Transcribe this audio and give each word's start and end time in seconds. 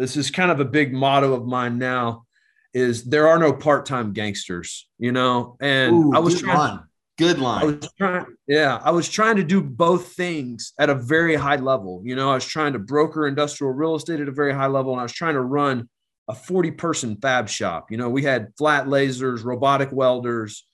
this 0.00 0.16
is 0.16 0.30
kind 0.30 0.50
of 0.50 0.60
a 0.60 0.64
big 0.64 0.94
motto 0.94 1.34
of 1.34 1.46
mine 1.46 1.78
now 1.78 2.24
is 2.72 3.04
there 3.04 3.28
are 3.28 3.38
no 3.38 3.52
part-time 3.52 4.14
gangsters, 4.14 4.88
you 4.98 5.12
know? 5.12 5.58
And 5.60 5.94
Ooh, 5.94 6.12
I 6.14 6.20
was 6.20 6.40
trying 6.40 6.56
line. 6.56 6.80
good 7.18 7.38
line. 7.38 7.62
I 7.62 7.64
was 7.66 7.88
trying, 7.98 8.26
yeah, 8.46 8.80
I 8.82 8.92
was 8.92 9.10
trying 9.10 9.36
to 9.36 9.44
do 9.44 9.60
both 9.60 10.12
things 10.14 10.72
at 10.78 10.88
a 10.88 10.94
very 10.94 11.34
high 11.34 11.56
level. 11.56 12.00
You 12.02 12.16
know, 12.16 12.30
I 12.30 12.34
was 12.34 12.46
trying 12.46 12.72
to 12.72 12.78
broker 12.78 13.28
industrial 13.28 13.74
real 13.74 13.94
estate 13.94 14.20
at 14.20 14.28
a 14.28 14.32
very 14.32 14.54
high 14.54 14.68
level, 14.68 14.92
and 14.92 15.00
I 15.00 15.02
was 15.02 15.12
trying 15.12 15.34
to 15.34 15.42
run 15.42 15.86
a 16.28 16.34
40 16.34 16.70
person 16.70 17.18
fab 17.20 17.50
shop. 17.50 17.90
You 17.90 17.98
know, 17.98 18.08
we 18.08 18.22
had 18.22 18.54
flat 18.56 18.86
lasers, 18.86 19.44
robotic 19.44 19.92
welders, 19.92 20.64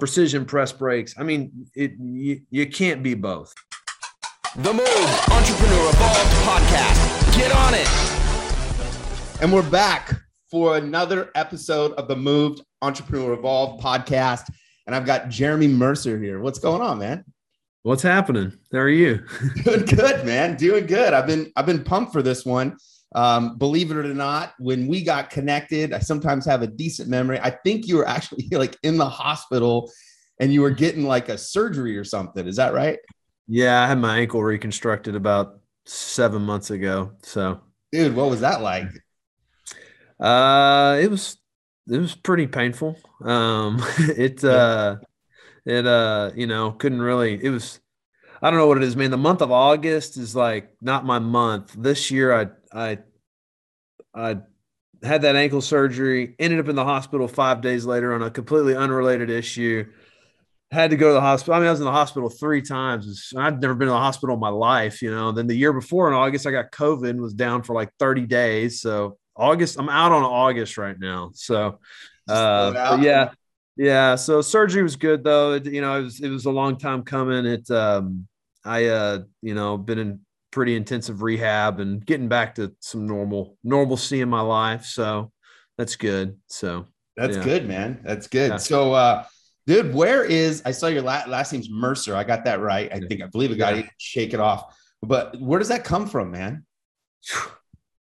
precision 0.00 0.44
press 0.44 0.72
brakes. 0.72 1.14
I 1.16 1.22
mean, 1.22 1.68
it 1.76 1.92
you, 2.00 2.40
you 2.50 2.66
can't 2.66 3.00
be 3.04 3.14
both. 3.14 3.54
The 4.56 4.72
Move 4.72 5.28
Entrepreneur 5.30 5.88
Evolved 5.88 6.32
podcast. 6.42 7.36
Get 7.36 7.52
on 7.52 7.74
it. 7.74 8.21
And 9.42 9.52
we're 9.52 9.68
back 9.68 10.22
for 10.52 10.76
another 10.76 11.32
episode 11.34 11.94
of 11.94 12.06
the 12.06 12.14
Moved 12.14 12.62
Entrepreneur 12.80 13.32
Evolved 13.32 13.82
podcast. 13.82 14.44
And 14.86 14.94
I've 14.94 15.04
got 15.04 15.30
Jeremy 15.30 15.66
Mercer 15.66 16.16
here. 16.16 16.38
What's 16.38 16.60
going 16.60 16.80
on, 16.80 17.00
man? 17.00 17.24
What's 17.82 18.04
happening? 18.04 18.56
How 18.72 18.78
are 18.78 18.88
you? 18.88 19.26
Doing 19.64 19.84
good, 19.84 20.24
man. 20.24 20.56
Doing 20.56 20.86
good. 20.86 21.12
I've 21.12 21.26
been 21.26 21.50
I've 21.56 21.66
been 21.66 21.82
pumped 21.82 22.12
for 22.12 22.22
this 22.22 22.46
one. 22.46 22.76
Um, 23.16 23.58
believe 23.58 23.90
it 23.90 23.96
or 23.96 24.04
not, 24.14 24.52
when 24.60 24.86
we 24.86 25.02
got 25.02 25.28
connected, 25.28 25.92
I 25.92 25.98
sometimes 25.98 26.46
have 26.46 26.62
a 26.62 26.68
decent 26.68 27.08
memory. 27.08 27.40
I 27.40 27.50
think 27.50 27.88
you 27.88 27.96
were 27.96 28.06
actually 28.06 28.46
like 28.52 28.76
in 28.84 28.96
the 28.96 29.08
hospital 29.08 29.90
and 30.38 30.52
you 30.52 30.60
were 30.60 30.70
getting 30.70 31.04
like 31.04 31.28
a 31.28 31.36
surgery 31.36 31.98
or 31.98 32.04
something. 32.04 32.46
Is 32.46 32.54
that 32.56 32.74
right? 32.74 33.00
Yeah, 33.48 33.82
I 33.82 33.88
had 33.88 33.98
my 33.98 34.18
ankle 34.18 34.40
reconstructed 34.40 35.16
about 35.16 35.58
seven 35.84 36.42
months 36.42 36.70
ago. 36.70 37.10
So, 37.24 37.60
dude, 37.90 38.14
what 38.14 38.30
was 38.30 38.42
that 38.42 38.62
like? 38.62 38.86
Uh, 40.22 41.00
it 41.02 41.10
was 41.10 41.36
it 41.90 41.98
was 41.98 42.14
pretty 42.14 42.46
painful. 42.46 42.96
Um, 43.24 43.82
it 43.98 44.42
uh, 44.44 44.96
it 45.66 45.86
uh, 45.86 46.30
you 46.36 46.46
know, 46.46 46.70
couldn't 46.70 47.02
really. 47.02 47.42
It 47.42 47.50
was 47.50 47.80
I 48.40 48.50
don't 48.50 48.58
know 48.58 48.68
what 48.68 48.78
it 48.78 48.84
is, 48.84 48.96
man. 48.96 49.10
The 49.10 49.16
month 49.16 49.42
of 49.42 49.50
August 49.50 50.16
is 50.16 50.36
like 50.36 50.70
not 50.80 51.04
my 51.04 51.18
month. 51.18 51.74
This 51.76 52.10
year, 52.12 52.32
I 52.32 52.46
I 52.72 52.98
I 54.14 54.36
had 55.02 55.22
that 55.22 55.34
ankle 55.34 55.60
surgery. 55.60 56.36
Ended 56.38 56.60
up 56.60 56.68
in 56.68 56.76
the 56.76 56.84
hospital 56.84 57.26
five 57.26 57.60
days 57.60 57.84
later 57.84 58.14
on 58.14 58.22
a 58.22 58.30
completely 58.30 58.76
unrelated 58.76 59.28
issue. 59.28 59.86
Had 60.70 60.90
to 60.90 60.96
go 60.96 61.08
to 61.08 61.14
the 61.14 61.20
hospital. 61.20 61.54
I 61.54 61.58
mean, 61.58 61.68
I 61.68 61.72
was 61.72 61.80
in 61.80 61.84
the 61.84 61.92
hospital 61.92 62.30
three 62.30 62.62
times. 62.62 63.32
I'd 63.36 63.60
never 63.60 63.74
been 63.74 63.88
to 63.88 63.92
the 63.92 63.98
hospital 63.98 64.34
in 64.34 64.40
my 64.40 64.48
life, 64.48 65.02
you 65.02 65.10
know. 65.10 65.32
Then 65.32 65.48
the 65.48 65.56
year 65.56 65.72
before 65.72 66.06
in 66.08 66.14
August, 66.14 66.46
I 66.46 66.52
got 66.52 66.70
COVID 66.70 67.10
and 67.10 67.20
was 67.20 67.34
down 67.34 67.62
for 67.62 67.74
like 67.74 67.90
30 67.98 68.26
days. 68.26 68.80
So 68.80 69.18
August, 69.42 69.78
I'm 69.78 69.88
out 69.88 70.12
on 70.12 70.22
August 70.22 70.78
right 70.78 70.98
now. 70.98 71.32
So, 71.34 71.80
uh, 72.28 72.98
yeah, 73.02 73.30
yeah. 73.76 74.14
So 74.14 74.40
surgery 74.40 74.82
was 74.82 74.96
good 74.96 75.24
though. 75.24 75.54
It, 75.54 75.66
you 75.66 75.80
know, 75.80 75.98
it 75.98 76.02
was 76.02 76.20
it 76.20 76.28
was 76.28 76.46
a 76.46 76.50
long 76.50 76.76
time 76.76 77.02
coming. 77.02 77.44
It 77.44 77.70
um, 77.70 78.28
I 78.64 78.86
uh, 78.86 79.22
you 79.40 79.54
know, 79.54 79.76
been 79.76 79.98
in 79.98 80.20
pretty 80.52 80.76
intensive 80.76 81.22
rehab 81.22 81.80
and 81.80 82.04
getting 82.06 82.28
back 82.28 82.54
to 82.54 82.72
some 82.78 83.06
normal 83.06 83.56
normalcy 83.64 84.20
in 84.20 84.28
my 84.28 84.42
life. 84.42 84.84
So 84.84 85.32
that's 85.76 85.96
good. 85.96 86.38
So 86.46 86.86
that's 87.16 87.38
yeah. 87.38 87.44
good, 87.44 87.66
man. 87.66 88.00
That's 88.04 88.28
good. 88.28 88.52
Yeah. 88.52 88.56
So 88.58 88.92
uh 88.92 89.24
dude, 89.66 89.94
where 89.94 90.24
is 90.24 90.62
I 90.64 90.70
saw 90.70 90.86
your 90.86 91.02
last, 91.02 91.28
last 91.28 91.52
name's 91.52 91.70
Mercer. 91.70 92.14
I 92.14 92.22
got 92.22 92.44
that 92.44 92.60
right. 92.60 92.92
I 92.92 93.00
think 93.00 93.22
I 93.22 93.26
believe 93.26 93.50
it 93.50 93.56
got 93.56 93.76
yeah. 93.76 93.88
shake 93.98 94.34
it 94.34 94.40
off. 94.40 94.76
But 95.02 95.40
where 95.40 95.58
does 95.58 95.68
that 95.68 95.84
come 95.84 96.06
from, 96.06 96.30
man? 96.30 96.64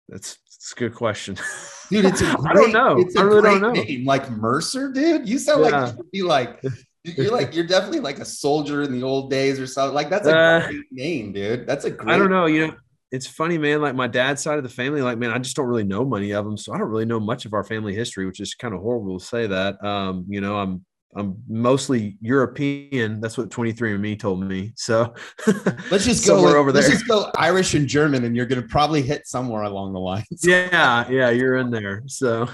That's, 0.10 0.38
that's 0.38 0.72
a 0.72 0.76
good 0.76 0.96
question. 0.96 1.36
Dude, 1.90 2.06
it's 2.06 2.22
a 2.22 2.36
great, 2.36 2.52
I 2.52 2.54
don't 2.54 2.72
know. 2.72 2.98
It's 3.00 3.16
a 3.16 3.20
I 3.20 3.24
really 3.24 3.42
great 3.42 3.62
don't 3.62 3.62
know. 3.62 3.82
name. 3.82 4.06
Like 4.06 4.30
Mercer, 4.30 4.92
dude. 4.92 5.28
You 5.28 5.40
sound 5.40 5.62
like 5.62 5.96
you 5.96 6.04
be 6.12 6.22
like 6.22 6.62
you're 7.04 7.32
like 7.32 7.56
you're 7.56 7.66
definitely 7.66 8.02
like 8.02 8.20
a 8.20 8.26
soldier 8.26 8.84
in 8.84 8.92
the 8.92 9.04
old 9.04 9.30
days 9.30 9.58
or 9.58 9.68
something. 9.68 9.96
Like 9.96 10.10
that's 10.10 10.28
a 10.28 10.38
uh, 10.38 10.68
great 10.68 10.86
name, 10.92 11.32
dude. 11.32 11.66
That's 11.66 11.86
a 11.86 11.92
great. 11.92 12.14
I 12.14 12.18
don't 12.18 12.30
know. 12.30 12.46
You 12.46 12.68
know, 12.68 12.74
it's 13.12 13.26
funny, 13.26 13.58
man. 13.58 13.82
Like 13.82 13.96
my 13.96 14.08
dad's 14.08 14.42
side 14.42 14.58
of 14.58 14.64
the 14.64 14.70
family, 14.70 15.02
like 15.02 15.18
man, 15.18 15.32
I 15.32 15.38
just 15.38 15.56
don't 15.56 15.68
really 15.68 15.86
know 15.86 16.04
many 16.04 16.32
of 16.32 16.44
them, 16.44 16.58
so 16.58 16.74
I 16.74 16.78
don't 16.78 16.90
really 16.90 17.06
know 17.06 17.22
much 17.22 17.46
of 17.46 17.54
our 17.54 17.64
family 17.64 17.96
history, 17.96 18.26
which 18.26 18.42
is 18.42 18.54
kind 18.54 18.74
of 18.74 18.82
horrible 18.82 19.20
to 19.20 19.26
say 19.26 19.48
that. 19.48 19.82
Um, 19.84 20.26
you 20.28 20.42
know, 20.42 20.58
I'm 20.58 20.84
I'm 21.16 21.42
mostly 21.48 22.18
European. 22.22 23.22
That's 23.22 23.38
what 23.38 23.50
23andMe 23.50 24.20
told 24.20 24.44
me. 24.44 24.74
So 24.76 25.14
let's 25.90 26.06
just 26.06 26.28
go 26.28 26.44
with, 26.44 26.54
over 26.54 26.72
there. 26.72 26.84
Let's 26.84 26.94
just 26.94 27.08
go 27.08 27.32
Irish 27.38 27.74
and 27.74 27.88
German, 27.88 28.24
and 28.26 28.36
you're 28.36 28.46
going 28.46 28.62
to 28.62 28.68
probably 28.68 29.02
hit 29.02 29.26
somewhere 29.26 29.64
along 29.64 29.94
the 29.94 30.00
lines. 30.00 30.28
yeah, 30.44 31.10
yeah, 31.10 31.30
you're 31.30 31.58
in 31.58 31.72
there. 31.72 32.04
So, 32.08 32.48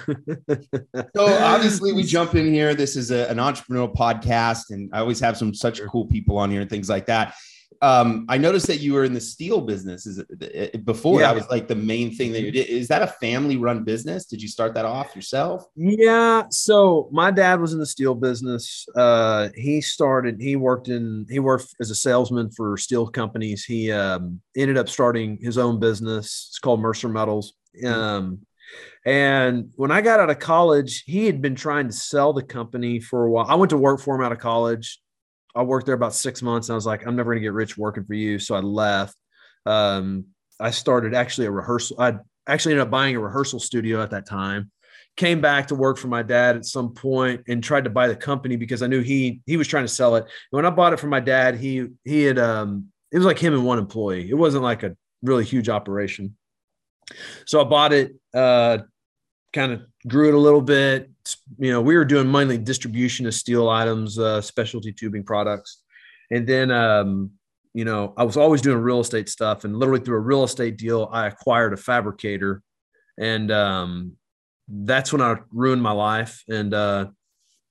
so 1.15 1.25
obviously 1.25 1.93
we 1.93 2.03
jump 2.15 2.35
in 2.35 2.53
here. 2.53 2.73
This 2.73 2.95
is 2.95 3.11
a, 3.11 3.29
an 3.29 3.37
entrepreneurial 3.37 3.93
podcast, 3.93 4.69
and 4.69 4.89
I 4.93 4.99
always 4.99 5.19
have 5.19 5.35
some 5.35 5.53
such 5.53 5.81
cool 5.91 6.05
people 6.05 6.37
on 6.37 6.49
here 6.49 6.61
and 6.61 6.69
things 6.69 6.89
like 6.89 7.07
that 7.07 7.35
um, 7.83 8.25
I 8.29 8.37
noticed 8.37 8.67
that 8.67 8.79
you 8.79 8.93
were 8.93 9.03
in 9.03 9.13
the 9.13 9.19
steel 9.19 9.59
business. 9.59 10.05
Is 10.05 10.17
it, 10.17 10.85
before 10.85 11.19
yeah. 11.19 11.27
that 11.27 11.35
was 11.35 11.49
like 11.49 11.67
the 11.67 11.75
main 11.75 12.15
thing 12.15 12.31
that 12.31 12.41
you 12.41 12.49
did? 12.49 12.67
Is 12.69 12.87
that 12.87 13.01
a 13.01 13.07
family 13.07 13.57
run 13.57 13.83
business? 13.83 14.25
Did 14.25 14.41
you 14.41 14.47
start 14.47 14.73
that 14.75 14.85
off 14.85 15.13
yourself? 15.13 15.65
Yeah. 15.75 16.43
So 16.49 17.09
my 17.11 17.29
dad 17.29 17.59
was 17.59 17.73
in 17.73 17.79
the 17.79 17.85
steel 17.85 18.15
business. 18.15 18.85
Uh, 18.95 19.49
he 19.53 19.81
started. 19.81 20.39
He 20.39 20.55
worked 20.55 20.87
in. 20.87 21.25
He 21.29 21.39
worked 21.39 21.75
as 21.81 21.91
a 21.91 21.95
salesman 21.95 22.51
for 22.51 22.77
steel 22.77 23.05
companies. 23.05 23.65
He 23.65 23.91
um, 23.91 24.39
ended 24.55 24.77
up 24.77 24.87
starting 24.87 25.37
his 25.41 25.57
own 25.57 25.81
business. 25.81 26.47
It's 26.51 26.59
called 26.59 26.79
Mercer 26.79 27.09
Metals. 27.09 27.53
Mm-hmm. 27.83 27.93
Um, 27.93 28.39
and 29.05 29.71
when 29.75 29.91
I 29.91 29.99
got 29.99 30.21
out 30.21 30.29
of 30.29 30.39
college, 30.39 31.03
he 31.05 31.25
had 31.25 31.41
been 31.41 31.55
trying 31.55 31.87
to 31.87 31.93
sell 31.93 32.31
the 32.31 32.43
company 32.43 33.01
for 33.01 33.25
a 33.25 33.29
while. 33.29 33.45
I 33.45 33.55
went 33.55 33.71
to 33.71 33.77
work 33.77 33.99
for 33.99 34.15
him 34.15 34.21
out 34.21 34.31
of 34.31 34.39
college 34.39 35.01
I 35.55 35.63
worked 35.63 35.85
there 35.85 35.95
about 35.95 36.13
six 36.13 36.41
months 36.41 36.69
and 36.69 36.73
I 36.73 36.75
was 36.75 36.85
like, 36.85 37.05
I'm 37.05 37.15
never 37.15 37.31
going 37.31 37.41
to 37.41 37.45
get 37.45 37.53
rich 37.53 37.77
working 37.77 38.05
for 38.05 38.13
you. 38.13 38.39
So 38.39 38.55
I 38.55 38.59
left. 38.59 39.15
Um, 39.65 40.25
I 40.59 40.71
started 40.71 41.13
actually 41.13 41.47
a 41.47 41.51
rehearsal. 41.51 41.99
I 41.99 42.15
actually 42.47 42.73
ended 42.73 42.87
up 42.87 42.91
buying 42.91 43.15
a 43.15 43.19
rehearsal 43.19 43.59
studio 43.59 44.01
at 44.01 44.11
that 44.11 44.27
time. 44.27 44.71
Came 45.15 45.41
back 45.41 45.67
to 45.67 45.75
work 45.75 45.97
for 45.97 46.07
my 46.07 46.23
dad 46.23 46.55
at 46.55 46.65
some 46.65 46.93
point 46.93 47.43
and 47.47 47.63
tried 47.63 47.83
to 47.83 47.89
buy 47.89 48.07
the 48.07 48.15
company 48.15 48.55
because 48.55 48.81
I 48.81 48.87
knew 48.87 49.01
he 49.01 49.41
he 49.45 49.57
was 49.57 49.67
trying 49.67 49.83
to 49.83 49.89
sell 49.89 50.15
it. 50.15 50.25
when 50.49 50.65
I 50.65 50.71
bought 50.71 50.93
it 50.93 50.99
from 50.99 51.11
my 51.11 51.19
dad, 51.19 51.55
he 51.55 51.87
he 52.03 52.23
had 52.23 52.39
um 52.39 52.87
it 53.11 53.17
was 53.17 53.25
like 53.25 53.37
him 53.37 53.53
and 53.53 53.63
one 53.63 53.77
employee. 53.77 54.27
It 54.27 54.33
wasn't 54.33 54.63
like 54.63 54.81
a 54.81 54.97
really 55.21 55.45
huge 55.45 55.69
operation. 55.69 56.35
So 57.45 57.61
I 57.61 57.63
bought 57.63 57.93
it, 57.93 58.15
uh, 58.33 58.79
kind 59.53 59.71
of 59.71 59.81
grew 60.07 60.29
it 60.29 60.33
a 60.33 60.39
little 60.39 60.61
bit. 60.61 61.11
You 61.57 61.71
know, 61.71 61.81
we 61.81 61.95
were 61.95 62.05
doing 62.05 62.31
mainly 62.31 62.57
distribution 62.57 63.25
of 63.25 63.33
steel 63.33 63.69
items, 63.69 64.19
uh, 64.19 64.41
specialty 64.41 64.91
tubing 64.91 65.23
products. 65.23 65.83
And 66.31 66.47
then, 66.47 66.71
um, 66.71 67.31
you 67.73 67.85
know, 67.85 68.13
I 68.17 68.23
was 68.23 68.37
always 68.37 68.61
doing 68.61 68.77
real 68.77 68.99
estate 68.99 69.29
stuff. 69.29 69.63
And 69.63 69.77
literally 69.77 70.01
through 70.01 70.17
a 70.17 70.21
real 70.21 70.43
estate 70.43 70.77
deal, 70.77 71.09
I 71.11 71.27
acquired 71.27 71.73
a 71.73 71.77
fabricator. 71.77 72.61
And 73.19 73.51
um, 73.51 74.13
that's 74.67 75.11
when 75.11 75.21
I 75.21 75.37
ruined 75.51 75.81
my 75.81 75.91
life. 75.91 76.43
And 76.49 76.73
uh, 76.73 77.07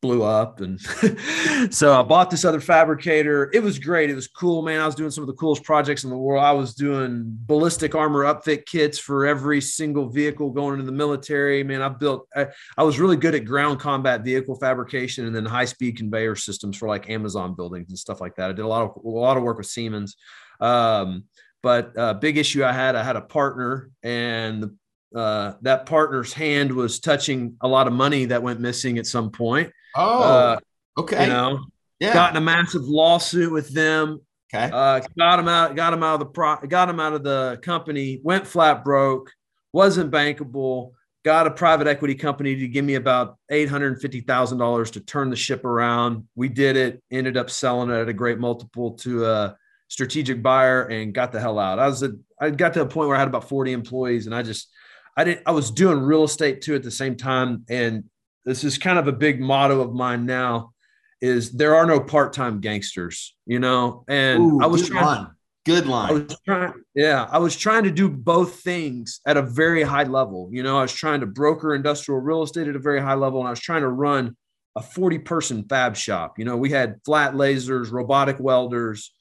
blew 0.03 0.25
up. 0.25 0.61
And 0.61 0.81
so 1.73 1.99
I 1.99 2.03
bought 2.03 2.29
this 2.29 2.45
other 2.45 2.61
fabricator. 2.61 3.51
It 3.55 3.63
was 3.63 3.79
great. 3.79 4.11
It 4.11 4.15
was 4.15 4.27
cool, 4.27 4.61
man. 4.61 4.81
I 4.81 4.87
was 4.87 4.97
doing 4.97 5.13
some 5.13 5.23
of 5.23 5.29
the 5.29 5.35
coolest 5.35 5.63
projects 5.63 6.03
in 6.03 6.11
the 6.11 6.17
world. 6.17 6.45
I 6.45 6.51
was 6.51 6.75
doing 6.75 7.23
ballistic 7.47 7.95
armor 7.95 8.25
upfit 8.25 8.67
kits 8.67 8.99
for 8.99 9.25
every 9.25 9.61
single 9.61 10.09
vehicle 10.09 10.51
going 10.51 10.75
into 10.75 10.87
the 10.87 10.93
military. 10.93 11.63
Man, 11.63 11.81
I 11.81 11.89
built, 11.89 12.29
I, 12.35 12.49
I 12.77 12.83
was 12.83 12.99
really 12.99 13.17
good 13.17 13.37
at 13.37 13.45
ground 13.45 13.79
combat 13.79 14.25
vehicle 14.25 14.57
fabrication 14.57 15.27
and 15.27 15.35
then 15.35 15.47
high 15.47 15.65
speed 15.65 15.97
conveyor 15.97 16.35
systems 16.35 16.77
for 16.77 16.89
like 16.89 17.09
Amazon 17.09 17.55
buildings 17.55 17.89
and 17.89 17.99
stuff 17.99 18.21
like 18.21 18.35
that. 18.37 18.51
I 18.51 18.53
did 18.53 18.65
a 18.65 18.69
lot 18.69 18.83
of, 18.83 19.05
a 19.05 19.09
lot 19.09 19.37
of 19.37 19.45
work 19.45 19.57
with 19.57 19.67
Siemens. 19.67 20.17
Um, 20.61 21.25
but 21.63 21.97
uh, 21.97 22.15
big 22.15 22.39
issue 22.39 22.65
I 22.65 22.73
had, 22.73 22.97
I 22.97 23.05
had 23.05 23.15
a 23.15 23.21
partner 23.21 23.91
and 24.03 24.65
the 24.65 24.77
uh, 25.15 25.53
that 25.61 25.85
partner's 25.85 26.33
hand 26.33 26.73
was 26.73 26.99
touching 26.99 27.55
a 27.61 27.69
lot 27.69 27.87
of 27.87 27.93
money 27.93 28.25
that 28.25 28.43
went 28.43 28.61
missing 28.61 28.97
at 28.97 29.07
some 29.07 29.31
point. 29.31 29.71
Oh, 29.95 30.23
uh, 30.23 30.59
okay. 30.99 31.25
You 31.25 31.33
know, 31.33 31.65
yeah. 32.01 32.15
got 32.15 32.31
in 32.31 32.37
a 32.37 32.41
massive 32.41 32.85
lawsuit 32.85 33.53
with 33.53 33.69
them. 33.73 34.21
Okay. 34.55 34.71
Uh, 34.73 35.01
got 35.19 35.39
him 35.39 35.49
out. 35.49 35.77
Got 35.77 35.95
him 35.95 36.03
out 36.03 36.15
of 36.15 36.21
the 36.21 36.27
pro. 36.27 36.57
Got 36.57 36.89
him 36.89 37.01
out 37.01 37.15
of 37.15 37.23
the 37.23 37.59
company. 37.63 38.21
Went 38.23 38.47
flat 38.47 38.85
broke. 38.85 39.33
Wasn't 39.73 40.11
bankable. 40.11 40.93
Got 41.25 41.47
a 41.47 41.51
private 41.51 41.87
equity 41.87 42.15
company 42.15 42.57
to 42.57 42.69
give 42.69 42.85
me 42.85 42.97
about 42.97 43.39
eight 43.51 43.69
hundred 43.69 44.01
fifty 44.01 44.21
thousand 44.21 44.59
dollars 44.59 44.91
to 44.93 45.01
turn 45.01 45.31
the 45.31 45.37
ship 45.37 45.65
around. 45.65 46.27
We 46.35 46.49
did 46.49 46.77
it. 46.77 47.03
Ended 47.11 47.37
up 47.37 47.49
selling 47.49 47.91
it 47.91 47.95
at 47.95 48.09
a 48.09 48.13
great 48.13 48.39
multiple 48.39 48.93
to 48.99 49.25
a 49.25 49.57
strategic 49.89 50.43
buyer 50.43 50.83
and 50.85 51.15
got 51.15 51.33
the 51.33 51.41
hell 51.41 51.59
out. 51.59 51.79
I 51.79 51.87
was 51.87 52.03
a, 52.03 52.13
I 52.41 52.51
got 52.51 52.75
to 52.75 52.83
a 52.83 52.87
point 52.87 53.09
where 53.09 53.17
I 53.17 53.21
had 53.21 53.29
about 53.29 53.49
forty 53.49 53.73
employees, 53.73 54.27
and 54.27 54.35
I 54.35 54.43
just 54.43 54.69
I 55.17 55.25
didn't. 55.25 55.43
I 55.47 55.53
was 55.53 55.71
doing 55.71 56.01
real 56.01 56.25
estate 56.25 56.61
too 56.61 56.75
at 56.75 56.83
the 56.83 56.91
same 56.91 57.17
time, 57.17 57.65
and 57.71 58.05
this 58.45 58.65
is 58.65 58.79
kind 58.79 58.99
of 58.99 59.09
a 59.09 59.13
big 59.13 59.41
motto 59.41 59.81
of 59.81 59.93
mine 59.93 60.27
now 60.27 60.73
is 61.21 61.53
there 61.53 61.77
are 61.77 61.87
no 61.87 62.01
part-time 62.01 62.61
gangsters, 62.61 63.37
you 63.47 63.61
know? 63.61 64.05
And 64.09 64.41
Ooh, 64.43 64.61
I 64.61 64.67
was 64.67 64.89
trying, 64.89 65.29
Good 65.65 65.87
line. 65.87 66.11
I 66.11 66.13
was 66.13 66.37
trying, 66.45 66.73
yeah, 66.95 67.29
I 67.31 67.39
was 67.39 67.57
trying 67.57 67.85
to 67.85 67.93
do 67.93 68.09
both 68.09 68.61
things 68.63 69.21
at 69.25 69.37
a 69.37 69.43
very 69.43 69.85
high 69.85 70.03
level. 70.03 70.49
You 70.51 70.65
know, 70.65 70.79
I 70.79 70.83
was 70.83 70.93
trying 70.93 71.21
to 71.21 71.27
broker 71.27 71.75
industrial 71.75 72.21
real 72.21 72.43
estate 72.43 72.67
at 72.67 72.75
a 72.75 72.81
very 72.81 73.01
high 73.01 73.15
level, 73.15 73.39
and 73.39 73.47
I 73.47 73.51
was 73.51 73.61
trying 73.61 73.83
to 73.83 73.89
run 73.89 74.37
a 74.75 74.83
40 74.83 75.21
person 75.21 75.65
fab 75.69 75.97
shop. 75.97 76.39
You 76.39 76.45
know, 76.45 76.57
we 76.57 76.71
had 76.71 76.97
flat 77.05 77.35
lasers, 77.35 77.93
robotic 77.93 78.41
welders, 78.41 79.15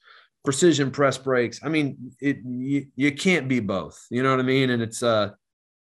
precision 0.44 0.90
press 0.90 1.16
brakes. 1.16 1.60
I 1.62 1.68
mean, 1.68 2.12
it 2.20 2.38
you, 2.44 2.86
you 2.96 3.12
can't 3.12 3.46
be 3.46 3.60
both. 3.60 4.04
You 4.10 4.24
know 4.24 4.30
what 4.30 4.40
I 4.40 4.44
mean? 4.44 4.70
And 4.70 4.82
it's 4.82 5.02
uh, 5.02 5.30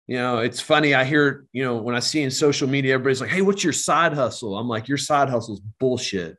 you 0.07 0.17
know, 0.17 0.39
it's 0.39 0.61
funny. 0.61 0.93
I 0.93 1.03
hear, 1.03 1.45
you 1.51 1.63
know, 1.63 1.77
when 1.77 1.95
I 1.95 1.99
see 1.99 2.21
in 2.21 2.29
social 2.29 2.67
media, 2.67 2.93
everybody's 2.93 3.21
like, 3.21 3.31
"Hey, 3.31 3.41
what's 3.41 3.63
your 3.63 3.73
side 3.73 4.13
hustle?" 4.13 4.57
I'm 4.57 4.67
like, 4.67 4.87
"Your 4.87 4.97
side 4.97 5.29
hustle 5.29 5.55
is 5.55 5.61
bullshit. 5.79 6.37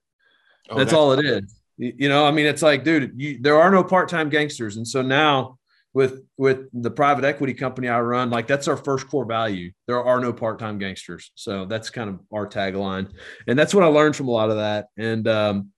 Oh, 0.70 0.76
that's, 0.76 0.90
that's, 0.90 0.92
all 0.92 1.12
it 1.12 1.24
is." 1.24 1.60
You 1.76 2.08
know, 2.08 2.24
I 2.26 2.30
mean, 2.30 2.46
it's 2.46 2.62
like, 2.62 2.84
dude, 2.84 3.12
you, 3.16 3.38
there 3.40 3.60
are 3.60 3.70
no 3.70 3.82
part-time 3.82 4.30
gangsters, 4.30 4.76
and 4.76 4.86
so 4.86 5.02
now 5.02 5.58
with 5.94 6.22
with 6.36 6.68
the 6.72 6.90
private 6.90 7.24
equity 7.24 7.54
company 7.54 7.88
I 7.88 8.00
run, 8.00 8.30
like 8.30 8.46
that's 8.46 8.68
our 8.68 8.76
first 8.76 9.08
core 9.08 9.24
value. 9.24 9.72
There 9.86 10.02
are 10.02 10.20
no 10.20 10.32
part-time 10.32 10.78
gangsters, 10.78 11.32
so 11.34 11.64
that's 11.64 11.90
kind 11.90 12.08
of 12.08 12.20
our 12.32 12.46
tagline, 12.46 13.10
and 13.48 13.58
that's 13.58 13.74
what 13.74 13.82
I 13.82 13.88
learned 13.88 14.14
from 14.14 14.28
a 14.28 14.32
lot 14.32 14.50
of 14.50 14.56
that. 14.56 14.88
And 14.96 15.26
um, 15.26 15.72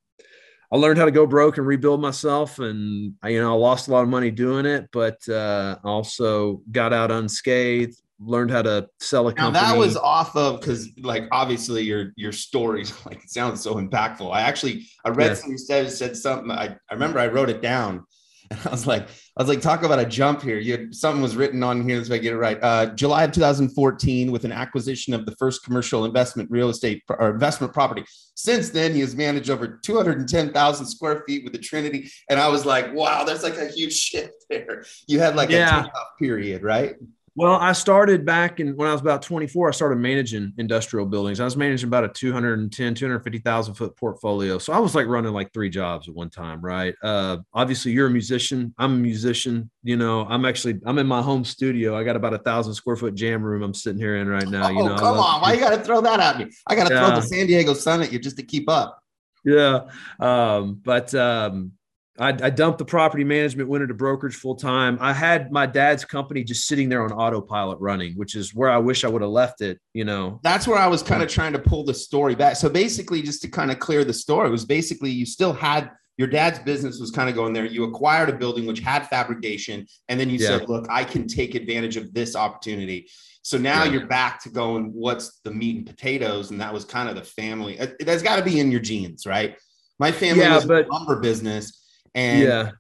I 0.70 0.76
learned 0.76 0.98
how 0.98 1.06
to 1.06 1.10
go 1.10 1.26
broke 1.26 1.56
and 1.56 1.66
rebuild 1.66 2.00
myself, 2.00 2.58
and 2.58 3.14
I, 3.22 3.30
you 3.30 3.40
know, 3.40 3.52
I 3.52 3.56
lost 3.56 3.88
a 3.88 3.92
lot 3.92 4.02
of 4.02 4.08
money 4.08 4.30
doing 4.30 4.66
it, 4.66 4.88
but 4.92 5.26
uh, 5.28 5.76
also 5.82 6.62
got 6.70 6.92
out 6.92 7.10
unscathed. 7.10 7.96
Learned 8.20 8.50
how 8.50 8.62
to 8.62 8.88
sell 8.98 9.28
a 9.28 9.32
company. 9.32 9.64
Now 9.64 9.72
that 9.72 9.78
was 9.78 9.96
off 9.96 10.34
of 10.34 10.60
because, 10.60 10.90
like, 10.98 11.24
obviously 11.30 11.84
your 11.84 12.12
your 12.16 12.32
story 12.32 12.84
like 13.06 13.22
it 13.22 13.30
sounds 13.30 13.62
so 13.62 13.76
impactful. 13.76 14.32
I 14.32 14.42
actually 14.42 14.86
I 15.04 15.10
read 15.10 15.28
yeah. 15.28 15.34
something 15.34 15.52
you 15.52 15.58
said 15.58 15.90
said 15.92 16.16
something. 16.16 16.50
I 16.50 16.76
I 16.90 16.94
remember 16.94 17.20
I 17.20 17.28
wrote 17.28 17.48
it 17.48 17.62
down 17.62 18.04
and 18.50 18.60
I 18.66 18.70
was 18.70 18.86
like, 18.86 19.02
I 19.02 19.42
was 19.42 19.48
like, 19.48 19.60
talk 19.60 19.82
about 19.82 19.98
a 19.98 20.06
jump 20.06 20.42
here. 20.42 20.58
You 20.58 20.72
had, 20.72 20.94
something 20.94 21.22
was 21.22 21.36
written 21.36 21.62
on 21.62 21.86
here. 21.86 21.98
Let's 21.98 22.10
I 22.10 22.18
get 22.18 22.32
it 22.32 22.38
right. 22.38 22.58
Uh, 22.62 22.86
July 22.94 23.24
of 23.24 23.32
2014, 23.32 24.32
with 24.32 24.44
an 24.44 24.52
acquisition 24.52 25.12
of 25.14 25.26
the 25.26 25.36
first 25.36 25.64
commercial 25.64 26.04
investment 26.04 26.50
real 26.50 26.68
estate 26.68 27.02
or 27.08 27.30
investment 27.30 27.72
property. 27.72 28.04
Since 28.34 28.70
then, 28.70 28.94
he 28.94 29.00
has 29.00 29.14
managed 29.14 29.50
over 29.50 29.78
210,000 29.82 30.86
square 30.86 31.24
feet 31.26 31.44
with 31.44 31.52
the 31.52 31.58
Trinity. 31.58 32.10
And 32.30 32.40
I 32.40 32.48
was 32.48 32.64
like, 32.64 32.94
wow, 32.94 33.24
there's 33.24 33.42
like 33.42 33.58
a 33.58 33.68
huge 33.68 33.92
shift 33.96 34.46
there. 34.48 34.84
You 35.06 35.20
had 35.20 35.36
like 35.36 35.50
yeah. 35.50 35.84
a 35.84 36.18
period, 36.18 36.62
right? 36.62 36.94
Well, 37.38 37.54
I 37.54 37.72
started 37.72 38.26
back 38.26 38.58
in 38.58 38.74
when 38.74 38.88
I 38.88 38.92
was 38.92 39.00
about 39.00 39.22
24, 39.22 39.68
I 39.68 39.70
started 39.70 40.00
managing 40.00 40.52
industrial 40.58 41.06
buildings. 41.06 41.38
I 41.38 41.44
was 41.44 41.56
managing 41.56 41.86
about 41.86 42.02
a 42.02 42.08
210, 42.08 42.94
250,000 42.96 43.74
foot 43.74 43.96
portfolio. 43.96 44.58
So 44.58 44.72
I 44.72 44.80
was 44.80 44.96
like 44.96 45.06
running 45.06 45.32
like 45.32 45.52
three 45.52 45.70
jobs 45.70 46.08
at 46.08 46.16
one 46.16 46.30
time, 46.30 46.60
right? 46.60 46.96
Uh, 47.00 47.36
obviously 47.54 47.92
you're 47.92 48.08
a 48.08 48.10
musician. 48.10 48.74
I'm 48.76 48.94
a 48.94 48.98
musician. 48.98 49.70
You 49.84 49.96
know, 49.96 50.26
I'm 50.28 50.44
actually, 50.44 50.80
I'm 50.84 50.98
in 50.98 51.06
my 51.06 51.22
home 51.22 51.44
studio. 51.44 51.96
I 51.96 52.02
got 52.02 52.16
about 52.16 52.34
a 52.34 52.38
thousand 52.38 52.74
square 52.74 52.96
foot 52.96 53.14
jam 53.14 53.40
room 53.40 53.62
I'm 53.62 53.72
sitting 53.72 54.00
here 54.00 54.16
in 54.16 54.26
right 54.26 54.48
now. 54.48 54.66
Oh, 54.66 54.70
you 54.70 54.82
know, 54.82 54.96
come 54.96 55.18
on. 55.18 55.40
Why 55.40 55.52
you 55.52 55.60
got 55.60 55.76
to 55.76 55.84
throw 55.84 56.00
that 56.00 56.18
at 56.18 56.38
me? 56.38 56.50
I 56.66 56.74
got 56.74 56.88
to 56.88 56.94
yeah. 56.94 57.06
throw 57.06 57.14
the 57.14 57.22
San 57.22 57.46
Diego 57.46 57.72
sun 57.72 58.02
at 58.02 58.12
you 58.12 58.18
just 58.18 58.38
to 58.38 58.42
keep 58.42 58.68
up. 58.68 59.00
Yeah. 59.44 59.82
Um, 60.18 60.80
but, 60.84 61.14
um, 61.14 61.77
I, 62.18 62.28
I, 62.28 62.50
dumped 62.50 62.78
the 62.78 62.84
property 62.84 63.22
management, 63.22 63.68
went 63.68 63.82
into 63.82 63.94
brokerage 63.94 64.34
full 64.34 64.56
time. 64.56 64.98
I 65.00 65.12
had 65.12 65.52
my 65.52 65.66
dad's 65.66 66.04
company 66.04 66.42
just 66.42 66.66
sitting 66.66 66.88
there 66.88 67.02
on 67.02 67.12
autopilot 67.12 67.78
running, 67.80 68.14
which 68.14 68.34
is 68.34 68.54
where 68.54 68.70
I 68.70 68.78
wish 68.78 69.04
I 69.04 69.08
would 69.08 69.22
have 69.22 69.30
left 69.30 69.60
it. 69.60 69.78
You 69.94 70.04
know, 70.04 70.40
that's 70.42 70.66
where 70.66 70.78
I 70.78 70.88
was 70.88 71.02
kind 71.02 71.22
of 71.22 71.28
trying 71.28 71.52
to 71.52 71.58
pull 71.58 71.84
the 71.84 71.94
story 71.94 72.34
back. 72.34 72.56
So 72.56 72.68
basically, 72.68 73.22
just 73.22 73.42
to 73.42 73.48
kind 73.48 73.70
of 73.70 73.78
clear 73.78 74.04
the 74.04 74.12
story, 74.12 74.48
it 74.48 74.50
was 74.50 74.64
basically 74.64 75.10
you 75.10 75.26
still 75.26 75.52
had 75.52 75.90
your 76.16 76.26
dad's 76.26 76.58
business 76.58 76.98
was 76.98 77.12
kind 77.12 77.30
of 77.30 77.36
going 77.36 77.52
there. 77.52 77.64
You 77.64 77.84
acquired 77.84 78.28
a 78.28 78.32
building 78.32 78.66
which 78.66 78.80
had 78.80 79.06
fabrication, 79.06 79.86
and 80.08 80.18
then 80.18 80.28
you 80.28 80.38
yeah. 80.38 80.48
said, 80.48 80.68
"Look, 80.68 80.86
I 80.90 81.04
can 81.04 81.28
take 81.28 81.54
advantage 81.54 81.96
of 81.96 82.12
this 82.12 82.34
opportunity." 82.34 83.08
So 83.42 83.56
now 83.56 83.84
yeah. 83.84 83.92
you're 83.92 84.06
back 84.06 84.42
to 84.42 84.50
going, 84.50 84.92
"What's 84.92 85.38
the 85.44 85.52
meat 85.52 85.76
and 85.76 85.86
potatoes?" 85.86 86.50
And 86.50 86.60
that 86.60 86.74
was 86.74 86.84
kind 86.84 87.08
of 87.08 87.14
the 87.14 87.22
family. 87.22 87.78
Uh, 87.78 87.86
that's 88.00 88.22
got 88.22 88.36
to 88.36 88.44
be 88.44 88.58
in 88.58 88.72
your 88.72 88.80
genes, 88.80 89.24
right? 89.26 89.56
My 90.00 90.10
family 90.10 90.42
yeah, 90.42 90.56
was 90.56 90.66
but- 90.66 90.88
lumber 90.90 91.20
business 91.20 91.84
and 92.18 92.42
yeah. 92.42 92.70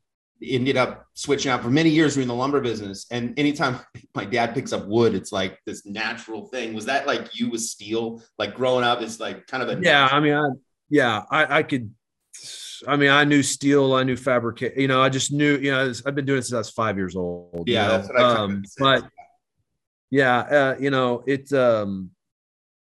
ended 0.56 0.76
up 0.76 1.06
switching 1.14 1.50
out 1.50 1.62
for 1.62 1.70
many 1.70 1.90
years 1.90 2.16
we 2.16 2.22
in 2.22 2.28
the 2.28 2.34
lumber 2.34 2.60
business. 2.60 3.06
And 3.10 3.38
anytime 3.38 3.80
my 4.14 4.24
dad 4.24 4.54
picks 4.54 4.72
up 4.72 4.86
wood 4.86 5.14
it's 5.14 5.32
like 5.32 5.58
this 5.64 5.86
natural 5.86 6.46
thing. 6.48 6.74
Was 6.74 6.86
that 6.86 7.06
like 7.06 7.38
you 7.38 7.50
with 7.50 7.60
steel? 7.60 8.22
Like 8.38 8.54
growing 8.54 8.84
up 8.84 9.00
it's 9.00 9.20
like 9.20 9.46
kind 9.46 9.62
of 9.62 9.68
a 9.68 9.80
yeah 9.82 10.08
i 10.10 10.20
mean 10.20 10.34
i 10.34 10.48
yeah 10.90 11.22
i 11.30 11.58
i 11.58 11.62
could 11.62 11.92
i 12.86 12.96
mean 12.96 13.10
i 13.10 13.24
knew 13.24 13.42
steel 13.42 13.94
i 13.94 14.02
knew 14.02 14.16
fabricate 14.16 14.76
you 14.76 14.88
know 14.88 15.02
i 15.02 15.08
just 15.08 15.32
knew 15.32 15.56
you 15.56 15.70
know 15.70 15.92
i've 16.06 16.14
been 16.14 16.24
doing 16.24 16.38
it 16.38 16.42
since 16.42 16.54
i 16.54 16.58
was 16.58 16.70
five 16.70 16.96
years 16.96 17.16
old 17.16 17.64
yeah 17.66 17.88
that's 17.88 18.08
what 18.08 18.20
I 18.20 18.34
um, 18.36 18.62
but 18.78 19.04
yeah 20.10 20.38
uh, 20.38 20.76
you 20.78 20.90
know 20.90 21.24
it 21.26 21.52
um 21.52 22.10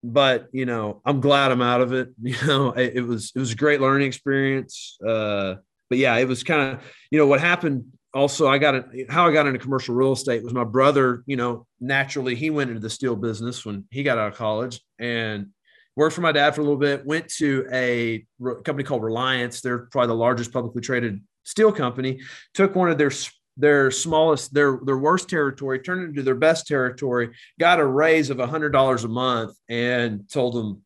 but 0.04 0.48
you 0.52 0.66
know 0.66 1.02
i'm 1.06 1.20
glad 1.20 1.52
i'm 1.52 1.62
out 1.62 1.82
of 1.82 1.94
it 1.94 2.10
you 2.22 2.36
know? 2.46 2.72
It, 2.72 2.98
it 2.98 3.02
was 3.02 3.32
it 3.36 3.40
was 3.40 3.52
a 3.52 3.56
great 3.56 3.82
learning 3.82 4.08
experience. 4.08 4.98
Uh 5.06 5.56
but 5.90 5.98
yeah, 5.98 6.16
it 6.18 6.28
was 6.28 6.44
kind 6.44 6.74
of, 6.74 6.84
you 7.12 7.20
know, 7.20 7.28
what 7.28 7.40
happened 7.40 7.86
also, 8.14 8.48
I 8.48 8.58
got 8.58 8.76
it, 8.76 9.12
how 9.12 9.28
I 9.28 9.34
got 9.34 9.48
into 9.48 9.60
commercial 9.60 9.94
real 9.94 10.14
estate 10.14 10.44
was 10.44 10.54
my 10.54 10.64
brother, 10.64 11.24
you 11.28 11.36
know, 11.36 11.68
naturally 11.80 12.36
he 12.36 12.50
went 12.50 12.70
into 12.70 12.82
the 12.82 12.90
steel 12.90 13.16
business 13.16 13.66
when 13.66 13.86
he 13.92 14.04
got 14.04 14.18
out 14.18 14.32
of 14.32 14.38
college 14.38 14.82
and 14.98 15.48
worked 15.96 16.16
for 16.16 16.22
my 16.22 16.32
dad 16.32 16.56
for 16.56 16.62
a 16.62 16.64
little 16.64 16.80
bit, 16.80 17.06
went 17.06 17.28
to 17.36 17.68
a 17.72 18.26
company 18.64 18.84
called 18.84 19.04
Reliance. 19.04 19.62
They're 19.62 19.88
probably 19.88 20.08
the 20.08 20.16
largest 20.16 20.54
publicly 20.54 20.82
traded 20.82 21.22
steel 21.44 21.72
company, 21.72 22.22
took 22.54 22.76
one 22.76 22.90
of 22.90 22.98
their 22.98 23.12
their 23.60 23.90
smallest, 23.90 24.54
their 24.54 24.80
their 24.84 24.98
worst 24.98 25.30
territory, 25.30 25.80
turned 25.80 26.04
it 26.04 26.10
into 26.10 26.22
their 26.24 26.36
best 26.36 26.68
territory, 26.68 27.32
got 27.60 27.80
a 27.80 27.86
raise 27.86 28.30
of 28.30 28.38
hundred 28.40 28.70
dollars 28.70 29.04
a 29.04 29.08
month, 29.08 29.58
and 29.68 30.30
told 30.32 30.54
them, 30.54 30.84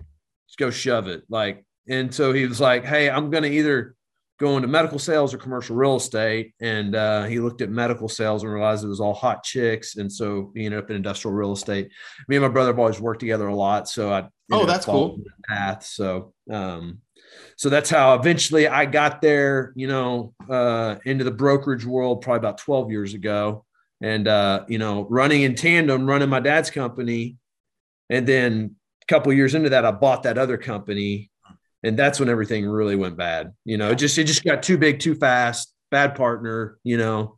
go 0.58 0.70
shove 0.70 1.08
it." 1.08 1.24
Like, 1.30 1.66
and 1.90 2.14
so 2.14 2.32
he 2.32 2.46
was 2.46 2.62
like, 2.62 2.86
"Hey, 2.86 3.10
I'm 3.10 3.30
to 3.30 3.50
either 3.50 3.96
go 4.42 4.56
into 4.58 4.68
medical 4.68 5.00
sales 5.00 5.34
or 5.34 5.38
commercial 5.38 5.76
real 5.76 5.96
estate. 5.96 6.54
And 6.60 6.96
uh, 6.96 7.26
he 7.26 7.40
looked 7.40 7.62
at 7.62 7.70
medical 7.70 8.10
sales 8.10 8.44
and 8.44 8.52
realized 8.52 8.84
it 8.84 8.88
was 8.88 9.00
all 9.00 9.14
hot 9.14 9.44
chicks. 9.44 9.96
And 9.98 10.12
so 10.12 10.52
he 10.56 10.66
ended 10.66 10.84
up 10.84 10.90
in 10.90 10.96
industrial 10.96 11.36
real 11.36 11.54
estate. 11.54 11.92
Me 12.28 12.36
and 12.36 12.44
my 12.44 12.50
brother 12.50 12.72
have 12.72 12.80
always 12.80 13.00
worked 13.00 13.20
together 13.20 13.48
a 13.48 13.56
lot. 13.56 13.88
So 13.88 14.12
I, 14.12 14.28
oh, 14.52 14.66
that's 14.66 14.86
cool. 14.86 15.22
Path. 15.48 15.86
So, 15.86 16.34
um, 16.50 17.00
so 17.56 17.70
that's 17.70 17.90
how 17.90 18.16
eventually 18.16 18.68
I 18.68 18.86
got 18.86 19.22
there, 19.22 19.74
you 19.76 19.88
know, 19.88 20.34
uh, 20.50 20.96
into 21.06 21.24
the 21.24 21.32
brokerage 21.32 21.86
world 21.86 22.22
probably 22.22 22.40
about 22.40 22.58
12 22.58 22.92
years 22.92 23.14
ago. 23.14 23.64
And, 24.02 24.28
uh, 24.28 24.66
you 24.68 24.80
know, 24.80 25.06
running 25.08 25.44
in 25.44 25.54
tandem, 25.54 26.08
running 26.08 26.30
my 26.30 26.40
dad's 26.40 26.72
company. 26.72 27.38
And 28.10 28.28
then 28.28 28.76
a 29.04 29.06
couple 29.06 29.32
years 29.32 29.54
into 29.54 29.70
that, 29.70 29.86
I 29.86 29.92
bought 29.92 30.24
that 30.24 30.40
other 30.40 30.58
company 30.58 31.31
and 31.84 31.98
that's 31.98 32.20
when 32.20 32.30
everything 32.30 32.68
really 32.68 32.96
went 32.96 33.18
bad. 33.18 33.54
You 33.66 33.78
know, 33.78 33.92
it 33.92 33.96
just 33.96 34.18
it 34.18 34.26
just 34.26 34.44
got 34.44 34.64
too 34.64 34.78
big, 34.78 35.00
too 35.00 35.16
fast, 35.16 35.74
bad 35.90 36.16
partner. 36.16 36.78
You 36.84 36.98
know, 36.98 37.38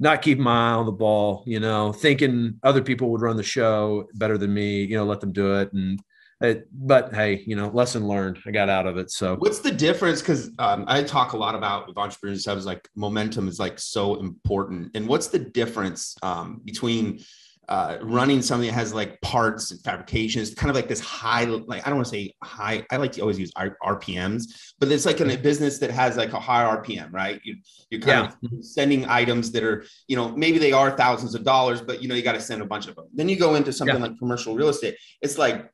not 0.00 0.22
keeping 0.22 0.44
my 0.44 0.70
eye 0.70 0.74
on 0.74 0.86
the 0.86 0.92
ball. 0.92 1.44
You 1.46 1.60
know, 1.60 1.92
thinking 1.92 2.58
other 2.62 2.82
people 2.82 3.10
would 3.10 3.20
run 3.20 3.36
the 3.36 3.42
show 3.42 4.08
better 4.14 4.38
than 4.38 4.52
me. 4.52 4.84
You 4.84 4.96
know, 4.96 5.04
let 5.04 5.20
them 5.20 5.32
do 5.32 5.56
it. 5.56 5.72
And 5.72 6.00
it, 6.40 6.68
but 6.72 7.14
hey, 7.14 7.42
you 7.46 7.56
know, 7.56 7.68
lesson 7.68 8.06
learned. 8.06 8.38
I 8.46 8.50
got 8.50 8.68
out 8.68 8.86
of 8.86 8.96
it. 8.96 9.10
So 9.10 9.36
what's 9.36 9.60
the 9.60 9.70
difference? 9.70 10.20
Because 10.20 10.50
um, 10.58 10.84
I 10.86 11.02
talk 11.02 11.32
a 11.32 11.36
lot 11.36 11.54
about 11.54 11.86
with 11.86 11.96
entrepreneurs. 11.96 12.48
I 12.48 12.54
was 12.54 12.66
like, 12.66 12.88
momentum 12.96 13.48
is 13.48 13.58
like 13.58 13.78
so 13.78 14.16
important. 14.16 14.90
And 14.94 15.06
what's 15.06 15.28
the 15.28 15.38
difference 15.38 16.16
um, 16.22 16.60
between 16.64 17.20
uh, 17.68 17.98
running 18.02 18.42
something 18.42 18.68
that 18.68 18.74
has 18.74 18.92
like 18.92 19.20
parts 19.20 19.70
and 19.70 19.80
fabrications, 19.82 20.54
kind 20.54 20.70
of 20.70 20.76
like 20.76 20.88
this 20.88 21.00
high, 21.00 21.44
like 21.44 21.86
I 21.86 21.90
don't 21.90 21.96
want 21.96 22.06
to 22.06 22.10
say 22.10 22.34
high. 22.42 22.84
I 22.90 22.96
like 22.96 23.12
to 23.12 23.20
always 23.20 23.38
use 23.38 23.52
RPMs, 23.52 24.72
but 24.78 24.90
it's 24.90 25.06
like 25.06 25.20
in 25.20 25.30
a 25.30 25.36
business 25.36 25.78
that 25.78 25.90
has 25.90 26.16
like 26.16 26.32
a 26.32 26.40
high 26.40 26.64
RPM, 26.76 27.12
right? 27.12 27.40
You 27.44 27.56
you're 27.90 28.00
kind 28.00 28.32
yeah. 28.42 28.58
of 28.58 28.64
sending 28.64 29.06
items 29.06 29.52
that 29.52 29.62
are, 29.62 29.84
you 30.08 30.16
know, 30.16 30.30
maybe 30.36 30.58
they 30.58 30.72
are 30.72 30.96
thousands 30.96 31.34
of 31.34 31.44
dollars, 31.44 31.80
but 31.80 32.02
you 32.02 32.08
know 32.08 32.14
you 32.14 32.22
got 32.22 32.32
to 32.32 32.40
send 32.40 32.62
a 32.62 32.66
bunch 32.66 32.86
of 32.86 32.96
them. 32.96 33.06
Then 33.14 33.28
you 33.28 33.36
go 33.36 33.54
into 33.54 33.72
something 33.72 33.96
yeah. 33.96 34.02
like 34.02 34.18
commercial 34.18 34.54
real 34.54 34.68
estate. 34.68 34.96
It's 35.22 35.38
like, 35.38 35.70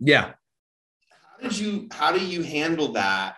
yeah. 0.00 0.32
How 1.10 1.48
did 1.48 1.58
you? 1.58 1.88
How 1.92 2.12
do 2.12 2.24
you 2.24 2.42
handle 2.42 2.92
that? 2.92 3.36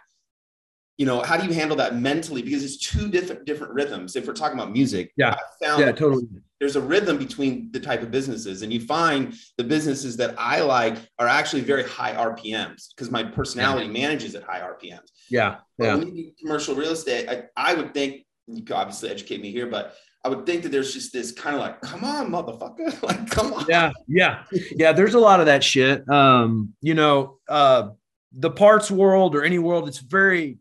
You 0.97 1.05
know 1.05 1.21
how 1.21 1.37
do 1.37 1.47
you 1.47 1.53
handle 1.53 1.77
that 1.77 1.97
mentally 1.97 2.43
because 2.43 2.65
it's 2.65 2.77
two 2.79 3.09
different 3.09 3.45
different 3.45 3.73
rhythms 3.73 4.17
if 4.17 4.27
we're 4.27 4.33
talking 4.33 4.59
about 4.59 4.73
music 4.73 5.13
yeah 5.17 5.37
yeah 5.61 5.93
totally 5.93 6.27
there's 6.59 6.77
a 6.77 6.81
rhythm 6.81 7.19
between 7.19 7.71
the 7.73 7.81
type 7.81 8.03
of 8.03 8.11
businesses 8.11 8.63
and 8.63 8.73
you 8.73 8.81
find 8.81 9.35
the 9.59 9.65
businesses 9.65 10.17
that 10.17 10.35
i 10.39 10.61
like 10.61 10.97
are 11.19 11.29
actually 11.29 11.63
very 11.63 11.85
high 11.85 12.15
rpms 12.15 12.89
because 12.95 13.11
my 13.11 13.23
personality 13.23 13.89
manages 13.89 14.35
at 14.35 14.43
high 14.43 14.61
rpms 14.61 15.11
yeah 15.31 15.57
yeah 15.79 16.03
commercial 16.41 16.75
real 16.75 16.93
estate 16.93 17.29
I, 17.29 17.45
I 17.57 17.75
would 17.75 17.93
think 17.93 18.25
you 18.47 18.63
could 18.63 18.77
obviously 18.77 19.11
educate 19.11 19.41
me 19.41 19.51
here 19.51 19.67
but 19.67 19.97
I 20.25 20.29
would 20.29 20.45
think 20.45 20.65
that 20.65 20.73
there's 20.73 20.93
just 20.93 21.13
this 21.13 21.31
kind 21.31 21.55
of 21.55 21.63
like, 21.63 21.81
come 21.83 22.03
on, 22.03 22.31
motherfucker. 22.33 23.01
like, 23.05 23.31
come 23.31 23.53
on. 23.53 23.65
Yeah. 23.69 23.93
Yeah. 24.09 24.43
Yeah. 24.75 24.91
There's 24.91 25.15
a 25.15 25.21
lot 25.21 25.39
of 25.39 25.47
that 25.47 25.63
shit. 25.63 26.09
Um, 26.11 26.75
you 26.81 26.95
know, 26.95 27.39
uh, 27.49 27.91
the 28.33 28.51
parts 28.51 28.91
world 28.91 29.37
or 29.37 29.45
any 29.45 29.61
world, 29.61 29.87
it's 29.87 30.01
very 30.01 30.59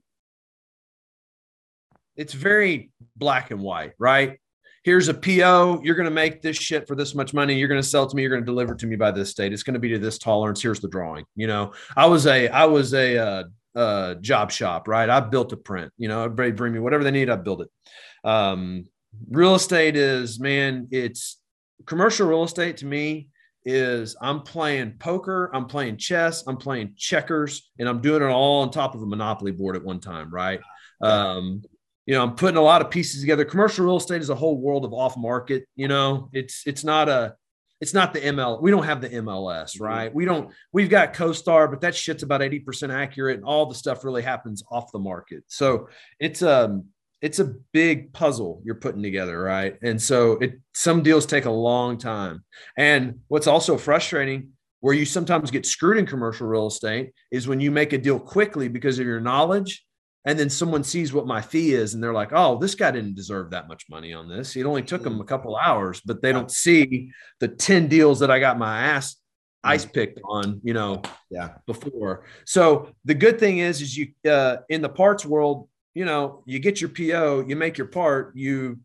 it's 2.16 2.34
very 2.34 2.92
black 3.16 3.52
and 3.52 3.62
white, 3.62 3.94
right? 4.00 4.40
Here's 4.84 5.08
a 5.08 5.14
PO. 5.14 5.82
You're 5.84 5.96
going 5.96 6.06
to 6.06 6.12
make 6.12 6.42
this 6.42 6.58
shit 6.58 6.88
for 6.88 6.96
this 6.96 7.16
much 7.16 7.34
money. 7.34 7.56
You're 7.56 7.68
going 7.68 7.82
to 7.82 7.88
sell 7.88 8.08
to 8.08 8.16
me. 8.16 8.22
You're 8.22 8.30
going 8.30 8.44
to 8.44 8.46
deliver 8.46 8.74
it 8.74 8.80
to 8.80 8.88
me 8.88 8.96
by 8.96 9.12
this 9.12 9.34
date. 9.34 9.52
It's 9.52 9.64
going 9.64 9.74
to 9.74 9.80
be 9.80 9.90
to 9.90 10.00
this 10.00 10.20
tolerance. 10.20 10.62
Here's 10.62 10.80
the 10.80 10.88
drawing. 10.88 11.26
You 11.36 11.48
know, 11.48 11.74
I 11.96 12.06
was 12.06 12.28
a 12.28 12.48
I 12.50 12.66
was 12.66 12.94
a 12.94 13.18
uh, 13.18 13.44
uh, 13.76 14.16
job 14.16 14.52
shop, 14.52 14.88
right? 14.88 15.10
I 15.10 15.22
built 15.22 15.52
a 15.54 15.58
print. 15.58 15.92
You 15.98 16.08
know, 16.08 16.24
everybody 16.24 16.52
bring 16.52 16.74
me 16.74 16.80
whatever 16.80 17.04
they 17.04 17.12
need. 17.12 17.32
I 17.32 17.36
build 17.36 17.62
it. 17.64 17.70
Um, 18.24 18.86
real 19.30 19.56
estate 19.56 19.96
is 19.96 20.40
man. 20.40 20.88
It's 20.92 21.40
commercial 21.86 22.28
real 22.28 22.44
estate 22.44 22.78
to 22.78 22.86
me 22.86 23.30
is 23.66 24.16
I'm 24.22 24.42
playing 24.42 24.94
poker, 25.00 25.50
I'm 25.54 25.66
playing 25.66 25.98
chess, 25.98 26.44
I'm 26.46 26.58
playing 26.58 26.94
checkers, 26.96 27.72
and 27.80 27.90
I'm 27.90 28.00
doing 28.00 28.22
it 28.22 28.28
all 28.28 28.62
on 28.62 28.70
top 28.70 28.94
of 28.94 29.02
a 29.02 29.06
monopoly 29.08 29.52
board 29.52 29.76
at 29.76 29.84
one 29.84 30.00
time, 30.00 30.30
right? 30.32 30.62
Um, 31.02 31.64
you 32.06 32.14
know, 32.14 32.24
I'm 32.24 32.36
putting 32.36 32.58
a 32.58 32.62
lot 32.62 32.82
of 32.82 32.92
pieces 32.92 33.22
together. 33.22 33.46
Commercial 33.46 33.86
real 33.86 33.98
estate 33.98 34.22
is 34.22 34.30
a 34.30 34.36
whole 34.36 34.58
world 34.58 34.86
of 34.86 34.94
off 34.94 35.18
market. 35.18 35.68
You 35.76 35.88
know, 35.88 36.30
it's 36.34 36.64
it's 36.66 36.84
not 36.84 37.10
a 37.10 37.36
it's 37.82 37.94
not 37.94 38.14
the 38.14 38.22
ML. 38.22 38.62
We 38.62 38.72
don't 38.72 38.86
have 38.86 39.02
the 39.02 39.10
MLS, 39.10 39.76
mm-hmm. 39.76 39.84
right? 39.84 40.14
We 40.14 40.26
don't. 40.26 40.52
We've 40.72 40.90
got 40.90 41.14
CoStar, 41.14 41.70
but 41.70 41.82
that 41.82 41.96
shit's 41.96 42.24
about 42.24 42.42
eighty 42.42 42.60
percent 42.60 42.92
accurate, 42.92 43.38
and 43.38 43.46
all 43.46 43.66
the 43.66 43.76
stuff 43.76 44.04
really 44.04 44.22
happens 44.22 44.64
off 44.72 44.92
the 44.92 45.00
market. 45.00 45.44
So 45.48 45.90
it's 46.20 46.42
um 46.42 46.86
it's 47.22 47.40
a 47.40 47.56
big 47.74 48.14
puzzle 48.14 48.62
you're 48.64 48.76
putting 48.76 49.02
together, 49.02 49.42
right? 49.42 49.78
And 49.82 50.00
so 50.00 50.34
it 50.34 50.60
some 50.74 51.02
deals 51.02 51.26
take 51.26 51.46
a 51.46 51.52
long 51.52 51.98
time. 51.98 52.44
And 52.78 53.20
what's 53.30 53.48
also 53.48 53.78
frustrating 53.78 54.52
where 54.82 54.94
you 54.94 55.06
sometimes 55.06 55.50
get 55.50 55.66
screwed 55.66 55.98
in 55.98 56.06
commercial 56.06 56.46
real 56.46 56.68
estate 56.68 57.14
is 57.32 57.48
when 57.48 57.60
you 57.60 57.72
make 57.72 57.94
a 57.94 57.98
deal 57.98 58.20
quickly 58.20 58.68
because 58.68 59.00
of 59.00 59.06
your 59.08 59.20
knowledge 59.20 59.84
and 60.26 60.38
then 60.38 60.50
someone 60.50 60.84
sees 60.84 61.14
what 61.14 61.28
my 61.28 61.42
fee 61.42 61.74
is 61.74 61.94
and 61.94 62.04
they're 62.04 62.14
like 62.14 62.32
oh 62.34 62.58
this 62.58 62.76
guy 62.76 62.92
didn't 62.92 63.16
deserve 63.16 63.52
that 63.52 63.68
much 63.68 63.86
money 63.90 64.14
on 64.14 64.28
this 64.28 64.56
it 64.56 64.66
only 64.66 64.84
took 64.84 65.06
him 65.06 65.22
a 65.22 65.26
couple 65.26 65.56
hours 65.56 66.02
but 66.06 66.22
they 66.22 66.32
don't 66.32 66.52
see 66.52 67.12
the 67.40 67.48
10 67.48 67.88
deals 67.88 68.20
that 68.20 68.32
i 68.32 68.40
got 68.40 68.58
my 68.58 68.82
ass 68.82 69.16
ice 69.64 69.86
picked 69.86 70.20
on 70.26 70.62
you 70.64 70.74
know 70.74 71.02
yeah 71.32 71.54
before 71.66 72.24
so 72.46 72.90
the 73.06 73.14
good 73.14 73.40
thing 73.40 73.58
is 73.58 73.82
is 73.82 73.98
you 73.98 74.08
uh, 74.30 74.58
in 74.70 74.82
the 74.82 74.90
parts 74.90 75.26
world 75.26 75.68
you 75.96 76.04
know, 76.06 76.44
you 76.46 76.60
get 76.60 76.82
your 76.82 76.90
PO, 76.90 77.46
you 77.48 77.56
make 77.56 77.78
your 77.78 77.88
part, 77.88 78.36
you 78.36 78.80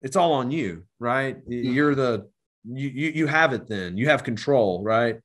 it's 0.00 0.16
all 0.16 0.32
on 0.32 0.50
you, 0.50 0.84
right? 0.98 1.36
Mm-hmm. 1.48 1.72
You're 1.72 1.94
the 1.94 2.28
you, 2.64 2.88
you 2.88 3.08
you 3.10 3.26
have 3.26 3.52
it 3.52 3.68
then. 3.68 3.96
You 3.96 4.08
have 4.08 4.24
control, 4.24 4.82
right? 4.82 5.20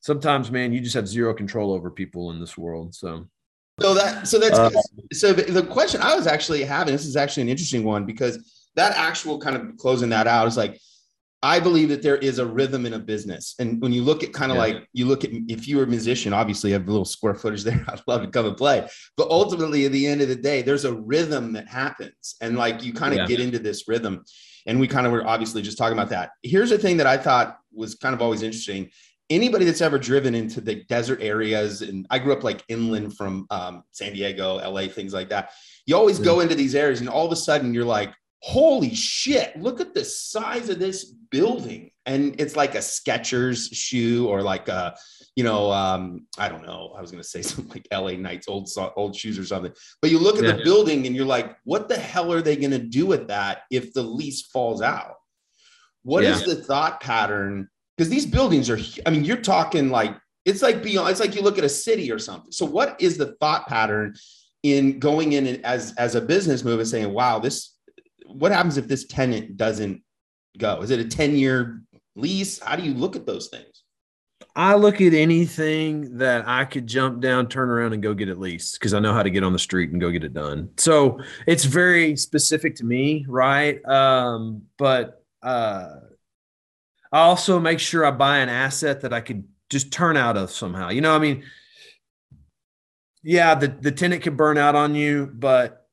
Sometimes, 0.00 0.50
man, 0.50 0.72
you 0.72 0.80
just 0.80 0.94
have 0.94 1.08
zero 1.08 1.32
control 1.32 1.72
over 1.72 1.90
people 1.90 2.30
in 2.32 2.40
this 2.40 2.58
world. 2.58 2.94
So 2.94 3.28
so 3.80 3.94
that 3.94 4.26
so 4.28 4.38
that's 4.38 4.58
uh, 4.58 4.70
so 5.12 5.32
the 5.32 5.62
question 5.62 6.00
I 6.02 6.14
was 6.14 6.26
actually 6.26 6.64
having, 6.64 6.92
this 6.92 7.06
is 7.06 7.16
actually 7.16 7.44
an 7.44 7.48
interesting 7.48 7.84
one 7.84 8.04
because 8.04 8.68
that 8.76 8.96
actual 8.96 9.38
kind 9.38 9.56
of 9.56 9.76
closing 9.76 10.08
that 10.10 10.26
out 10.26 10.46
is 10.46 10.56
like 10.56 10.78
I 11.42 11.60
believe 11.60 11.88
that 11.90 12.02
there 12.02 12.16
is 12.16 12.40
a 12.40 12.46
rhythm 12.46 12.84
in 12.84 12.94
a 12.94 12.98
business. 12.98 13.54
And 13.60 13.80
when 13.80 13.92
you 13.92 14.02
look 14.02 14.24
at 14.24 14.32
kind 14.32 14.50
of 14.50 14.56
yeah. 14.56 14.62
like 14.62 14.88
you 14.92 15.06
look 15.06 15.24
at 15.24 15.30
if 15.32 15.68
you 15.68 15.76
were 15.76 15.84
a 15.84 15.86
musician, 15.86 16.32
obviously 16.32 16.70
you 16.70 16.74
have 16.74 16.88
a 16.88 16.90
little 16.90 17.04
square 17.04 17.34
footage 17.34 17.62
there. 17.62 17.84
I'd 17.88 18.00
love 18.08 18.22
to 18.22 18.28
come 18.28 18.46
and 18.46 18.56
play. 18.56 18.88
But 19.16 19.30
ultimately, 19.30 19.86
at 19.86 19.92
the 19.92 20.06
end 20.06 20.20
of 20.20 20.28
the 20.28 20.36
day, 20.36 20.62
there's 20.62 20.84
a 20.84 20.92
rhythm 20.92 21.52
that 21.52 21.68
happens. 21.68 22.34
And 22.40 22.56
like 22.56 22.82
you 22.82 22.92
kind 22.92 23.12
of 23.12 23.20
yeah. 23.20 23.26
get 23.26 23.40
into 23.40 23.60
this 23.60 23.86
rhythm. 23.86 24.24
And 24.66 24.80
we 24.80 24.88
kind 24.88 25.06
of 25.06 25.12
were 25.12 25.26
obviously 25.26 25.62
just 25.62 25.78
talking 25.78 25.96
about 25.96 26.10
that. 26.10 26.30
Here's 26.42 26.70
the 26.70 26.78
thing 26.78 26.96
that 26.96 27.06
I 27.06 27.16
thought 27.16 27.58
was 27.72 27.94
kind 27.94 28.14
of 28.14 28.20
always 28.20 28.42
interesting. 28.42 28.90
Anybody 29.30 29.64
that's 29.64 29.82
ever 29.82 29.98
driven 29.98 30.34
into 30.34 30.60
the 30.60 30.84
desert 30.84 31.20
areas, 31.20 31.82
and 31.82 32.06
I 32.10 32.18
grew 32.18 32.32
up 32.32 32.44
like 32.44 32.64
inland 32.68 33.16
from 33.16 33.46
um, 33.50 33.82
San 33.92 34.14
Diego, 34.14 34.56
LA, 34.56 34.88
things 34.88 35.12
like 35.12 35.28
that. 35.28 35.50
You 35.86 35.96
always 35.96 36.18
yeah. 36.18 36.24
go 36.24 36.40
into 36.40 36.54
these 36.54 36.74
areas, 36.74 37.00
and 37.00 37.08
all 37.08 37.26
of 37.26 37.32
a 37.32 37.36
sudden 37.36 37.74
you're 37.74 37.84
like, 37.84 38.14
holy 38.40 38.94
shit, 38.94 39.56
look 39.60 39.80
at 39.80 39.94
the 39.94 40.04
size 40.04 40.68
of 40.68 40.78
this 40.78 41.04
building. 41.04 41.90
And 42.06 42.40
it's 42.40 42.56
like 42.56 42.74
a 42.74 42.78
Skechers 42.78 43.68
shoe 43.72 44.28
or 44.28 44.42
like 44.42 44.68
a, 44.68 44.96
you 45.34 45.44
know, 45.44 45.70
um, 45.70 46.26
I 46.38 46.48
don't 46.48 46.64
know. 46.64 46.94
I 46.96 47.00
was 47.00 47.10
going 47.10 47.22
to 47.22 47.28
say 47.28 47.42
something 47.42 47.68
like 47.68 47.88
LA 47.92 48.12
Knights 48.12 48.48
old, 48.48 48.68
old 48.96 49.16
shoes 49.16 49.38
or 49.38 49.44
something. 49.44 49.72
But 50.00 50.10
you 50.10 50.18
look 50.18 50.38
at 50.38 50.44
yeah. 50.44 50.52
the 50.52 50.64
building 50.64 51.06
and 51.06 51.14
you're 51.14 51.26
like, 51.26 51.56
what 51.64 51.88
the 51.88 51.98
hell 51.98 52.32
are 52.32 52.42
they 52.42 52.56
going 52.56 52.70
to 52.70 52.78
do 52.78 53.06
with 53.06 53.28
that 53.28 53.62
if 53.70 53.92
the 53.92 54.02
lease 54.02 54.42
falls 54.42 54.82
out? 54.82 55.14
What 56.02 56.22
yeah. 56.22 56.30
is 56.30 56.44
the 56.44 56.56
thought 56.56 57.00
pattern? 57.00 57.68
Because 57.98 58.08
these 58.08 58.26
buildings 58.26 58.70
are, 58.70 58.78
I 59.06 59.10
mean, 59.10 59.24
you're 59.24 59.38
talking 59.38 59.90
like, 59.90 60.16
it's 60.44 60.62
like 60.62 60.84
beyond, 60.84 61.10
it's 61.10 61.18
like 61.18 61.34
you 61.34 61.42
look 61.42 61.58
at 61.58 61.64
a 61.64 61.68
city 61.68 62.12
or 62.12 62.18
something. 62.20 62.52
So 62.52 62.64
what 62.64 62.96
is 63.00 63.18
the 63.18 63.34
thought 63.40 63.66
pattern 63.66 64.14
in 64.62 65.00
going 65.00 65.32
in 65.32 65.64
as, 65.64 65.94
as 65.96 66.14
a 66.14 66.20
business 66.20 66.62
move 66.62 66.78
and 66.78 66.88
saying, 66.88 67.12
wow, 67.12 67.40
this, 67.40 67.74
what 68.26 68.52
happens 68.52 68.76
if 68.76 68.86
this 68.86 69.04
tenant 69.08 69.56
doesn't 69.56 70.00
go? 70.56 70.80
Is 70.80 70.92
it 70.92 71.00
a 71.00 71.04
10 71.04 71.34
year 71.34 71.82
lease? 72.14 72.60
How 72.60 72.76
do 72.76 72.84
you 72.84 72.94
look 72.94 73.16
at 73.16 73.26
those 73.26 73.48
things? 73.48 73.82
I 74.54 74.74
look 74.74 75.00
at 75.00 75.12
anything 75.12 76.18
that 76.18 76.46
I 76.46 76.66
could 76.66 76.86
jump 76.86 77.20
down, 77.20 77.48
turn 77.48 77.68
around, 77.68 77.94
and 77.94 78.02
go 78.02 78.14
get 78.14 78.28
it 78.28 78.38
leased 78.38 78.78
because 78.78 78.94
I 78.94 79.00
know 79.00 79.12
how 79.12 79.24
to 79.24 79.30
get 79.30 79.42
on 79.42 79.52
the 79.52 79.58
street 79.58 79.90
and 79.90 80.00
go 80.00 80.10
get 80.10 80.22
it 80.22 80.34
done. 80.34 80.70
So 80.76 81.20
it's 81.48 81.64
very 81.64 82.16
specific 82.16 82.76
to 82.76 82.84
me, 82.84 83.26
right? 83.28 83.84
Um, 83.84 84.62
but 84.76 85.24
uh, 85.42 85.96
I 87.12 87.20
also 87.20 87.58
make 87.58 87.80
sure 87.80 88.04
I 88.04 88.10
buy 88.10 88.38
an 88.38 88.48
asset 88.48 89.02
that 89.02 89.12
I 89.12 89.20
could 89.20 89.44
just 89.70 89.92
turn 89.92 90.16
out 90.16 90.36
of 90.36 90.50
somehow. 90.50 90.90
You 90.90 91.00
know, 91.00 91.14
I 91.14 91.18
mean, 91.18 91.44
yeah, 93.22 93.54
the, 93.54 93.68
the 93.68 93.92
tenant 93.92 94.22
could 94.22 94.36
burn 94.36 94.58
out 94.58 94.74
on 94.74 94.94
you, 94.94 95.30
but 95.32 95.88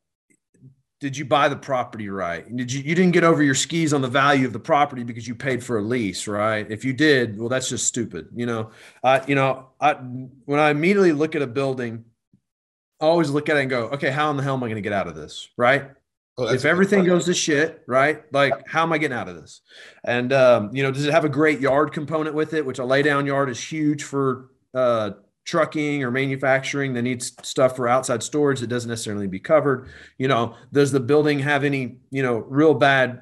did 1.01 1.17
you 1.17 1.25
buy 1.25 1.50
the 1.50 1.55
property 1.55 2.10
right? 2.10 2.55
Did 2.55 2.72
you 2.72 2.81
you 2.81 2.95
didn't 2.95 3.12
get 3.12 3.24
over 3.24 3.43
your 3.43 3.53
skis 3.53 3.93
on 3.93 4.01
the 4.01 4.07
value 4.07 4.48
of 4.48 4.53
the 4.53 4.60
property 4.60 5.03
because 5.03 5.27
you 5.27 5.36
paid 5.36 5.63
for 5.63 5.77
a 5.77 5.81
lease, 5.81 6.27
right? 6.27 6.65
If 6.69 6.86
you 6.86 6.93
did, 6.93 7.38
well, 7.38 7.50
that's 7.50 7.69
just 7.69 7.86
stupid. 7.86 8.29
You 8.34 8.45
know, 8.45 8.72
I 9.03 9.25
you 9.27 9.36
know, 9.36 9.67
I 9.79 9.93
when 9.93 10.60
I 10.60 10.69
immediately 10.69 11.12
look 11.12 11.36
at 11.36 11.41
a 11.41 11.48
building, 11.48 12.05
I 13.01 13.05
always 13.05 13.29
look 13.29 13.50
at 13.50 13.57
it 13.57 13.62
and 13.62 13.69
go, 13.69 13.89
okay, 13.89 14.10
how 14.10 14.31
in 14.31 14.38
the 14.38 14.43
hell 14.43 14.55
am 14.55 14.63
I 14.63 14.67
going 14.67 14.75
to 14.75 14.81
get 14.81 14.93
out 14.93 15.07
of 15.07 15.15
this, 15.15 15.50
right? 15.57 15.91
Oh, 16.38 16.48
if 16.48 16.65
everything 16.65 17.06
goes 17.06 17.25
to 17.25 17.34
shit, 17.34 17.82
right? 17.88 18.24
Like, 18.34 18.68
how 18.68 18.84
am 18.84 18.92
I 18.92 18.98
getting 18.98 19.18
out 19.18 19.30
of 19.30 19.36
this? 19.36 19.62
And 20.04 20.34
um, 20.34 20.75
you 20.75 20.84
know, 20.84 20.92
does 20.92 21.06
it 21.06 21.12
have 21.12 21.24
a 21.24 21.30
great 21.30 21.62
yard 21.62 21.94
component 21.94 22.36
with 22.36 22.54
it? 22.54 22.65
Which 22.65 22.80
a 22.80 22.84
laydown 22.84 23.25
yard 23.25 23.50
is 23.50 23.63
huge 23.63 24.04
for 24.04 24.50
uh, 24.74 25.12
trucking 25.46 26.04
or 26.04 26.12
manufacturing 26.12 26.94
that 26.94 27.04
needs 27.04 27.34
stuff 27.44 27.75
for 27.75 27.88
outside 27.88 28.24
storage 28.24 28.60
that 28.60 28.68
doesn't 28.68 28.89
necessarily 28.89 29.27
be 29.27 29.39
covered 29.39 29.88
you 30.18 30.27
know 30.27 30.56
does 30.74 30.92
the 30.92 31.00
building 31.00 31.38
have 31.38 31.63
any 31.63 31.98
you 32.10 32.24
know 32.24 32.38
real 32.38 32.74
bad 32.74 33.22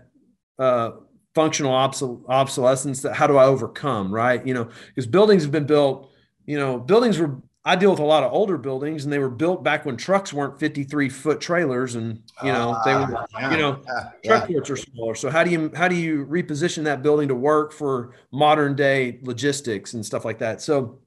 uh, 0.58 0.92
functional 1.36 1.74
obsol- 1.74 2.24
obsolescence 2.30 3.02
that 3.02 3.14
how 3.14 3.28
do 3.28 3.36
i 3.36 3.44
overcome 3.44 4.14
right 4.14 4.48
you 4.48 4.54
know 4.54 4.70
because 4.88 5.06
buildings 5.06 5.44
have 5.44 5.52
been 5.52 5.66
built 5.66 6.10
you 6.46 6.58
know 6.58 6.80
buildings 6.80 7.20
were 7.20 7.42
i 7.66 7.76
deal 7.76 7.92
with 7.92 8.00
a 8.00 8.06
lot 8.06 8.24
of 8.24 8.32
older 8.32 8.58
buildings 8.58 9.04
and 9.04 9.14
they 9.14 9.20
were 9.20 9.30
built 9.30 9.64
back 9.64 9.86
when 9.86 9.98
trucks 9.98 10.34
weren't 10.34 10.60
53 10.60 11.10
foot 11.10 11.42
trailers 11.42 11.96
and 11.96 12.22
you 12.44 12.52
know 12.52 12.78
they 12.86 12.94
were 12.94 13.16
ah, 13.16 13.26
yeah, 13.40 13.52
you 13.52 13.58
know 13.58 13.82
yeah, 13.86 14.12
truck 14.26 14.50
yeah. 14.50 14.58
are 14.58 14.76
smaller 14.76 15.16
so 15.16 15.30
how 15.30 15.44
do 15.44 15.52
you 15.52 15.72
how 15.76 15.88
do 15.88 15.96
you 15.96 16.26
reposition 16.26 16.84
that 16.84 17.02
building 17.02 17.28
to 17.28 17.36
work 17.36 17.72
for 17.72 18.14
modern 18.32 18.76
day 18.76 19.20
logistics 19.22 19.94
and 19.94 20.06
stuff 20.06 20.26
like 20.26 20.40
that 20.40 20.62
so 20.62 21.00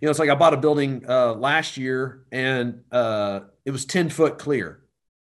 you 0.00 0.06
know, 0.06 0.10
it's 0.10 0.18
like 0.18 0.30
I 0.30 0.34
bought 0.34 0.54
a 0.54 0.58
building 0.58 1.04
uh, 1.08 1.34
last 1.34 1.76
year 1.76 2.24
and 2.30 2.82
uh, 2.90 3.40
it 3.64 3.70
was 3.70 3.84
10 3.84 4.10
foot 4.10 4.38
clear, 4.38 4.82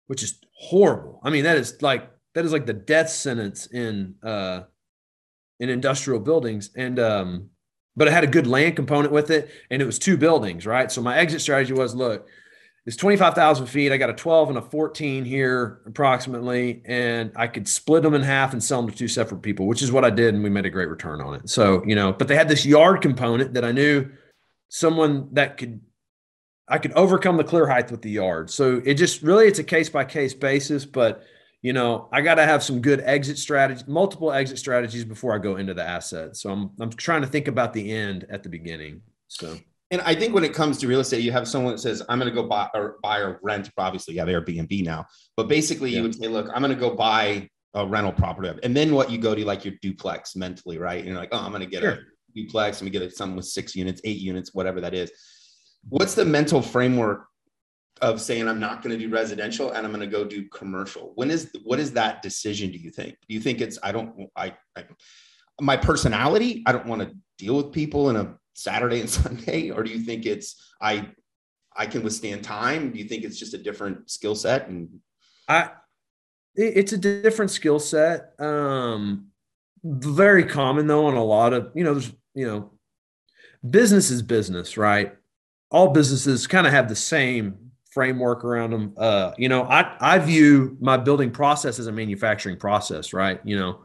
which 0.06 0.22
is 0.22 0.40
horrible. 0.56 1.20
I 1.22 1.30
mean, 1.30 1.44
that 1.44 1.56
is 1.56 1.80
like, 1.82 2.10
that 2.34 2.44
is 2.44 2.52
like 2.52 2.66
the 2.66 2.72
death 2.72 3.10
sentence 3.10 3.66
in, 3.66 4.16
uh, 4.22 4.62
in 5.60 5.68
industrial 5.68 6.20
buildings. 6.20 6.70
And, 6.76 6.98
um, 6.98 7.50
but 7.96 8.08
it 8.08 8.12
had 8.12 8.24
a 8.24 8.28
good 8.28 8.46
land 8.46 8.76
component 8.76 9.12
with 9.12 9.30
it 9.30 9.50
and 9.70 9.80
it 9.80 9.84
was 9.84 9.98
two 9.98 10.16
buildings, 10.16 10.66
right? 10.66 10.90
So 10.90 11.00
my 11.00 11.16
exit 11.16 11.40
strategy 11.40 11.72
was, 11.72 11.94
look, 11.94 12.28
it's 12.86 12.96
25,000 12.96 13.66
feet. 13.66 13.92
I 13.92 13.96
got 13.96 14.10
a 14.10 14.14
12 14.14 14.50
and 14.50 14.58
a 14.58 14.62
14 14.62 15.24
here 15.24 15.80
approximately, 15.86 16.82
and 16.84 17.32
I 17.34 17.46
could 17.46 17.66
split 17.66 18.02
them 18.02 18.12
in 18.12 18.22
half 18.22 18.52
and 18.52 18.62
sell 18.62 18.82
them 18.82 18.90
to 18.90 18.96
two 18.96 19.08
separate 19.08 19.40
people, 19.40 19.66
which 19.66 19.80
is 19.80 19.90
what 19.90 20.04
I 20.04 20.10
did. 20.10 20.34
And 20.34 20.44
we 20.44 20.50
made 20.50 20.66
a 20.66 20.70
great 20.70 20.90
return 20.90 21.22
on 21.22 21.34
it. 21.34 21.48
So, 21.48 21.82
you 21.86 21.94
know, 21.94 22.12
but 22.12 22.28
they 22.28 22.36
had 22.36 22.48
this 22.48 22.66
yard 22.66 23.00
component 23.00 23.54
that 23.54 23.64
I 23.64 23.72
knew 23.72 24.10
someone 24.68 25.28
that 25.32 25.56
could 25.56 25.80
I 26.66 26.78
could 26.78 26.92
overcome 26.92 27.36
the 27.36 27.44
clear 27.44 27.66
height 27.66 27.90
with 27.90 28.02
the 28.02 28.10
yard. 28.10 28.50
So 28.50 28.80
it 28.84 28.94
just 28.94 29.22
really 29.22 29.46
it's 29.46 29.58
a 29.58 29.64
case 29.64 29.88
by 29.88 30.04
case 30.04 30.34
basis, 30.34 30.84
but 30.84 31.22
you 31.64 31.72
know, 31.72 32.10
I 32.12 32.20
got 32.20 32.34
to 32.34 32.44
have 32.44 32.62
some 32.62 32.82
good 32.82 33.00
exit 33.00 33.38
strategies, 33.38 33.88
multiple 33.88 34.30
exit 34.30 34.58
strategies 34.58 35.02
before 35.02 35.34
I 35.34 35.38
go 35.38 35.56
into 35.56 35.72
the 35.72 35.82
asset. 35.82 36.36
So 36.36 36.50
I'm 36.50 36.70
I'm 36.78 36.90
trying 36.90 37.22
to 37.22 37.26
think 37.26 37.48
about 37.48 37.72
the 37.72 37.90
end 37.90 38.26
at 38.28 38.42
the 38.42 38.50
beginning. 38.50 39.00
So 39.28 39.56
and 39.90 40.02
I 40.02 40.14
think 40.14 40.34
when 40.34 40.44
it 40.44 40.52
comes 40.52 40.76
to 40.78 40.86
real 40.86 41.00
estate, 41.00 41.22
you 41.22 41.32
have 41.32 41.48
someone 41.48 41.72
that 41.72 41.78
says, 41.78 42.02
I'm 42.06 42.18
going 42.18 42.30
to 42.30 42.34
go 42.34 42.46
buy 42.46 42.68
or 42.74 42.96
buy 43.02 43.20
or 43.20 43.40
rent. 43.42 43.70
Obviously, 43.78 44.12
you 44.12 44.20
have 44.20 44.28
Airbnb 44.28 44.84
now, 44.84 45.06
but 45.38 45.48
basically, 45.48 45.90
yeah. 45.90 45.96
you 45.96 46.02
would 46.02 46.14
say, 46.14 46.28
Look, 46.28 46.50
I'm 46.54 46.60
going 46.60 46.74
to 46.74 46.78
go 46.78 46.94
buy 46.94 47.48
a 47.72 47.86
rental 47.86 48.12
property. 48.12 48.50
And 48.62 48.76
then 48.76 48.94
what 48.94 49.10
you 49.10 49.16
go 49.16 49.34
to 49.34 49.44
like 49.46 49.64
your 49.64 49.74
duplex 49.80 50.36
mentally, 50.36 50.76
right? 50.76 50.98
And 50.98 51.08
you're 51.08 51.16
like, 51.16 51.30
Oh, 51.32 51.38
I'm 51.38 51.50
going 51.50 51.62
to 51.62 51.66
get 51.66 51.80
sure. 51.80 51.92
a 51.92 51.98
duplex 52.34 52.82
and 52.82 52.90
we 52.90 52.90
get 52.90 53.10
something 53.16 53.36
with 53.36 53.46
six 53.46 53.74
units, 53.74 54.02
eight 54.04 54.18
units, 54.18 54.52
whatever 54.52 54.82
that 54.82 54.92
is. 54.92 55.10
What's 55.88 56.14
the 56.14 56.26
mental 56.26 56.60
framework 56.60 57.26
of 58.00 58.20
saying 58.20 58.48
I'm 58.48 58.60
not 58.60 58.82
going 58.82 58.98
to 58.98 59.02
do 59.02 59.12
residential 59.12 59.70
and 59.70 59.86
I'm 59.86 59.92
going 59.92 60.00
to 60.00 60.06
go 60.06 60.24
do 60.24 60.48
commercial? 60.48 61.12
When 61.14 61.30
is 61.30 61.50
what 61.62 61.78
is 61.78 61.92
that 61.92 62.22
decision? 62.22 62.70
Do 62.70 62.78
you 62.78 62.90
think? 62.90 63.16
Do 63.28 63.34
you 63.34 63.40
think 63.40 63.60
it's 63.60 63.78
I 63.82 63.92
don't 63.92 64.28
I, 64.36 64.54
I 64.76 64.84
my 65.60 65.76
personality? 65.76 66.62
I 66.66 66.72
don't 66.72 66.86
want 66.86 67.02
to 67.02 67.14
deal 67.38 67.56
with 67.56 67.72
people 67.72 68.10
in 68.10 68.16
a 68.16 68.34
Saturday 68.54 69.00
and 69.00 69.10
Sunday, 69.20 69.70
or 69.70 69.82
do 69.82 69.90
you 69.90 70.00
think 70.00 70.26
it's 70.26 70.72
I 70.80 71.08
I 71.76 71.86
can 71.86 72.02
withstand 72.02 72.44
time? 72.44 72.92
Do 72.92 72.98
you 72.98 73.04
think 73.04 73.24
it's 73.24 73.38
just 73.38 73.54
a 73.54 73.58
different 73.58 74.10
skill 74.10 74.34
set? 74.34 74.68
And 74.68 74.88
I 75.48 75.70
it's 76.56 76.92
a 76.92 76.98
different 76.98 77.50
skill 77.50 77.78
set. 77.78 78.38
Um 78.40 79.28
very 79.84 80.44
common 80.44 80.86
though 80.86 81.06
on 81.06 81.14
a 81.14 81.24
lot 81.24 81.52
of 81.52 81.70
you 81.74 81.84
know 81.84 81.92
there's 81.92 82.12
you 82.34 82.46
know 82.46 82.70
business 83.68 84.10
is 84.10 84.22
business 84.22 84.78
right 84.78 85.14
all 85.70 85.88
businesses 85.88 86.46
kind 86.46 86.66
of 86.66 86.72
have 86.72 86.88
the 86.88 86.96
same 86.96 87.72
framework 87.94 88.44
around 88.44 88.70
them 88.70 88.92
uh 88.98 89.32
you 89.38 89.48
know 89.48 89.62
i 89.64 89.96
i 90.00 90.18
view 90.18 90.76
my 90.80 90.96
building 90.96 91.30
process 91.30 91.78
as 91.78 91.86
a 91.86 91.92
manufacturing 91.92 92.56
process 92.56 93.12
right? 93.12 93.40
You 93.44 93.56
know 93.56 93.84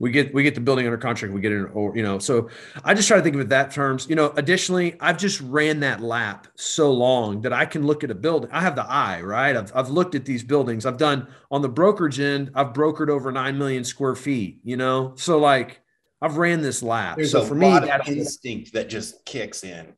we 0.00 0.10
get 0.10 0.32
we 0.32 0.42
get 0.42 0.54
the 0.54 0.60
building 0.62 0.86
under 0.86 0.96
contract 0.96 1.32
we 1.32 1.42
get 1.42 1.52
it 1.52 1.66
or 1.74 1.94
you 1.94 2.02
know 2.02 2.18
so 2.18 2.48
i 2.84 2.94
just 2.94 3.06
try 3.06 3.18
to 3.18 3.22
think 3.22 3.34
of 3.34 3.40
it 3.42 3.50
that 3.50 3.70
terms. 3.70 4.08
You 4.08 4.16
know 4.16 4.32
additionally 4.36 4.96
i've 4.98 5.18
just 5.18 5.40
ran 5.42 5.80
that 5.80 6.00
lap 6.00 6.48
so 6.56 6.90
long 6.90 7.42
that 7.42 7.52
i 7.52 7.66
can 7.66 7.86
look 7.86 8.02
at 8.02 8.10
a 8.10 8.14
building 8.14 8.50
i 8.50 8.60
have 8.60 8.74
the 8.74 8.86
eye 8.90 9.20
right? 9.20 9.54
I've, 9.54 9.70
I've 9.74 9.90
looked 9.90 10.14
at 10.14 10.24
these 10.24 10.42
buildings. 10.42 10.86
I've 10.86 10.96
done 10.96 11.28
on 11.50 11.60
the 11.60 11.68
brokerage 11.68 12.18
end 12.18 12.50
i've 12.54 12.72
brokered 12.72 13.10
over 13.10 13.30
9 13.30 13.58
million 13.58 13.84
square 13.84 14.16
feet 14.16 14.60
you 14.64 14.78
know? 14.78 15.12
So 15.16 15.38
like 15.38 15.82
i've 16.22 16.38
ran 16.38 16.62
this 16.62 16.82
lap. 16.82 17.16
There's 17.16 17.32
so 17.32 17.44
for 17.44 17.54
me 17.54 17.68
that 17.68 18.08
instinct 18.08 18.72
that 18.72 18.88
just 18.88 19.24
kicks 19.26 19.64
in 19.64 19.94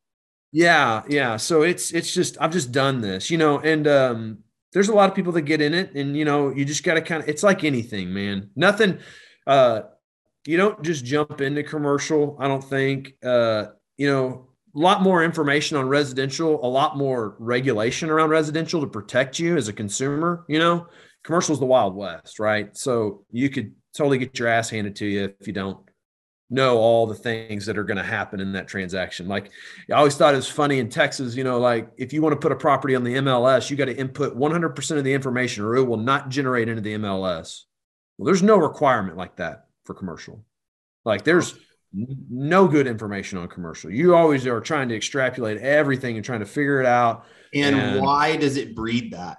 yeah 0.52 1.02
yeah 1.08 1.36
so 1.36 1.62
it's 1.62 1.92
it's 1.92 2.12
just 2.12 2.36
i've 2.40 2.52
just 2.52 2.72
done 2.72 3.00
this 3.00 3.30
you 3.30 3.38
know 3.38 3.58
and 3.60 3.88
um 3.88 4.38
there's 4.72 4.88
a 4.88 4.94
lot 4.94 5.08
of 5.08 5.14
people 5.14 5.32
that 5.32 5.42
get 5.42 5.60
in 5.60 5.74
it 5.74 5.94
and 5.94 6.16
you 6.16 6.24
know 6.24 6.50
you 6.50 6.64
just 6.64 6.84
got 6.84 6.94
to 6.94 7.00
kind 7.00 7.22
of 7.22 7.28
it's 7.28 7.42
like 7.42 7.64
anything 7.64 8.12
man 8.12 8.50
nothing 8.54 8.98
uh 9.46 9.82
you 10.46 10.56
don't 10.56 10.82
just 10.82 11.04
jump 11.04 11.40
into 11.40 11.62
commercial. 11.62 12.36
I 12.40 12.48
don't 12.48 12.64
think, 12.64 13.14
uh, 13.24 13.66
you 13.96 14.10
know, 14.10 14.48
a 14.74 14.78
lot 14.78 15.02
more 15.02 15.22
information 15.22 15.76
on 15.76 15.88
residential, 15.88 16.64
a 16.64 16.66
lot 16.66 16.96
more 16.96 17.36
regulation 17.38 18.10
around 18.10 18.30
residential 18.30 18.80
to 18.80 18.86
protect 18.86 19.38
you 19.38 19.56
as 19.56 19.68
a 19.68 19.72
consumer. 19.72 20.44
You 20.48 20.58
know, 20.58 20.86
commercial 21.22 21.52
is 21.52 21.60
the 21.60 21.66
Wild 21.66 21.94
West, 21.94 22.38
right? 22.38 22.74
So 22.76 23.24
you 23.30 23.50
could 23.50 23.74
totally 23.94 24.18
get 24.18 24.38
your 24.38 24.48
ass 24.48 24.70
handed 24.70 24.96
to 24.96 25.06
you 25.06 25.34
if 25.38 25.46
you 25.46 25.52
don't 25.52 25.78
know 26.52 26.78
all 26.78 27.06
the 27.06 27.14
things 27.14 27.66
that 27.66 27.78
are 27.78 27.84
going 27.84 27.96
to 27.96 28.02
happen 28.02 28.40
in 28.40 28.52
that 28.52 28.68
transaction. 28.68 29.26
Like 29.26 29.50
I 29.90 29.94
always 29.94 30.16
thought 30.16 30.34
it 30.34 30.36
was 30.36 30.48
funny 30.48 30.78
in 30.78 30.88
Texas, 30.88 31.34
you 31.34 31.44
know, 31.44 31.58
like 31.58 31.88
if 31.96 32.12
you 32.12 32.22
want 32.22 32.34
to 32.34 32.38
put 32.38 32.52
a 32.52 32.56
property 32.56 32.94
on 32.94 33.04
the 33.04 33.14
MLS, 33.14 33.70
you 33.70 33.76
got 33.76 33.86
to 33.86 33.96
input 33.96 34.36
100% 34.36 34.98
of 34.98 35.04
the 35.04 35.12
information 35.12 35.64
or 35.64 35.76
it 35.76 35.84
will 35.84 35.96
not 35.96 36.28
generate 36.28 36.68
into 36.68 36.82
the 36.82 36.94
MLS. 36.94 37.62
Well, 38.18 38.26
there's 38.26 38.42
no 38.42 38.56
requirement 38.56 39.16
like 39.16 39.36
that 39.36 39.66
for 39.84 39.94
commercial. 39.94 40.44
Like 41.04 41.24
there's 41.24 41.54
no 41.92 42.68
good 42.68 42.86
information 42.86 43.38
on 43.38 43.48
commercial. 43.48 43.90
You 43.90 44.14
always 44.14 44.46
are 44.46 44.60
trying 44.60 44.88
to 44.90 44.96
extrapolate 44.96 45.58
everything 45.58 46.16
and 46.16 46.24
trying 46.24 46.40
to 46.40 46.46
figure 46.46 46.80
it 46.80 46.86
out. 46.86 47.26
And, 47.54 47.76
and 47.76 48.00
why 48.00 48.36
does 48.36 48.56
it 48.56 48.74
breed 48.74 49.12
that? 49.12 49.38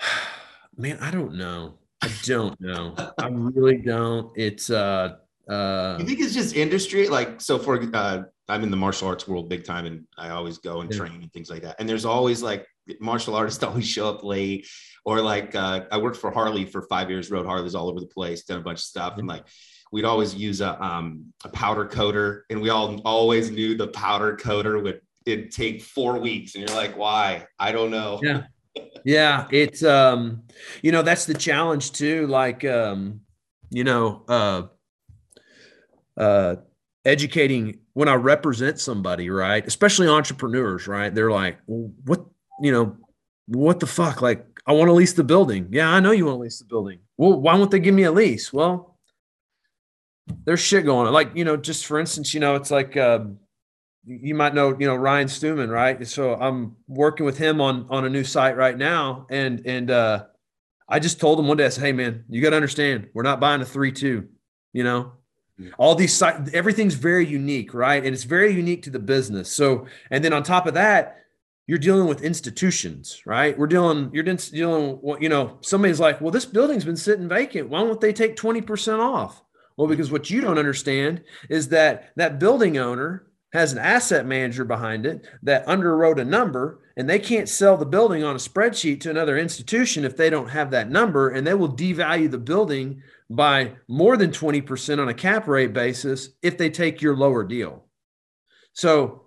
Man, 0.76 0.98
I 1.00 1.10
don't 1.10 1.34
know. 1.34 1.78
I 2.02 2.10
don't 2.24 2.60
know. 2.60 2.94
I 3.18 3.28
really 3.28 3.78
don't. 3.78 4.30
It's 4.36 4.70
uh 4.70 5.16
uh 5.48 5.96
you 6.00 6.06
think 6.06 6.20
it's 6.20 6.34
just 6.34 6.56
industry 6.56 7.06
like 7.06 7.40
so 7.40 7.56
for 7.56 7.80
uh 7.94 8.22
i'm 8.48 8.64
in 8.64 8.70
the 8.72 8.76
martial 8.76 9.06
arts 9.06 9.28
world 9.28 9.48
big 9.48 9.64
time 9.64 9.86
and 9.86 10.04
i 10.18 10.30
always 10.30 10.58
go 10.58 10.80
and 10.80 10.90
yeah. 10.90 10.98
train 10.98 11.22
and 11.22 11.32
things 11.32 11.48
like 11.48 11.62
that 11.62 11.76
and 11.78 11.88
there's 11.88 12.04
always 12.04 12.42
like 12.42 12.66
martial 12.98 13.36
artists 13.36 13.62
always 13.62 13.86
show 13.86 14.08
up 14.08 14.24
late 14.24 14.66
or 15.06 15.20
like 15.20 15.54
uh, 15.54 15.82
I 15.90 15.98
worked 15.98 16.16
for 16.16 16.30
Harley 16.30 16.64
for 16.64 16.82
five 16.82 17.08
years, 17.08 17.30
rode 17.30 17.46
Harleys 17.46 17.74
all 17.74 17.88
over 17.88 18.00
the 18.00 18.06
place, 18.06 18.44
done 18.44 18.58
a 18.58 18.62
bunch 18.62 18.80
of 18.80 18.84
stuff, 18.84 19.18
and 19.18 19.26
like 19.26 19.44
we'd 19.92 20.04
always 20.04 20.34
use 20.34 20.60
a, 20.60 20.82
um, 20.84 21.32
a 21.44 21.48
powder 21.48 21.86
coater, 21.86 22.44
and 22.50 22.60
we 22.60 22.70
all 22.70 23.00
always 23.04 23.50
knew 23.50 23.76
the 23.76 23.86
powder 23.88 24.36
coater 24.36 24.78
would 24.80 25.00
it'd 25.24 25.52
take 25.52 25.80
four 25.80 26.18
weeks, 26.18 26.56
and 26.56 26.68
you're 26.68 26.76
like, 26.76 26.98
why? 26.98 27.46
I 27.58 27.70
don't 27.70 27.92
know. 27.92 28.18
Yeah, 28.20 28.42
yeah, 29.04 29.46
it's 29.50 29.82
um, 29.82 30.42
you 30.82 30.92
know, 30.92 31.02
that's 31.02 31.26
the 31.26 31.34
challenge 31.34 31.92
too. 31.92 32.26
Like 32.26 32.64
um, 32.64 33.20
you 33.70 33.84
know, 33.84 34.22
uh, 34.28 34.62
uh, 36.16 36.56
educating 37.04 37.78
when 37.94 38.08
I 38.08 38.14
represent 38.14 38.78
somebody, 38.78 39.30
right? 39.30 39.66
Especially 39.66 40.08
entrepreneurs, 40.08 40.86
right? 40.86 41.14
They're 41.14 41.30
like, 41.30 41.58
well, 41.66 41.90
what, 42.04 42.26
you 42.60 42.72
know, 42.72 42.96
what 43.46 43.80
the 43.80 43.86
fuck? 43.86 44.20
Like, 44.20 44.44
I 44.66 44.72
want 44.72 44.88
to 44.88 44.92
lease 44.92 45.12
the 45.12 45.24
building. 45.24 45.68
Yeah, 45.70 45.88
I 45.88 46.00
know 46.00 46.10
you 46.10 46.26
want 46.26 46.36
to 46.36 46.42
lease 46.42 46.58
the 46.58 46.64
building. 46.64 46.98
Well, 47.16 47.40
why 47.40 47.54
won't 47.54 47.70
they 47.70 47.78
give 47.78 47.94
me 47.94 48.02
a 48.02 48.12
lease? 48.12 48.52
Well, 48.52 48.98
there's 50.44 50.60
shit 50.60 50.84
going 50.84 51.06
on. 51.06 51.12
Like, 51.12 51.30
you 51.34 51.44
know, 51.44 51.56
just 51.56 51.86
for 51.86 51.98
instance, 51.98 52.34
you 52.34 52.40
know, 52.40 52.56
it's 52.56 52.70
like 52.70 52.96
uh, 52.96 53.20
you 54.06 54.34
might 54.34 54.54
know, 54.54 54.76
you 54.78 54.86
know, 54.86 54.94
Ryan 54.94 55.28
Stewman, 55.28 55.68
right? 55.70 56.06
So 56.06 56.34
I'm 56.34 56.76
working 56.86 57.26
with 57.26 57.38
him 57.38 57.60
on 57.60 57.86
on 57.90 58.04
a 58.04 58.10
new 58.10 58.24
site 58.24 58.56
right 58.56 58.76
now, 58.76 59.26
and 59.30 59.62
and 59.66 59.90
uh, 59.90 60.24
I 60.88 60.98
just 61.00 61.20
told 61.20 61.38
him 61.38 61.48
one 61.48 61.56
day, 61.56 61.66
I 61.66 61.70
said, 61.70 61.84
"Hey, 61.84 61.92
man, 61.92 62.24
you 62.28 62.40
got 62.40 62.50
to 62.50 62.56
understand, 62.56 63.08
we're 63.14 63.22
not 63.22 63.40
buying 63.40 63.60
a 63.60 63.66
three-two. 63.66 64.28
You 64.72 64.84
know, 64.84 65.12
all 65.78 65.94
these 65.94 66.14
sites, 66.14 66.50
everything's 66.52 66.94
very 66.94 67.26
unique, 67.26 67.74
right? 67.74 68.04
And 68.04 68.14
it's 68.14 68.24
very 68.24 68.52
unique 68.52 68.82
to 68.84 68.90
the 68.90 68.98
business. 68.98 69.50
So, 69.50 69.86
and 70.10 70.24
then 70.24 70.32
on 70.32 70.42
top 70.42 70.66
of 70.66 70.74
that, 70.74 71.18
you're 71.66 71.78
dealing 71.78 72.06
with 72.06 72.22
institutions, 72.22 73.22
right? 73.26 73.58
We're 73.58 73.66
dealing, 73.66 74.10
you're 74.12 74.22
dealing, 74.22 75.00
you 75.20 75.28
know, 75.28 75.58
somebody's 75.62 75.98
like, 75.98 76.20
well, 76.20 76.30
this 76.30 76.44
building's 76.44 76.84
been 76.84 76.96
sitting 76.96 77.28
vacant. 77.28 77.68
Why 77.68 77.82
won't 77.82 78.00
they 78.00 78.12
take 78.12 78.36
20% 78.36 79.00
off? 79.00 79.42
Well, 79.76 79.88
because 79.88 80.10
what 80.10 80.30
you 80.30 80.40
don't 80.40 80.58
understand 80.58 81.22
is 81.50 81.68
that 81.68 82.12
that 82.16 82.38
building 82.38 82.78
owner 82.78 83.25
has 83.56 83.72
an 83.72 83.78
asset 83.78 84.26
manager 84.26 84.66
behind 84.66 85.06
it 85.06 85.26
that 85.42 85.66
underwrote 85.66 86.20
a 86.20 86.24
number 86.24 86.78
and 86.94 87.08
they 87.08 87.18
can't 87.18 87.48
sell 87.48 87.78
the 87.78 87.86
building 87.86 88.22
on 88.22 88.34
a 88.34 88.38
spreadsheet 88.38 89.00
to 89.00 89.08
another 89.08 89.38
institution 89.38 90.04
if 90.04 90.14
they 90.14 90.28
don't 90.28 90.50
have 90.50 90.70
that 90.70 90.90
number 90.90 91.30
and 91.30 91.46
they 91.46 91.54
will 91.54 91.74
devalue 91.74 92.30
the 92.30 92.36
building 92.36 93.02
by 93.30 93.72
more 93.88 94.18
than 94.18 94.30
20% 94.30 95.00
on 95.00 95.08
a 95.08 95.14
cap 95.14 95.48
rate 95.48 95.72
basis 95.72 96.28
if 96.42 96.58
they 96.58 96.68
take 96.68 97.00
your 97.00 97.16
lower 97.16 97.44
deal. 97.44 97.86
So 98.74 99.22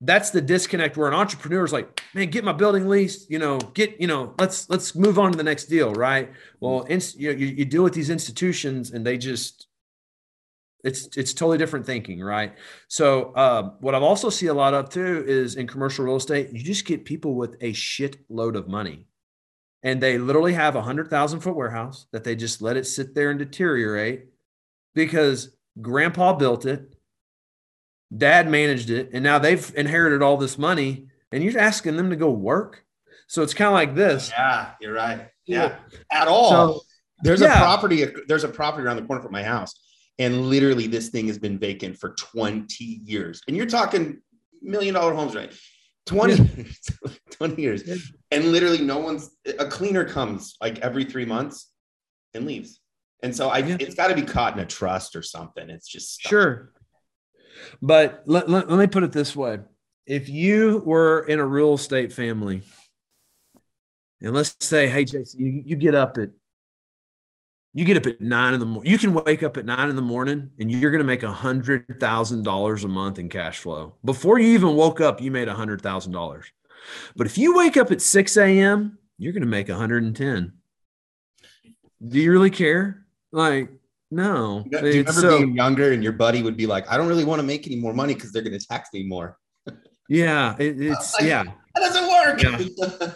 that's 0.00 0.30
the 0.30 0.40
disconnect 0.40 0.96
where 0.96 1.08
an 1.08 1.14
entrepreneur 1.14 1.64
is 1.64 1.72
like, 1.72 2.02
man, 2.14 2.30
get 2.30 2.42
my 2.42 2.54
building 2.54 2.88
leased, 2.88 3.30
you 3.30 3.38
know, 3.38 3.58
get, 3.58 4.00
you 4.00 4.06
know, 4.06 4.34
let's, 4.38 4.70
let's 4.70 4.94
move 4.94 5.18
on 5.18 5.32
to 5.32 5.36
the 5.36 5.44
next 5.44 5.66
deal. 5.66 5.92
Right. 5.92 6.32
Well, 6.58 6.86
you, 6.88 7.00
you, 7.18 7.46
you 7.48 7.64
deal 7.66 7.82
with 7.82 7.92
these 7.92 8.08
institutions 8.08 8.92
and 8.92 9.04
they 9.04 9.18
just, 9.18 9.66
it's, 10.84 11.16
it's 11.16 11.32
totally 11.32 11.58
different 11.58 11.86
thinking. 11.86 12.20
Right. 12.20 12.54
So, 12.88 13.32
uh, 13.32 13.70
what 13.80 13.94
I've 13.94 14.02
also 14.02 14.30
see 14.30 14.46
a 14.46 14.54
lot 14.54 14.74
of 14.74 14.90
too 14.90 15.24
is 15.26 15.56
in 15.56 15.66
commercial 15.66 16.04
real 16.04 16.16
estate, 16.16 16.50
you 16.52 16.62
just 16.62 16.84
get 16.84 17.04
people 17.04 17.34
with 17.34 17.56
a 17.60 17.72
shit 17.72 18.18
load 18.28 18.54
of 18.56 18.68
money. 18.68 19.06
And 19.82 20.00
they 20.00 20.16
literally 20.16 20.54
have 20.54 20.76
a 20.76 20.82
hundred 20.82 21.10
thousand 21.10 21.40
foot 21.40 21.56
warehouse 21.56 22.06
that 22.12 22.24
they 22.24 22.36
just 22.36 22.62
let 22.62 22.76
it 22.76 22.86
sit 22.86 23.14
there 23.14 23.30
and 23.30 23.38
deteriorate 23.38 24.26
because 24.94 25.56
grandpa 25.80 26.32
built 26.32 26.64
it 26.66 26.94
dad 28.16 28.48
managed 28.48 28.90
it 28.90 29.10
and 29.12 29.24
now 29.24 29.38
they've 29.38 29.72
inherited 29.76 30.22
all 30.22 30.36
this 30.36 30.56
money 30.56 31.08
and 31.32 31.42
you're 31.42 31.58
asking 31.58 31.96
them 31.96 32.10
to 32.10 32.16
go 32.16 32.30
work? 32.30 32.84
So 33.26 33.42
it's 33.42 33.54
kind 33.54 33.68
of 33.68 33.74
like 33.74 33.94
this. 33.94 34.30
Yeah 34.30 34.72
you're 34.80 34.94
right. 34.94 35.28
Yeah. 35.46 35.76
At 36.10 36.28
all. 36.28 36.50
So, 36.50 36.80
there's 37.22 37.40
yeah. 37.40 37.54
a 37.54 37.56
property 37.56 38.06
there's 38.26 38.44
a 38.44 38.48
property 38.48 38.86
around 38.86 38.96
the 38.96 39.02
corner 39.02 39.22
from 39.22 39.32
my 39.32 39.42
house 39.42 39.74
and 40.18 40.48
literally 40.48 40.86
this 40.86 41.08
thing 41.08 41.26
has 41.26 41.38
been 41.38 41.58
vacant 41.58 41.98
for 41.98 42.10
20 42.10 42.84
years 42.84 43.40
and 43.48 43.56
you're 43.56 43.66
talking 43.66 44.20
million 44.62 44.94
dollar 44.94 45.14
homes 45.14 45.34
right 45.34 45.52
20 46.06 46.42
years 46.42 46.80
20 47.30 47.62
years 47.62 47.82
and 48.30 48.52
literally 48.52 48.82
no 48.82 48.98
one's 48.98 49.30
a 49.58 49.66
cleaner 49.66 50.04
comes 50.04 50.56
like 50.60 50.78
every 50.80 51.04
three 51.04 51.24
months 51.24 51.70
and 52.34 52.46
leaves 52.46 52.80
and 53.24 53.34
so 53.34 53.48
I, 53.48 53.58
yeah. 53.58 53.78
it's 53.80 53.94
got 53.94 54.08
to 54.08 54.14
be 54.14 54.22
caught 54.22 54.52
in 54.52 54.60
a 54.60 54.66
trust 54.66 55.16
or 55.16 55.22
something. 55.22 55.70
It's 55.70 55.88
just 55.88 56.14
stuff. 56.14 56.28
sure. 56.28 56.72
But 57.80 58.22
let, 58.26 58.50
let, 58.50 58.68
let 58.68 58.78
me 58.78 58.86
put 58.86 59.02
it 59.02 59.12
this 59.12 59.34
way 59.34 59.60
if 60.06 60.28
you 60.28 60.82
were 60.84 61.24
in 61.26 61.40
a 61.40 61.46
real 61.46 61.72
estate 61.74 62.12
family, 62.12 62.60
and 64.20 64.34
let's 64.34 64.54
say, 64.60 64.88
hey, 64.88 65.06
Jason, 65.06 65.40
you, 65.40 65.62
you 65.64 65.76
get 65.76 65.94
up 65.94 66.18
at 66.18 66.30
you 67.74 67.84
get 67.84 67.96
up 67.96 68.06
at 68.06 68.20
nine 68.20 68.54
in 68.54 68.60
the 68.60 68.66
morning. 68.66 68.90
You 68.90 68.98
can 68.98 69.12
wake 69.12 69.42
up 69.42 69.56
at 69.56 69.66
nine 69.66 69.90
in 69.90 69.96
the 69.96 70.02
morning 70.02 70.50
and 70.60 70.70
you're 70.70 70.92
going 70.92 71.00
to 71.00 71.06
make 71.06 71.24
a 71.24 71.32
hundred 71.32 71.98
thousand 71.98 72.44
dollars 72.44 72.84
a 72.84 72.88
month 72.88 73.18
in 73.18 73.28
cash 73.28 73.58
flow. 73.58 73.96
Before 74.04 74.38
you 74.38 74.54
even 74.54 74.76
woke 74.76 75.00
up, 75.00 75.20
you 75.20 75.32
made 75.32 75.48
a 75.48 75.54
hundred 75.54 75.82
thousand 75.82 76.12
dollars. 76.12 76.46
But 77.16 77.26
if 77.26 77.36
you 77.36 77.56
wake 77.56 77.76
up 77.76 77.90
at 77.90 78.00
6 78.00 78.36
a.m., 78.36 78.98
you're 79.18 79.32
going 79.32 79.42
to 79.42 79.48
make 79.48 79.68
110. 79.68 80.52
Do 82.06 82.18
you 82.18 82.30
really 82.30 82.50
care? 82.50 83.06
Like, 83.32 83.70
no. 84.10 84.64
Do 84.70 84.76
you 84.86 85.00
remember 85.00 85.12
so, 85.12 85.38
being 85.38 85.56
younger 85.56 85.92
and 85.92 86.02
your 86.02 86.12
buddy 86.12 86.42
would 86.42 86.56
be 86.56 86.66
like, 86.66 86.88
I 86.88 86.96
don't 86.96 87.08
really 87.08 87.24
want 87.24 87.40
to 87.40 87.46
make 87.46 87.66
any 87.66 87.76
more 87.76 87.92
money 87.92 88.14
because 88.14 88.30
they're 88.30 88.42
going 88.42 88.58
to 88.58 88.64
tax 88.64 88.90
me 88.92 89.04
more? 89.04 89.38
yeah. 90.08 90.54
It, 90.58 90.80
it's, 90.80 91.20
uh, 91.20 91.24
yeah. 91.24 91.44
That 91.74 91.80
doesn't 91.80 92.08
work. 92.08 92.42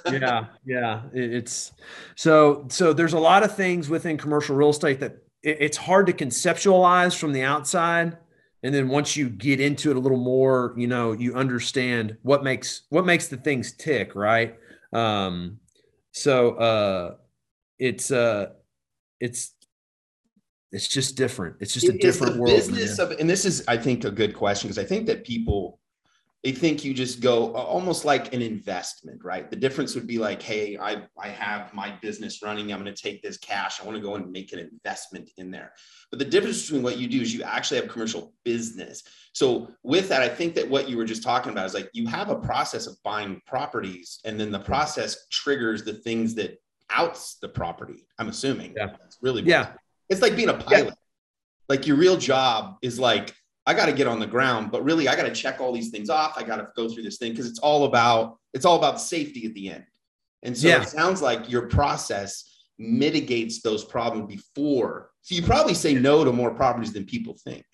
Yeah, 0.07 0.18
yeah, 0.18 0.47
yeah. 0.64 1.03
It's 1.12 1.73
so 2.16 2.66
so. 2.68 2.92
There's 2.92 3.12
a 3.12 3.18
lot 3.18 3.42
of 3.42 3.55
things 3.55 3.88
within 3.88 4.18
commercial 4.18 4.57
real 4.57 4.71
estate 4.71 5.01
that 5.01 5.18
it's 5.42 5.77
hard 5.77 6.07
to 6.07 6.12
conceptualize 6.12 7.16
from 7.16 7.33
the 7.33 7.42
outside, 7.42 8.18
and 8.62 8.75
then 8.75 8.88
once 8.88 9.16
you 9.16 9.29
get 9.29 9.61
into 9.61 9.90
it 9.90 9.97
a 9.97 10.01
little 10.01 10.18
more, 10.18 10.75
you 10.77 10.88
know, 10.88 11.12
you 11.12 11.35
understand 11.35 12.16
what 12.23 12.42
makes 12.42 12.83
what 12.88 13.07
makes 13.07 13.29
the 13.29 13.37
things 13.37 13.73
tick, 13.73 14.14
right? 14.14 14.57
Um, 14.92 15.61
so 16.12 16.55
uh, 16.55 17.14
it's 17.79 18.11
uh, 18.11 18.47
it's 19.21 19.55
it's 20.73 20.88
just 20.88 21.16
different. 21.16 21.57
It's 21.61 21.73
just 21.73 21.88
a 21.88 21.97
different 21.97 22.37
world. 22.37 22.55
Business 22.55 22.99
of, 22.99 23.12
and 23.12 23.29
this 23.29 23.44
is, 23.44 23.64
I 23.68 23.77
think, 23.77 24.05
a 24.05 24.11
good 24.11 24.35
question 24.35 24.68
because 24.68 24.83
I 24.83 24.87
think 24.87 25.07
that 25.07 25.25
people 25.25 25.79
they 26.44 26.53
think 26.53 26.85
you 26.85 26.94
just 26.94 27.20
go 27.20 27.53
almost 27.55 28.05
like 28.05 28.33
an 28.33 28.42
investment, 28.42 29.24
right? 29.24 29.51
The 29.51 29.57
difference 29.57 29.96
would 29.96 30.07
be 30.07 30.18
like, 30.18 30.40
hey, 30.40 30.79
I 30.79 31.03
I 31.18 31.29
have 31.29 31.74
my 31.74 31.92
business 32.01 32.42
running. 32.42 32.72
I'm 32.72 32.81
going 32.81 32.94
to 32.94 33.03
take 33.03 33.22
this 33.22 33.38
cash. 33.38 33.81
I 33.81 33.85
want 33.85 33.96
to 33.96 34.03
go 34.03 34.14
and 34.14 34.31
make 34.31 34.53
an 34.53 34.61
investment 34.61 35.31
in 35.37 35.51
there. 35.51 35.72
But 36.11 36.20
the 36.20 36.24
difference 36.24 36.62
between 36.62 36.85
what 36.85 36.96
you 36.96 37.09
do 37.09 37.20
is 37.20 37.35
you 37.35 37.42
actually 37.42 37.81
have 37.81 37.90
commercial 37.90 38.33
business. 38.44 39.03
So 39.33 39.68
with 39.83 40.09
that, 40.11 40.22
I 40.22 40.29
think 40.29 40.55
that 40.55 40.70
what 40.70 40.88
you 40.88 40.96
were 40.96 41.05
just 41.05 41.24
talking 41.24 41.51
about 41.51 41.66
is 41.66 41.74
like 41.74 41.90
you 41.92 42.07
have 42.07 42.31
a 42.31 42.37
process 42.37 42.87
of 42.87 42.96
buying 43.03 43.42
properties, 43.44 44.20
and 44.24 44.38
then 44.38 44.53
the 44.53 44.61
process 44.61 45.27
triggers 45.31 45.83
the 45.83 45.94
things 45.94 46.37
that 46.37 46.61
outs 46.90 47.38
the 47.42 47.48
property. 47.48 48.07
I'm 48.18 48.29
assuming. 48.29 48.74
Yeah. 48.77 48.87
That's 48.87 49.18
really 49.20 49.42
yeah. 49.42 49.72
It's 50.09 50.22
like 50.22 50.37
being 50.37 50.51
a 50.51 50.55
pilot. 50.55 50.87
Yeah. 50.87 50.94
Like 51.68 51.87
your 51.87 51.96
real 51.96 52.16
job 52.16 52.77
is 52.81 52.98
like, 52.98 53.35
I 53.68 53.74
got 53.74 53.87
to 53.87 53.92
get 53.92 54.07
on 54.07 54.18
the 54.18 54.26
ground, 54.26 54.70
but 54.70 54.83
really 54.83 55.09
I 55.09 55.14
got 55.14 55.24
to 55.24 55.35
check 55.35 55.61
all 55.61 55.72
these 55.72 55.90
things 55.90 56.09
off. 56.09 56.35
I 56.37 56.42
got 56.42 56.57
to 56.57 56.68
go 56.74 56.88
through 56.88 57.02
this 57.02 57.18
thing 57.18 57.33
because 57.33 57.46
it's 57.46 57.59
all 57.59 57.85
about 57.85 58.38
it's 58.54 58.64
all 58.64 58.78
about 58.78 59.00
safety 59.00 59.46
at 59.46 59.52
the 59.52 59.70
end. 59.70 59.85
And 60.42 60.57
so 60.57 60.68
yeah. 60.68 60.83
it 60.83 60.88
sounds 60.88 61.20
like 61.20 61.50
your 61.50 61.68
process 61.68 62.44
mitigates 62.78 63.61
those 63.61 63.85
problems 63.85 64.26
before. 64.26 65.11
So 65.20 65.35
you 65.35 65.42
probably 65.42 65.74
say 65.74 65.94
no 65.94 66.24
to 66.24 66.33
more 66.33 66.54
properties 66.54 66.92
than 66.92 67.04
people 67.04 67.37
think. 67.44 67.64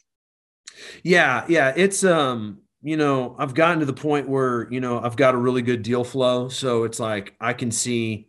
Yeah, 1.03 1.45
yeah, 1.49 1.73
it's 1.77 2.03
um 2.05 2.59
you 2.83 2.99
know, 2.99 3.35
I've 3.39 3.55
gotten 3.55 3.79
to 3.79 3.87
the 3.87 3.95
point 3.95 4.29
where, 4.29 4.71
you 4.71 4.79
know, 4.79 5.01
I've 5.01 5.17
got 5.17 5.35
a 5.35 5.39
really 5.39 5.63
good 5.63 5.83
deal 5.83 6.05
flow, 6.05 6.51
so 6.51 6.85
it's 6.85 7.01
like 7.01 7.35
I 7.41 7.55
can 7.55 7.71
see 7.71 8.29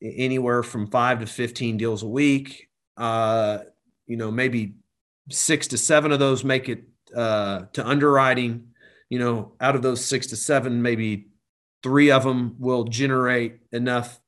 anywhere 0.00 0.62
from 0.62 0.86
5 0.86 1.20
to 1.20 1.26
15 1.26 1.76
deals 1.76 2.02
a 2.02 2.08
week 2.08 2.70
uh, 3.00 3.58
you 4.06 4.16
know, 4.16 4.30
maybe 4.30 4.74
six 5.30 5.66
to 5.68 5.78
seven 5.78 6.12
of 6.12 6.18
those 6.18 6.44
make 6.44 6.68
it 6.68 6.84
uh, 7.14 7.62
to 7.72 7.86
underwriting. 7.86 8.68
You 9.08 9.18
know, 9.18 9.52
out 9.60 9.74
of 9.74 9.82
those 9.82 10.04
six 10.04 10.28
to 10.28 10.36
seven, 10.36 10.82
maybe 10.82 11.28
three 11.82 12.10
of 12.10 12.22
them 12.24 12.56
will 12.58 12.84
generate 12.84 13.58
enough 13.72 14.20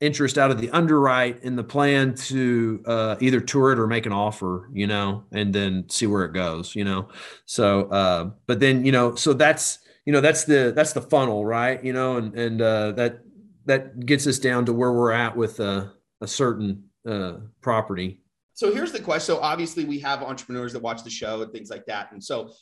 interest 0.00 0.38
out 0.38 0.50
of 0.50 0.60
the 0.60 0.70
underwrite 0.70 1.42
in 1.42 1.56
the 1.56 1.64
plan 1.64 2.14
to 2.14 2.82
uh, 2.86 3.16
either 3.20 3.40
tour 3.40 3.72
it 3.72 3.78
or 3.78 3.86
make 3.86 4.06
an 4.06 4.12
offer, 4.12 4.68
you 4.72 4.86
know, 4.86 5.24
and 5.32 5.54
then 5.54 5.84
see 5.88 6.06
where 6.06 6.24
it 6.24 6.32
goes, 6.32 6.74
you 6.74 6.84
know. 6.84 7.08
So, 7.44 7.82
uh, 7.90 8.30
but 8.46 8.60
then, 8.60 8.84
you 8.84 8.92
know, 8.92 9.14
so 9.14 9.32
that's 9.32 9.78
you 10.06 10.12
know 10.12 10.20
that's 10.20 10.44
the 10.44 10.72
that's 10.74 10.92
the 10.92 11.02
funnel, 11.02 11.44
right? 11.44 11.82
You 11.84 11.92
know, 11.92 12.16
and 12.16 12.34
and 12.34 12.62
uh, 12.62 12.92
that 12.92 13.20
that 13.66 14.04
gets 14.04 14.26
us 14.26 14.38
down 14.38 14.66
to 14.66 14.72
where 14.72 14.92
we're 14.92 15.12
at 15.12 15.36
with 15.36 15.60
a, 15.60 15.92
a 16.20 16.26
certain 16.26 16.84
uh, 17.06 17.34
property. 17.60 18.19
So 18.60 18.70
here's 18.70 18.92
the 18.92 19.00
question. 19.00 19.36
So 19.36 19.40
obviously 19.40 19.86
we 19.86 19.98
have 20.00 20.22
entrepreneurs 20.22 20.74
that 20.74 20.82
watch 20.82 21.02
the 21.02 21.08
show 21.08 21.40
and 21.40 21.50
things 21.50 21.70
like 21.70 21.86
that. 21.86 22.12
And 22.12 22.22
so 22.22 22.52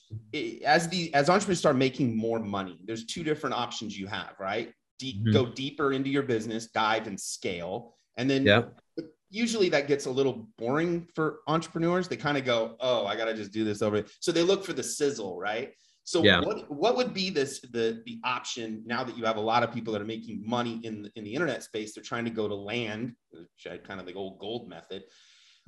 as 0.65 0.89
the 0.89 1.13
as 1.13 1.29
entrepreneurs 1.29 1.59
start 1.59 1.75
making 1.75 2.17
more 2.17 2.39
money, 2.39 2.79
there's 2.85 3.05
two 3.05 3.25
different 3.25 3.57
options 3.57 3.99
you 3.99 4.07
have, 4.07 4.35
right? 4.39 4.73
mm-hmm. 5.03 5.33
Go 5.33 5.47
deeper 5.47 5.93
into 5.93 6.09
your 6.09 6.23
business, 6.23 6.69
dive 6.69 7.09
and 7.09 7.19
scale, 7.19 7.97
and 8.17 8.31
then 8.31 8.47
yeah. 8.47 8.63
usually 9.29 9.69
that 9.71 9.89
gets 9.89 10.07
a 10.07 10.11
little 10.11 10.47
boring 10.57 11.09
for 11.17 11.41
entrepreneurs. 11.49 12.07
They 12.07 12.17
kind 12.17 12.39
of 12.39 12.45
go, 12.45 12.77
"Oh, 12.79 13.05
I 13.05 13.17
got 13.17 13.25
to 13.25 13.35
just 13.35 13.51
do 13.51 13.65
this 13.65 13.83
over." 13.83 14.05
So 14.21 14.31
they 14.31 14.45
look 14.45 14.65
for 14.65 14.75
the 14.75 14.85
sizzle, 14.85 15.37
right? 15.41 15.73
So 16.05 16.23
yeah. 16.23 16.41
what 16.41 16.71
what 16.71 16.97
would 16.97 17.13
be 17.13 17.29
this 17.29 17.59
the 17.61 18.03
the 18.07 18.21
option 18.23 18.85
now 18.87 19.03
that 19.03 19.19
you 19.19 19.25
have 19.25 19.37
a 19.37 19.41
lot 19.41 19.65
of 19.65 19.73
people 19.73 19.93
that 19.95 20.01
are 20.01 20.13
making 20.17 20.45
money 20.47 20.81
in 20.85 21.03
the, 21.03 21.11
in 21.17 21.25
the 21.25 21.35
internet 21.35 21.65
space? 21.65 21.93
They're 21.93 22.05
trying 22.05 22.25
to 22.25 22.31
go 22.31 22.47
to 22.47 22.55
land, 22.55 23.17
which 23.33 23.67
I 23.69 23.79
kind 23.79 23.99
of 23.99 24.07
the 24.07 24.15
old 24.15 24.39
gold 24.39 24.69
method. 24.69 25.03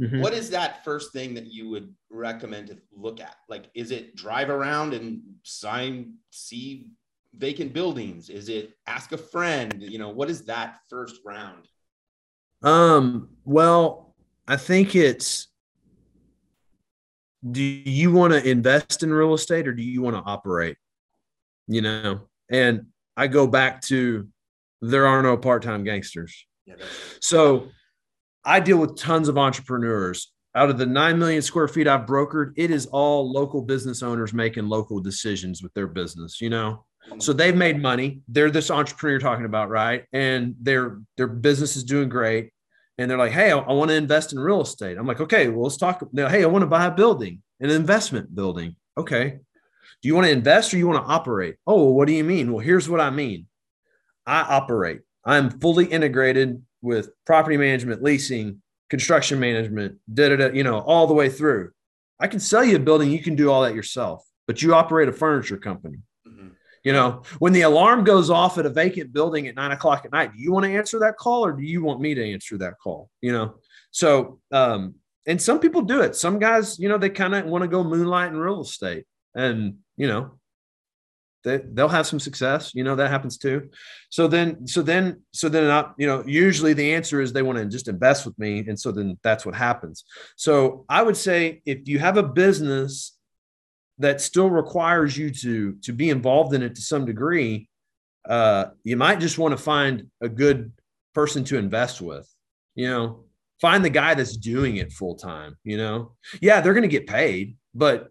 Mm-hmm. 0.00 0.20
What 0.20 0.32
is 0.32 0.50
that 0.50 0.82
first 0.84 1.12
thing 1.12 1.34
that 1.34 1.46
you 1.46 1.68
would 1.68 1.94
recommend 2.10 2.68
to 2.68 2.78
look 2.92 3.20
at? 3.20 3.36
Like, 3.48 3.66
is 3.74 3.90
it 3.90 4.16
drive 4.16 4.48
around 4.48 4.94
and 4.94 5.20
sign 5.42 6.14
see 6.30 6.88
vacant 7.34 7.72
buildings? 7.72 8.30
Is 8.30 8.48
it 8.48 8.72
ask 8.86 9.12
a 9.12 9.18
friend? 9.18 9.74
You 9.82 9.98
know, 9.98 10.08
what 10.08 10.30
is 10.30 10.44
that 10.46 10.78
first 10.88 11.20
round? 11.24 11.68
Um. 12.62 13.30
Well, 13.44 14.14
I 14.48 14.56
think 14.56 14.94
it's 14.94 15.48
do 17.48 17.62
you 17.62 18.12
want 18.12 18.32
to 18.32 18.48
invest 18.48 19.02
in 19.02 19.12
real 19.12 19.34
estate 19.34 19.66
or 19.66 19.72
do 19.72 19.82
you 19.82 20.02
want 20.02 20.16
to 20.16 20.22
operate? 20.22 20.76
You 21.68 21.82
know, 21.82 22.20
and 22.50 22.86
I 23.16 23.28
go 23.28 23.46
back 23.46 23.80
to 23.82 24.28
there 24.82 25.06
are 25.06 25.22
no 25.22 25.36
part-time 25.36 25.84
gangsters. 25.84 26.46
Yeah, 26.66 26.74
so 27.20 27.68
I 28.44 28.60
deal 28.60 28.78
with 28.78 28.96
tons 28.96 29.28
of 29.28 29.38
entrepreneurs. 29.38 30.32
Out 30.54 30.68
of 30.68 30.78
the 30.78 30.86
9 30.86 31.18
million 31.18 31.42
square 31.42 31.68
feet 31.68 31.86
I've 31.86 32.06
brokered, 32.06 32.52
it 32.56 32.72
is 32.72 32.86
all 32.86 33.30
local 33.30 33.62
business 33.62 34.02
owners 34.02 34.32
making 34.32 34.68
local 34.68 35.00
decisions 35.00 35.62
with 35.62 35.72
their 35.74 35.86
business, 35.86 36.40
you 36.40 36.50
know? 36.50 36.84
Mm-hmm. 37.08 37.20
So 37.20 37.32
they've 37.32 37.54
made 37.54 37.80
money. 37.80 38.22
They're 38.26 38.50
this 38.50 38.70
entrepreneur 38.70 39.12
you're 39.12 39.20
talking 39.20 39.44
about, 39.44 39.68
right? 39.68 40.04
And 40.12 40.56
their 40.60 41.00
their 41.16 41.28
business 41.28 41.76
is 41.76 41.84
doing 41.84 42.08
great 42.08 42.52
and 42.98 43.10
they're 43.10 43.18
like, 43.18 43.32
"Hey, 43.32 43.50
I, 43.50 43.58
I 43.58 43.72
want 43.72 43.90
to 43.90 43.94
invest 43.94 44.32
in 44.32 44.38
real 44.38 44.60
estate." 44.60 44.98
I'm 44.98 45.06
like, 45.06 45.20
"Okay, 45.20 45.48
well, 45.48 45.62
let's 45.62 45.78
talk." 45.78 46.06
Now, 46.12 46.28
hey, 46.28 46.42
I 46.42 46.46
want 46.46 46.62
to 46.62 46.66
buy 46.66 46.84
a 46.84 46.90
building, 46.90 47.42
an 47.58 47.70
investment 47.70 48.34
building. 48.34 48.76
Okay, 48.98 49.38
do 50.02 50.08
you 50.08 50.14
want 50.14 50.26
to 50.26 50.32
invest 50.32 50.74
or 50.74 50.78
you 50.78 50.86
want 50.86 51.04
to 51.04 51.10
operate? 51.10 51.56
Oh, 51.66 51.76
well, 51.76 51.94
what 51.94 52.08
do 52.08 52.14
you 52.14 52.24
mean? 52.24 52.52
Well, 52.52 52.62
here's 52.62 52.88
what 52.88 53.00
I 53.00 53.10
mean. 53.10 53.46
I 54.26 54.42
operate. 54.42 55.00
I'm 55.24 55.60
fully 55.60 55.86
integrated 55.86 56.62
with 56.82 57.10
property 57.26 57.56
management, 57.56 58.02
leasing, 58.02 58.62
construction 58.88 59.38
management, 59.38 59.98
da 60.12 60.30
da 60.30 60.36
da. 60.36 60.46
You 60.52 60.64
know, 60.64 60.80
all 60.80 61.06
the 61.06 61.14
way 61.14 61.28
through. 61.28 61.70
I 62.18 62.26
can 62.26 62.40
sell 62.40 62.64
you 62.64 62.76
a 62.76 62.80
building. 62.80 63.10
You 63.10 63.22
can 63.22 63.34
do 63.34 63.50
all 63.50 63.62
that 63.62 63.74
yourself, 63.74 64.24
but 64.46 64.62
you 64.62 64.74
operate 64.74 65.08
a 65.08 65.12
furniture 65.12 65.56
company. 65.56 65.98
You 66.82 66.94
know, 66.94 67.22
when 67.40 67.52
the 67.52 67.62
alarm 67.62 68.04
goes 68.04 68.30
off 68.30 68.56
at 68.56 68.64
a 68.64 68.70
vacant 68.70 69.12
building 69.12 69.46
at 69.48 69.54
nine 69.54 69.72
o'clock 69.72 70.06
at 70.06 70.12
night, 70.12 70.32
do 70.32 70.42
you 70.42 70.50
want 70.50 70.64
to 70.64 70.74
answer 70.74 70.98
that 71.00 71.18
call 71.18 71.44
or 71.44 71.52
do 71.52 71.62
you 71.62 71.84
want 71.84 72.00
me 72.00 72.14
to 72.14 72.32
answer 72.32 72.56
that 72.58 72.74
call? 72.82 73.10
You 73.20 73.32
know, 73.32 73.54
so, 73.90 74.40
um, 74.50 74.94
and 75.26 75.40
some 75.40 75.60
people 75.60 75.82
do 75.82 76.00
it. 76.00 76.16
Some 76.16 76.38
guys, 76.38 76.78
you 76.78 76.88
know, 76.88 76.96
they 76.96 77.10
kind 77.10 77.34
of 77.34 77.44
want 77.44 77.62
to 77.62 77.68
go 77.68 77.84
moonlight 77.84 78.32
in 78.32 78.38
real 78.38 78.62
estate 78.62 79.04
and, 79.34 79.76
you 79.96 80.08
know, 80.08 80.39
they, 81.44 81.58
they'll 81.72 81.88
have 81.88 82.06
some 82.06 82.20
success. 82.20 82.72
You 82.74 82.84
know, 82.84 82.96
that 82.96 83.10
happens 83.10 83.38
too. 83.38 83.70
So 84.10 84.28
then, 84.28 84.66
so 84.66 84.82
then, 84.82 85.22
so 85.32 85.48
then, 85.48 85.70
I, 85.70 85.90
you 85.96 86.06
know, 86.06 86.22
usually 86.26 86.72
the 86.72 86.92
answer 86.94 87.20
is 87.20 87.32
they 87.32 87.42
want 87.42 87.58
to 87.58 87.66
just 87.66 87.88
invest 87.88 88.26
with 88.26 88.38
me. 88.38 88.60
And 88.60 88.78
so 88.78 88.92
then 88.92 89.18
that's 89.22 89.46
what 89.46 89.54
happens. 89.54 90.04
So 90.36 90.84
I 90.88 91.02
would 91.02 91.16
say 91.16 91.62
if 91.64 91.88
you 91.88 91.98
have 91.98 92.16
a 92.16 92.22
business 92.22 93.16
that 94.00 94.20
still 94.20 94.50
requires 94.50 95.16
you 95.16 95.30
to 95.30 95.74
to 95.82 95.92
be 95.92 96.10
involved 96.10 96.54
in 96.54 96.62
it 96.62 96.74
to 96.74 96.82
some 96.82 97.04
degree 97.04 97.68
uh, 98.28 98.66
you 98.84 98.96
might 98.96 99.20
just 99.20 99.38
want 99.38 99.56
to 99.56 99.62
find 99.62 100.08
a 100.20 100.28
good 100.28 100.72
person 101.14 101.44
to 101.44 101.56
invest 101.56 102.00
with 102.00 102.28
you 102.74 102.88
know 102.88 103.24
find 103.60 103.84
the 103.84 103.90
guy 103.90 104.14
that's 104.14 104.36
doing 104.36 104.76
it 104.76 104.92
full 104.92 105.14
time 105.14 105.56
you 105.64 105.76
know 105.76 106.12
yeah 106.40 106.60
they're 106.60 106.74
going 106.74 106.82
to 106.82 106.88
get 106.88 107.06
paid 107.06 107.56
but 107.74 108.08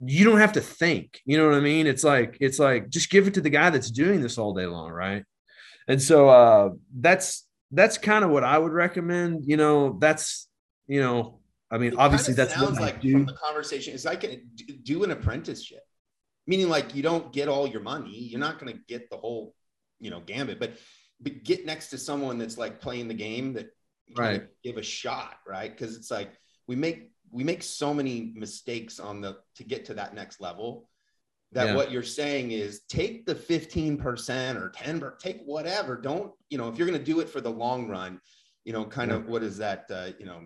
you 0.00 0.24
don't 0.24 0.38
have 0.38 0.52
to 0.52 0.60
think 0.60 1.20
you 1.24 1.36
know 1.36 1.46
what 1.48 1.56
i 1.56 1.60
mean 1.60 1.86
it's 1.86 2.04
like 2.04 2.36
it's 2.40 2.58
like 2.58 2.88
just 2.88 3.10
give 3.10 3.26
it 3.26 3.34
to 3.34 3.40
the 3.40 3.50
guy 3.50 3.68
that's 3.70 3.90
doing 3.90 4.20
this 4.20 4.38
all 4.38 4.54
day 4.54 4.66
long 4.66 4.90
right 4.90 5.24
and 5.88 6.00
so 6.00 6.28
uh 6.28 6.70
that's 7.00 7.46
that's 7.72 7.98
kind 7.98 8.24
of 8.24 8.30
what 8.30 8.44
i 8.44 8.56
would 8.56 8.72
recommend 8.72 9.44
you 9.44 9.56
know 9.56 9.98
that's 9.98 10.48
you 10.86 11.02
know 11.02 11.38
I 11.70 11.78
mean, 11.78 11.92
it 11.92 11.98
obviously 11.98 12.34
that's 12.34 12.54
sounds 12.54 12.80
like 12.80 13.02
from 13.02 13.26
the 13.26 13.34
conversation. 13.34 13.92
It's 13.94 14.04
like 14.04 14.24
do 14.84 15.04
an 15.04 15.10
apprenticeship, 15.10 15.82
meaning 16.46 16.68
like 16.68 16.94
you 16.94 17.02
don't 17.02 17.32
get 17.32 17.48
all 17.48 17.66
your 17.66 17.82
money. 17.82 18.16
You're 18.16 18.40
not 18.40 18.58
going 18.58 18.72
to 18.72 18.80
get 18.88 19.10
the 19.10 19.16
whole, 19.16 19.54
you 20.00 20.10
know, 20.10 20.20
gambit, 20.20 20.58
but 20.58 20.78
but 21.20 21.44
get 21.44 21.66
next 21.66 21.88
to 21.88 21.98
someone 21.98 22.38
that's 22.38 22.56
like 22.56 22.80
playing 22.80 23.08
the 23.08 23.14
game 23.14 23.52
that 23.54 23.70
right 24.16 24.46
give 24.64 24.78
a 24.78 24.82
shot, 24.82 25.36
right? 25.46 25.70
Because 25.70 25.94
it's 25.96 26.10
like 26.10 26.32
we 26.66 26.74
make 26.74 27.10
we 27.30 27.44
make 27.44 27.62
so 27.62 27.92
many 27.92 28.32
mistakes 28.34 28.98
on 29.00 29.20
the 29.20 29.36
to 29.56 29.64
get 29.64 29.84
to 29.86 29.94
that 29.94 30.14
next 30.14 30.40
level 30.40 30.88
that 31.52 31.68
yeah. 31.68 31.74
what 31.74 31.90
you're 31.90 32.02
saying 32.02 32.50
is 32.50 32.82
take 32.88 33.24
the 33.24 33.34
15% 33.34 34.56
or 34.60 34.68
10 34.68 35.02
take 35.18 35.42
whatever 35.44 35.96
don't 35.96 36.32
you 36.50 36.58
know 36.58 36.68
if 36.68 36.76
you're 36.76 36.86
going 36.86 36.98
to 36.98 37.04
do 37.04 37.20
it 37.20 37.28
for 37.28 37.40
the 37.40 37.50
long 37.50 37.88
run 37.88 38.20
you 38.64 38.72
know 38.72 38.84
kind 38.84 39.10
yeah. 39.10 39.16
of 39.16 39.28
what 39.28 39.42
is 39.42 39.56
that 39.56 39.84
uh, 39.90 40.08
you 40.18 40.26
know 40.26 40.42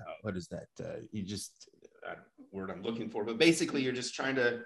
uh, 0.00 0.12
what 0.22 0.36
is 0.36 0.48
that? 0.48 0.68
Uh, 0.80 1.00
you 1.10 1.22
just 1.22 1.68
uh, 2.08 2.14
word 2.50 2.70
I'm 2.70 2.82
looking 2.82 3.08
for, 3.08 3.24
but 3.24 3.38
basically 3.38 3.82
you're 3.82 3.92
just 3.92 4.14
trying 4.14 4.36
to 4.36 4.60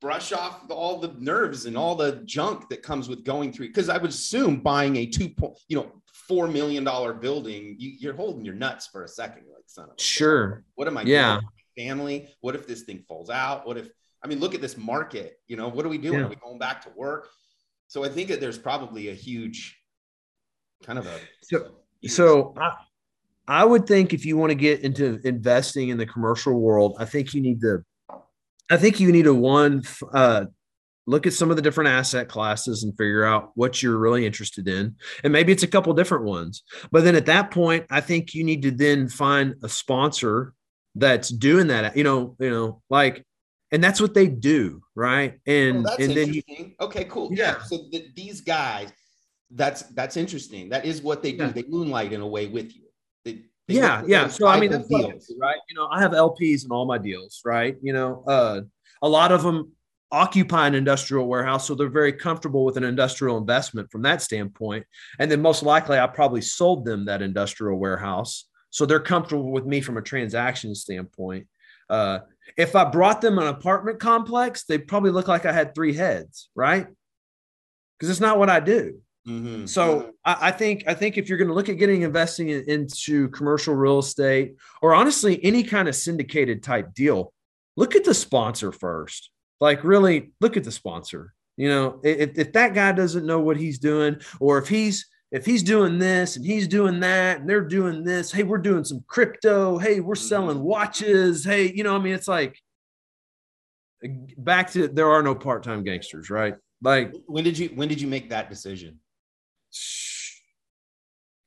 brush 0.00 0.32
off 0.32 0.68
all 0.70 0.98
the 0.98 1.14
nerves 1.18 1.66
and 1.66 1.76
all 1.76 1.94
the 1.94 2.22
junk 2.24 2.68
that 2.68 2.82
comes 2.82 3.08
with 3.08 3.24
going 3.24 3.50
through 3.50 3.66
because 3.66 3.88
i 3.88 3.96
would 3.96 4.10
assume 4.10 4.60
buying 4.60 4.96
a 4.96 5.06
two 5.06 5.26
point 5.26 5.56
you 5.68 5.76
know 5.78 5.90
four 6.28 6.48
million 6.48 6.84
dollar 6.84 7.12
building 7.12 7.76
you, 7.78 8.10
are 8.10 8.14
holding 8.14 8.44
your 8.44 8.54
nuts 8.54 8.86
for 8.86 9.04
a 9.04 9.08
second 9.08 9.44
you're 9.46 9.54
like 9.54 9.64
son 9.66 9.88
of 9.90 10.00
sure. 10.00 10.64
what 10.74 10.86
am 10.86 10.96
i 10.96 11.02
yeah. 11.02 11.34
doing 11.34 11.48
family? 11.76 12.26
What 12.40 12.54
if 12.54 12.66
this 12.66 12.82
thing 12.82 13.04
falls 13.06 13.28
out? 13.28 13.66
What 13.66 13.76
if 13.76 13.90
i 14.24 14.28
mean 14.28 14.40
look 14.40 14.54
at 14.54 14.60
this 14.60 14.76
market 14.76 15.38
you 15.46 15.56
know 15.56 15.68
what 15.68 15.84
are 15.84 15.88
we 15.88 15.98
doing? 15.98 16.18
Yeah. 16.18 16.26
are 16.26 16.28
we 16.28 16.36
going 16.36 16.58
back 16.58 16.82
to 16.82 16.90
work? 16.96 17.28
So 17.88 18.04
i 18.04 18.08
think 18.08 18.28
that 18.28 18.40
there's 18.40 18.58
probably 18.58 19.08
a 19.10 19.14
huge 19.14 19.78
kind 20.84 20.98
of 20.98 21.06
a 21.06 21.18
so 21.42 21.72
so 22.06 22.54
I, 22.58 22.72
I 23.48 23.64
would 23.64 23.86
think 23.86 24.12
if 24.12 24.26
you 24.26 24.36
want 24.36 24.50
to 24.50 24.54
get 24.54 24.80
into 24.80 25.20
investing 25.24 25.88
in 25.88 25.98
the 25.98 26.06
commercial 26.06 26.54
world 26.60 26.96
i 26.98 27.04
think 27.04 27.32
you 27.32 27.40
need 27.40 27.60
to 27.60 27.82
I 28.68 28.76
think 28.76 28.98
you 28.98 29.12
need 29.12 29.24
to 29.24 29.34
one 29.34 29.82
uh, 30.12 30.46
look 31.06 31.26
at 31.26 31.32
some 31.32 31.50
of 31.50 31.56
the 31.56 31.62
different 31.62 31.88
asset 31.88 32.28
classes 32.28 32.82
and 32.82 32.96
figure 32.96 33.24
out 33.24 33.52
what 33.54 33.82
you're 33.82 33.98
really 33.98 34.26
interested 34.26 34.68
in, 34.68 34.96
and 35.24 35.32
maybe 35.32 35.52
it's 35.52 35.62
a 35.62 35.68
couple 35.68 35.92
different 35.94 36.24
ones. 36.24 36.62
But 36.90 37.04
then 37.04 37.14
at 37.14 37.26
that 37.26 37.50
point, 37.50 37.86
I 37.90 38.00
think 38.00 38.34
you 38.34 38.44
need 38.44 38.62
to 38.62 38.70
then 38.70 39.08
find 39.08 39.54
a 39.62 39.68
sponsor 39.68 40.52
that's 40.94 41.28
doing 41.28 41.68
that. 41.68 41.96
You 41.96 42.04
know, 42.04 42.36
you 42.38 42.50
know, 42.50 42.82
like, 42.90 43.24
and 43.70 43.82
that's 43.82 44.00
what 44.00 44.14
they 44.14 44.26
do, 44.26 44.82
right? 44.94 45.38
And 45.46 45.86
oh, 45.86 45.96
and 45.98 46.12
then 46.12 46.34
you, 46.34 46.42
okay, 46.80 47.04
cool, 47.04 47.30
yeah. 47.32 47.56
yeah. 47.58 47.62
So 47.62 47.76
the, 47.90 48.06
these 48.14 48.40
guys, 48.40 48.92
that's 49.50 49.82
that's 49.82 50.16
interesting. 50.16 50.68
That 50.70 50.84
is 50.84 51.02
what 51.02 51.22
they 51.22 51.32
do. 51.32 51.44
Yeah. 51.44 51.52
They 51.52 51.64
moonlight 51.68 52.12
in 52.12 52.20
a 52.20 52.26
way 52.26 52.46
with 52.46 52.74
you. 52.74 52.82
They, 53.24 53.42
yeah, 53.68 54.02
yeah. 54.06 54.28
So 54.28 54.46
I 54.46 54.58
mean, 54.60 54.70
deals. 54.70 55.32
right? 55.40 55.58
You 55.68 55.76
know, 55.76 55.88
I 55.90 56.00
have 56.00 56.12
LPs 56.12 56.64
in 56.64 56.70
all 56.70 56.86
my 56.86 56.98
deals, 56.98 57.42
right? 57.44 57.76
You 57.80 57.92
know, 57.92 58.24
uh, 58.26 58.60
a 59.02 59.08
lot 59.08 59.32
of 59.32 59.42
them 59.42 59.72
occupy 60.12 60.66
an 60.66 60.74
industrial 60.74 61.26
warehouse, 61.26 61.66
so 61.66 61.74
they're 61.74 61.88
very 61.88 62.12
comfortable 62.12 62.64
with 62.64 62.76
an 62.76 62.84
industrial 62.84 63.38
investment 63.38 63.90
from 63.90 64.02
that 64.02 64.22
standpoint. 64.22 64.86
And 65.18 65.30
then 65.30 65.42
most 65.42 65.62
likely, 65.62 65.98
I 65.98 66.06
probably 66.06 66.40
sold 66.40 66.84
them 66.84 67.06
that 67.06 67.22
industrial 67.22 67.78
warehouse, 67.78 68.48
so 68.70 68.86
they're 68.86 69.00
comfortable 69.00 69.50
with 69.50 69.66
me 69.66 69.80
from 69.80 69.96
a 69.96 70.02
transaction 70.02 70.74
standpoint. 70.74 71.46
Uh, 71.88 72.20
if 72.56 72.76
I 72.76 72.84
brought 72.84 73.20
them 73.20 73.38
an 73.38 73.46
apartment 73.46 74.00
complex, 74.00 74.64
they'd 74.64 74.88
probably 74.88 75.10
look 75.10 75.28
like 75.28 75.46
I 75.46 75.52
had 75.52 75.74
three 75.74 75.94
heads, 75.94 76.50
right? 76.54 76.86
Because 77.98 78.10
it's 78.10 78.20
not 78.20 78.38
what 78.38 78.50
I 78.50 78.60
do. 78.60 79.00
Mm-hmm. 79.26 79.66
So 79.66 80.12
I, 80.24 80.48
I, 80.48 80.50
think 80.52 80.84
I 80.86 80.94
think 80.94 81.18
if 81.18 81.28
you're 81.28 81.38
going 81.38 81.48
to 81.48 81.54
look 81.54 81.68
at 81.68 81.78
getting 81.78 82.02
investing 82.02 82.50
in, 82.50 82.62
into 82.68 83.28
commercial 83.30 83.74
real 83.74 83.98
estate 83.98 84.54
or 84.80 84.94
honestly 84.94 85.44
any 85.44 85.64
kind 85.64 85.88
of 85.88 85.96
syndicated 85.96 86.62
type 86.62 86.94
deal, 86.94 87.32
look 87.76 87.96
at 87.96 88.04
the 88.04 88.14
sponsor 88.14 88.70
first. 88.70 89.30
Like 89.60 89.84
really 89.84 90.32
look 90.40 90.56
at 90.56 90.64
the 90.64 90.72
sponsor. 90.72 91.32
You 91.56 91.68
know, 91.70 92.00
if, 92.02 92.38
if 92.38 92.52
that 92.52 92.74
guy 92.74 92.92
doesn't 92.92 93.26
know 93.26 93.40
what 93.40 93.56
he's 93.56 93.78
doing, 93.78 94.20
or 94.40 94.58
if 94.58 94.68
he's 94.68 95.06
if 95.32 95.44
he's 95.44 95.62
doing 95.62 95.98
this 95.98 96.36
and 96.36 96.44
he's 96.44 96.68
doing 96.68 97.00
that 97.00 97.40
and 97.40 97.48
they're 97.48 97.62
doing 97.62 98.04
this, 98.04 98.30
hey, 98.30 98.42
we're 98.42 98.58
doing 98.58 98.84
some 98.84 99.02
crypto. 99.06 99.78
Hey, 99.78 100.00
we're 100.00 100.14
selling 100.14 100.58
mm-hmm. 100.58 100.66
watches. 100.66 101.44
Hey, 101.44 101.72
you 101.72 101.82
know, 101.82 101.96
I 101.96 101.98
mean, 101.98 102.14
it's 102.14 102.28
like 102.28 102.60
back 104.36 104.70
to 104.72 104.88
there 104.88 105.10
are 105.10 105.22
no 105.22 105.34
part-time 105.34 105.82
gangsters, 105.82 106.28
right? 106.30 106.54
Like 106.82 107.14
when 107.26 107.44
did 107.44 107.58
you 107.58 107.68
when 107.68 107.88
did 107.88 108.00
you 108.00 108.08
make 108.08 108.30
that 108.30 108.50
decision? 108.50 109.00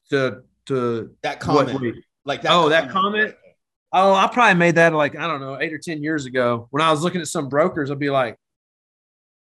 to 0.10 0.44
to 0.66 1.16
that 1.24 1.40
comment, 1.40 1.80
we, 1.80 2.04
like 2.26 2.42
that. 2.42 2.52
Oh, 2.52 2.70
comment. 2.70 2.72
that 2.72 2.90
comment. 2.92 3.36
Oh, 3.92 4.14
I 4.14 4.28
probably 4.28 4.56
made 4.56 4.76
that 4.76 4.94
like 4.94 5.18
I 5.18 5.28
don't 5.28 5.42
know 5.42 5.60
eight 5.60 5.74
or 5.74 5.80
ten 5.80 6.04
years 6.04 6.26
ago 6.26 6.68
when 6.72 6.82
I 6.82 6.92
was 6.92 7.02
looking 7.02 7.22
at 7.22 7.28
some 7.28 7.50
brokers. 7.50 7.90
I'd 7.90 8.00
be 8.00 8.10
like, 8.10 8.38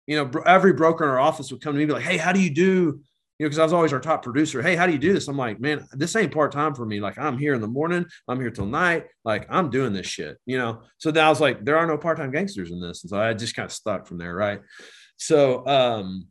you 0.06 0.16
know, 0.16 0.42
every 0.44 0.74
broker 0.74 1.04
in 1.04 1.10
our 1.10 1.18
office 1.18 1.50
would 1.50 1.62
come 1.62 1.72
to 1.72 1.76
me 1.78 1.84
and 1.84 1.88
be 1.88 1.94
like, 1.94 2.04
"Hey, 2.04 2.18
how 2.18 2.32
do 2.32 2.40
you 2.40 2.50
do?" 2.50 3.00
You 3.38 3.46
know, 3.46 3.48
because 3.48 3.58
I 3.58 3.64
was 3.64 3.72
always 3.72 3.92
our 3.92 4.00
top 4.00 4.22
producer. 4.22 4.62
Hey, 4.62 4.76
how 4.76 4.86
do 4.86 4.92
you 4.92 4.98
do 4.98 5.12
this? 5.12 5.26
I'm 5.26 5.36
like, 5.36 5.58
man, 5.60 5.84
this 5.92 6.14
ain't 6.14 6.32
part 6.32 6.52
time 6.52 6.74
for 6.74 6.86
me. 6.86 7.00
Like, 7.00 7.18
I'm 7.18 7.36
here 7.36 7.54
in 7.54 7.60
the 7.60 7.66
morning, 7.66 8.06
I'm 8.28 8.38
here 8.38 8.50
till 8.50 8.66
night. 8.66 9.06
Like, 9.24 9.46
I'm 9.50 9.70
doing 9.70 9.92
this 9.92 10.06
shit. 10.06 10.36
You 10.44 10.58
know. 10.58 10.82
So 10.98 11.10
then 11.10 11.24
I 11.24 11.30
was 11.30 11.40
like, 11.40 11.64
there 11.64 11.78
are 11.78 11.86
no 11.86 11.96
part 11.96 12.18
time 12.18 12.30
gangsters 12.30 12.70
in 12.70 12.80
this, 12.80 13.02
and 13.02 13.10
so 13.10 13.18
I 13.18 13.32
just 13.32 13.56
kind 13.56 13.66
of 13.66 13.72
stuck 13.72 14.06
from 14.06 14.18
there, 14.18 14.34
right? 14.34 14.60
So, 15.16 15.66
um, 15.66 16.28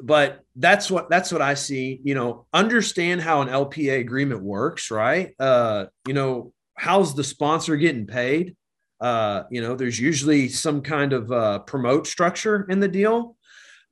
but 0.00 0.40
that's 0.56 0.90
what 0.90 1.10
that's 1.10 1.32
what 1.32 1.42
I 1.42 1.54
see. 1.54 2.00
You 2.04 2.14
know, 2.14 2.46
understand 2.52 3.22
how 3.22 3.42
an 3.42 3.48
LPA 3.48 3.98
agreement 3.98 4.42
works, 4.42 4.90
right? 4.90 5.34
Uh, 5.38 5.86
you 6.06 6.14
know, 6.14 6.52
how's 6.76 7.14
the 7.14 7.24
sponsor 7.24 7.76
getting 7.76 8.06
paid? 8.06 8.56
Uh, 9.00 9.44
you 9.50 9.60
know, 9.60 9.74
there's 9.74 10.00
usually 10.00 10.48
some 10.48 10.80
kind 10.80 11.12
of 11.12 11.30
uh, 11.30 11.58
promote 11.60 12.06
structure 12.06 12.66
in 12.68 12.80
the 12.80 12.88
deal. 12.88 13.36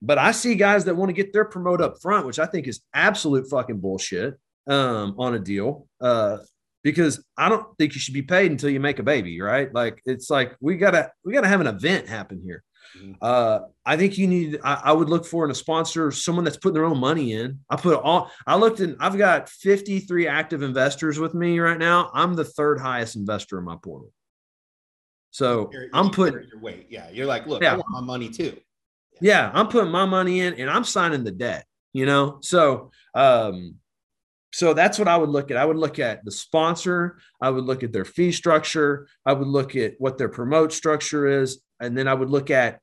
But 0.01 0.18
I 0.18 0.33
see 0.33 0.55
guys 0.57 0.85
that 0.87 0.97
want 0.97 1.11
to 1.11 1.14
get 1.14 1.33
their 1.33 1.45
promote 1.45 1.81
up 1.81 2.01
front, 2.03 2.27
which 2.27 2.38
I 2.38 2.47
think 2.47 2.66
is 2.66 2.81
absolute 2.92 3.49
fucking 3.49 3.79
bullshit 3.79 4.35
um, 4.66 5.14
on 5.18 5.35
a 5.35 5.38
deal. 5.38 5.87
Uh, 6.01 6.38
because 6.83 7.25
I 7.37 7.49
don't 7.49 7.66
think 7.79 7.95
you 7.95 8.01
should 8.01 8.14
be 8.14 8.23
paid 8.23 8.51
until 8.51 8.71
you 8.71 8.81
make 8.81 8.99
a 8.99 9.05
baby, 9.05 9.40
right? 9.40 9.73
Like 9.73 10.03
it's 10.05 10.29
like 10.31 10.57
we 10.61 10.77
gotta 10.77 11.12
we 11.25 11.33
gotta 11.33 11.49
have 11.49 11.61
an 11.61 11.68
event 11.68 12.09
happen 12.09 12.42
here. 12.45 12.64
Mm-hmm. 12.98 13.12
Uh, 13.20 13.61
I 13.87 13.96
think 13.96 14.18
you 14.18 14.26
need. 14.26 14.61
I, 14.62 14.81
I, 14.85 14.92
would 14.92 15.09
look 15.09 15.24
for 15.24 15.44
in 15.44 15.50
a 15.50 15.55
sponsor 15.55 16.11
someone 16.11 16.44
that's 16.44 16.57
putting 16.57 16.74
their 16.74 16.85
own 16.85 16.98
money 16.98 17.33
in. 17.33 17.61
I 17.70 17.76
put 17.76 18.00
all. 18.00 18.31
I 18.46 18.57
looked 18.57 18.81
in. 18.81 18.96
I've 19.00 19.16
got 19.16 19.48
53 19.48 20.28
active 20.28 20.62
investors 20.62 21.18
with 21.18 21.35
me 21.35 21.59
right 21.59 21.78
now. 21.78 22.11
I'm 22.12 22.35
the 22.35 22.44
third 22.44 22.81
highest 22.81 23.16
investor 23.16 23.59
in 23.59 23.64
my 23.64 23.76
portal. 23.76 24.12
So 25.31 25.70
you're, 25.72 25.87
I'm 25.94 26.11
putting 26.11 26.46
your 26.50 26.61
weight. 26.61 26.87
Yeah, 26.90 27.09
you're 27.11 27.26
like, 27.26 27.46
look, 27.46 27.62
yeah. 27.62 27.72
I 27.72 27.76
want 27.76 27.90
my 27.90 28.02
money 28.02 28.28
too. 28.28 28.57
Yeah. 29.20 29.20
yeah, 29.20 29.50
I'm 29.55 29.68
putting 29.68 29.90
my 29.90 30.05
money 30.05 30.40
in, 30.40 30.55
and 30.55 30.68
I'm 30.68 30.85
signing 30.85 31.24
the 31.24 31.33
debt. 31.33 31.66
You 31.94 32.07
know, 32.07 32.38
so 32.42 32.90
um, 33.14 33.76
so 34.52 34.74
that's 34.74 34.98
what 34.98 35.09
I 35.09 35.16
would 35.16 35.31
look 35.31 35.50
at. 35.50 35.57
I 35.57 35.64
would 35.64 35.78
look 35.78 35.98
at 35.98 36.24
the 36.24 36.31
sponsor. 36.31 37.18
I 37.40 37.48
would 37.48 37.64
look 37.64 37.83
at 37.83 37.92
their 37.92 38.05
fee 38.05 38.33
structure. 38.33 39.09
I 39.24 39.33
would 39.33 39.48
look 39.48 39.74
at 39.76 39.94
what 39.98 40.18
their 40.18 40.28
promote 40.28 40.72
structure 40.72 41.26
is. 41.26 41.62
And 41.83 41.97
then 41.97 42.09
I 42.09 42.14
would 42.14 42.31
look 42.31 42.51
at 42.51 42.81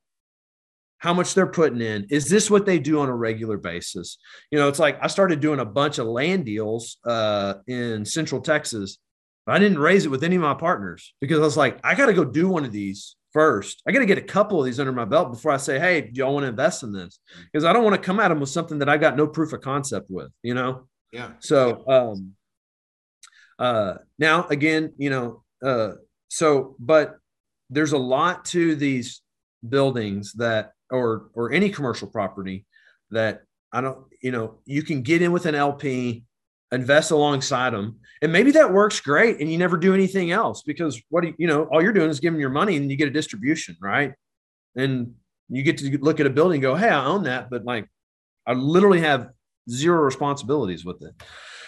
how 0.98 1.14
much 1.14 1.34
they're 1.34 1.46
putting 1.46 1.80
in. 1.80 2.06
Is 2.10 2.28
this 2.28 2.50
what 2.50 2.66
they 2.66 2.78
do 2.78 3.00
on 3.00 3.08
a 3.08 3.16
regular 3.16 3.56
basis? 3.56 4.18
You 4.50 4.58
know, 4.58 4.68
it's 4.68 4.78
like 4.78 4.98
I 5.02 5.06
started 5.06 5.40
doing 5.40 5.58
a 5.58 5.64
bunch 5.64 5.98
of 5.98 6.06
land 6.06 6.44
deals 6.44 6.98
uh, 7.04 7.54
in 7.66 8.04
Central 8.04 8.40
Texas. 8.40 8.98
I 9.46 9.58
didn't 9.58 9.78
raise 9.78 10.04
it 10.04 10.10
with 10.10 10.22
any 10.22 10.36
of 10.36 10.42
my 10.42 10.54
partners 10.54 11.14
because 11.20 11.38
I 11.38 11.42
was 11.42 11.56
like, 11.56 11.80
I 11.82 11.94
got 11.94 12.06
to 12.06 12.12
go 12.12 12.24
do 12.24 12.48
one 12.48 12.64
of 12.64 12.70
these 12.70 13.16
first. 13.32 13.82
I 13.88 13.92
got 13.92 14.00
to 14.00 14.06
get 14.06 14.18
a 14.18 14.22
couple 14.22 14.60
of 14.60 14.66
these 14.66 14.78
under 14.78 14.92
my 14.92 15.06
belt 15.06 15.32
before 15.32 15.52
I 15.52 15.56
say, 15.56 15.78
hey, 15.78 16.02
do 16.02 16.10
y'all 16.12 16.34
want 16.34 16.44
to 16.44 16.48
invest 16.48 16.82
in 16.82 16.92
this? 16.92 17.18
Because 17.50 17.64
I 17.64 17.72
don't 17.72 17.82
want 17.82 17.96
to 17.96 18.02
come 18.02 18.20
at 18.20 18.28
them 18.28 18.38
with 18.38 18.50
something 18.50 18.78
that 18.80 18.88
I 18.88 18.96
got 18.98 19.16
no 19.16 19.26
proof 19.26 19.52
of 19.52 19.62
concept 19.62 20.06
with, 20.10 20.30
you 20.42 20.54
know? 20.54 20.86
Yeah. 21.12 21.30
So, 21.40 21.84
um, 21.88 22.34
uh, 23.58 23.94
now 24.18 24.46
again, 24.48 24.92
you 24.98 25.10
know, 25.10 25.42
uh, 25.62 25.92
so, 26.28 26.76
but 26.78 27.16
there's 27.70 27.92
a 27.92 27.98
lot 27.98 28.44
to 28.46 28.74
these 28.74 29.22
buildings 29.66 30.32
that 30.34 30.72
or 30.90 31.30
or 31.34 31.52
any 31.52 31.70
commercial 31.70 32.08
property 32.08 32.66
that 33.10 33.42
I 33.72 33.80
don't, 33.80 33.98
you 34.22 34.32
know, 34.32 34.58
you 34.66 34.82
can 34.82 35.02
get 35.02 35.22
in 35.22 35.32
with 35.32 35.46
an 35.46 35.54
LP, 35.54 36.24
invest 36.72 37.12
alongside 37.12 37.72
them, 37.72 38.00
and 38.20 38.32
maybe 38.32 38.50
that 38.52 38.72
works 38.72 39.00
great, 39.00 39.40
and 39.40 39.50
you 39.50 39.58
never 39.58 39.76
do 39.76 39.94
anything 39.94 40.32
else 40.32 40.62
because 40.62 41.00
what 41.08 41.22
do 41.22 41.28
you, 41.28 41.34
you 41.38 41.46
know, 41.46 41.64
all 41.64 41.82
you're 41.82 41.92
doing 41.92 42.10
is 42.10 42.20
giving 42.20 42.40
your 42.40 42.50
money 42.50 42.76
and 42.76 42.90
you 42.90 42.96
get 42.96 43.08
a 43.08 43.12
distribution, 43.12 43.76
right? 43.80 44.12
And 44.76 45.14
you 45.48 45.62
get 45.62 45.78
to 45.78 45.98
look 45.98 46.20
at 46.20 46.26
a 46.26 46.30
building 46.30 46.56
and 46.56 46.62
go, 46.62 46.74
hey, 46.74 46.88
I 46.88 47.04
own 47.04 47.24
that, 47.24 47.50
but 47.50 47.64
like 47.64 47.86
I 48.46 48.52
literally 48.54 49.00
have 49.00 49.30
zero 49.68 50.00
responsibilities 50.02 50.84
with 50.84 51.02
it 51.02 51.14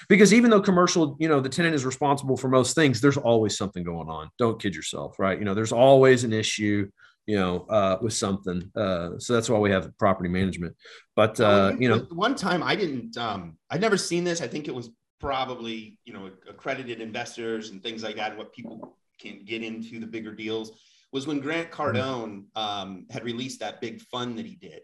because 0.09 0.33
even 0.33 0.51
though 0.51 0.61
commercial 0.61 1.17
you 1.19 1.29
know 1.29 1.41
the 1.41 1.49
tenant 1.49 1.75
is 1.75 1.85
responsible 1.85 2.37
for 2.37 2.49
most 2.49 2.75
things 2.75 3.01
there's 3.01 3.17
always 3.17 3.57
something 3.57 3.85
going 3.85 4.09
on. 4.09 4.31
Don't 4.39 4.61
kid 4.61 4.75
yourself 4.75 5.19
right? 5.19 5.39
You 5.39 5.45
know 5.45 5.55
there's 5.55 5.73
always 5.73 6.25
an 6.25 6.33
issue 6.33 6.91
you 7.27 7.37
know 7.37 7.67
uh, 7.69 7.99
with 8.01 8.13
something 8.13 8.71
uh, 8.75 9.11
so 9.19 9.33
that's 9.33 9.49
why 9.49 9.59
we 9.59 9.71
have 9.71 9.97
property 9.99 10.29
management. 10.29 10.75
But 11.17 11.41
uh, 11.41 11.75
you 11.79 11.89
know 11.89 12.07
one 12.11 12.35
time 12.35 12.63
i 12.63 12.75
didn't 12.75 13.17
um 13.17 13.57
i'd 13.71 13.81
never 13.81 13.97
seen 13.97 14.25
this. 14.25 14.41
I 14.41 14.49
think 14.49 14.69
it 14.69 14.75
was 14.75 14.91
probably 15.21 15.97
you 16.05 16.13
know 16.13 16.31
accredited 16.49 17.01
investors 17.01 17.71
and 17.71 17.83
things 17.83 18.03
like 18.03 18.17
that 18.17 18.37
what 18.37 18.53
people 18.53 18.97
can 19.21 19.45
get 19.45 19.63
into 19.63 20.01
the 20.01 20.07
bigger 20.07 20.35
deals 20.35 20.73
was 21.13 21.27
when 21.27 21.41
grant 21.41 21.71
mm-hmm. 21.71 21.83
cardone 21.83 22.45
um, 22.57 23.07
had 23.11 23.25
released 23.25 23.61
that 23.61 23.81
big 23.81 24.01
fund 24.01 24.39
that 24.39 24.47
he 24.47 24.57
did. 24.57 24.81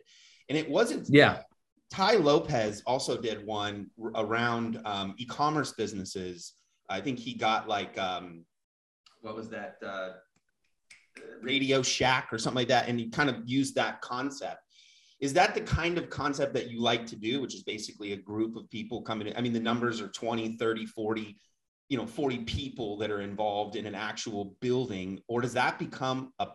And 0.49 0.57
it 0.57 0.69
wasn't 0.69 1.07
yeah 1.11 1.43
Tai 1.91 2.17
Lopez 2.17 2.83
also 2.87 3.21
did 3.21 3.45
one 3.47 3.91
around 4.15 4.81
um, 4.85 5.15
e-commerce 5.19 5.73
businesses. 5.73 6.55
I 6.89 7.01
think 7.01 7.19
he 7.19 7.35
got 7.35 7.69
like 7.69 7.99
um, 7.99 8.45
what 9.23 9.35
was 9.35 9.49
that 9.51 9.77
uh, 9.85 10.11
Radio 11.43 11.83
Shack 11.83 12.29
or 12.33 12.39
something 12.39 12.57
like 12.59 12.69
that, 12.69 12.89
and 12.89 12.99
he 12.99 13.09
kind 13.09 13.31
of 13.31 13.37
used 13.47 13.75
that 13.77 14.01
concept. 14.01 14.63
Is 15.21 15.33
that 15.33 15.55
the 15.55 15.61
kind 15.61 15.99
of 15.99 16.11
concept 16.11 16.55
that 16.55 16.71
you 16.71 16.81
like 16.81 17.05
to 17.07 17.17
do, 17.17 17.41
which 17.41 17.55
is 17.55 17.65
basically 17.65 18.13
a 18.13 18.17
group 18.17 18.55
of 18.55 18.71
people 18.71 19.03
coming 19.03 19.27
in? 19.27 19.37
I 19.37 19.41
mean, 19.41 19.53
the 19.53 19.59
numbers 19.59 20.01
are 20.01 20.09
20, 20.09 20.57
30, 20.57 20.87
40, 20.87 21.37
you 21.89 21.99
know, 21.99 22.07
40 22.07 22.39
people 22.45 22.97
that 22.99 23.11
are 23.11 23.21
involved 23.21 23.75
in 23.75 23.87
an 23.87 23.97
actual 23.97 24.57
building, 24.61 25.21
or 25.27 25.41
does 25.41 25.55
that 25.55 25.79
become 25.79 26.33
a 26.39 26.49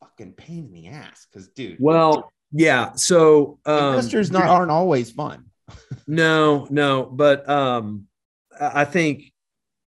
fucking 0.00 0.32
pain 0.32 0.66
in 0.66 0.72
the 0.72 0.88
ass 0.88 1.26
because, 1.30 1.48
dude. 1.48 1.78
Well, 1.80 2.30
yeah. 2.52 2.94
So 2.94 3.58
um, 3.66 3.94
investors 3.94 4.30
not 4.30 4.44
aren't 4.44 4.70
always 4.70 5.10
fun. 5.10 5.46
no, 6.06 6.66
no, 6.70 7.04
but 7.04 7.48
um, 7.48 8.06
I 8.60 8.84
think 8.84 9.32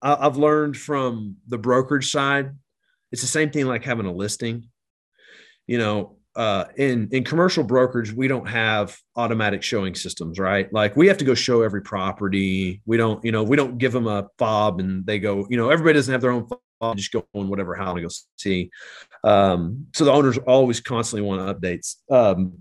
I've 0.01 0.37
learned 0.37 0.77
from 0.77 1.37
the 1.47 1.57
brokerage 1.57 2.11
side. 2.11 2.51
It's 3.11 3.21
the 3.21 3.27
same 3.27 3.49
thing 3.49 3.65
like 3.65 3.83
having 3.83 4.05
a 4.05 4.11
listing. 4.11 4.69
You 5.67 5.79
know, 5.79 6.17
uh, 6.35 6.65
in 6.75 7.09
in 7.11 7.23
commercial 7.23 7.63
brokerage, 7.63 8.11
we 8.11 8.27
don't 8.27 8.47
have 8.47 8.97
automatic 9.15 9.63
showing 9.63 9.95
systems, 9.95 10.37
right? 10.37 10.71
Like 10.73 10.95
we 10.95 11.07
have 11.07 11.17
to 11.17 11.25
go 11.25 11.33
show 11.33 11.61
every 11.61 11.81
property. 11.81 12.81
We 12.85 12.97
don't, 12.97 13.23
you 13.23 13.31
know, 13.31 13.43
we 13.43 13.55
don't 13.55 13.77
give 13.77 13.93
them 13.93 14.07
a 14.07 14.27
fob 14.37 14.79
and 14.79 15.05
they 15.05 15.19
go. 15.19 15.47
You 15.49 15.57
know, 15.57 15.69
everybody 15.69 15.93
doesn't 15.93 16.11
have 16.11 16.21
their 16.21 16.31
own 16.31 16.47
fob. 16.47 16.97
Just 16.97 17.11
go 17.11 17.25
on 17.33 17.47
whatever 17.47 17.73
how 17.73 17.93
to 17.93 18.01
go 18.01 18.09
see. 18.37 18.69
Um, 19.25 19.88
so 19.93 20.05
the 20.05 20.11
owners 20.11 20.38
always 20.38 20.79
constantly 20.79 21.27
want 21.27 21.41
updates. 21.41 21.95
Um, 22.11 22.59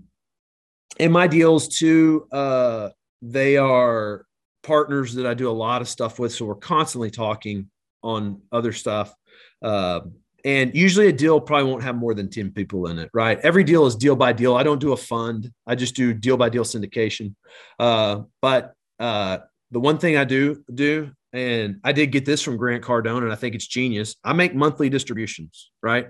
my 0.99 1.27
deals 1.27 1.67
too, 1.67 2.27
uh, 2.31 2.89
they 3.21 3.57
are 3.57 4.25
partners 4.63 5.13
that 5.13 5.27
I 5.27 5.35
do 5.35 5.49
a 5.49 5.53
lot 5.53 5.81
of 5.81 5.87
stuff 5.87 6.17
with. 6.19 6.33
So 6.33 6.45
we're 6.45 6.55
constantly 6.55 7.11
talking 7.11 7.69
on 8.01 8.41
other 8.51 8.73
stuff. 8.73 9.13
Uh, 9.61 10.01
and 10.43 10.75
usually 10.75 11.07
a 11.07 11.13
deal 11.13 11.39
probably 11.39 11.69
won't 11.69 11.83
have 11.83 11.95
more 11.95 12.13
than 12.13 12.29
10 12.29 12.51
people 12.51 12.87
in 12.87 12.99
it, 12.99 13.09
right? 13.13 13.39
Every 13.39 13.63
deal 13.63 13.85
is 13.85 13.95
deal 13.95 14.15
by 14.15 14.33
deal. 14.33 14.55
I 14.55 14.63
don't 14.63 14.79
do 14.79 14.93
a 14.93 14.97
fund. 14.97 15.51
I 15.65 15.75
just 15.75 15.95
do 15.95 16.13
deal 16.13 16.37
by 16.37 16.49
deal 16.49 16.63
syndication. 16.63 17.35
Uh, 17.79 18.21
but 18.41 18.73
uh, 18.99 19.39
the 19.71 19.79
one 19.79 19.97
thing 19.97 20.17
I 20.17 20.23
do 20.23 20.63
do, 20.73 21.11
and 21.33 21.79
I 21.83 21.91
did 21.91 22.11
get 22.11 22.25
this 22.25 22.41
from 22.41 22.57
Grant 22.57 22.83
Cardone, 22.83 23.23
and 23.23 23.31
I 23.31 23.35
think 23.35 23.55
it's 23.55 23.67
genius. 23.67 24.15
I 24.23 24.33
make 24.33 24.55
monthly 24.55 24.89
distributions, 24.89 25.71
right? 25.81 26.09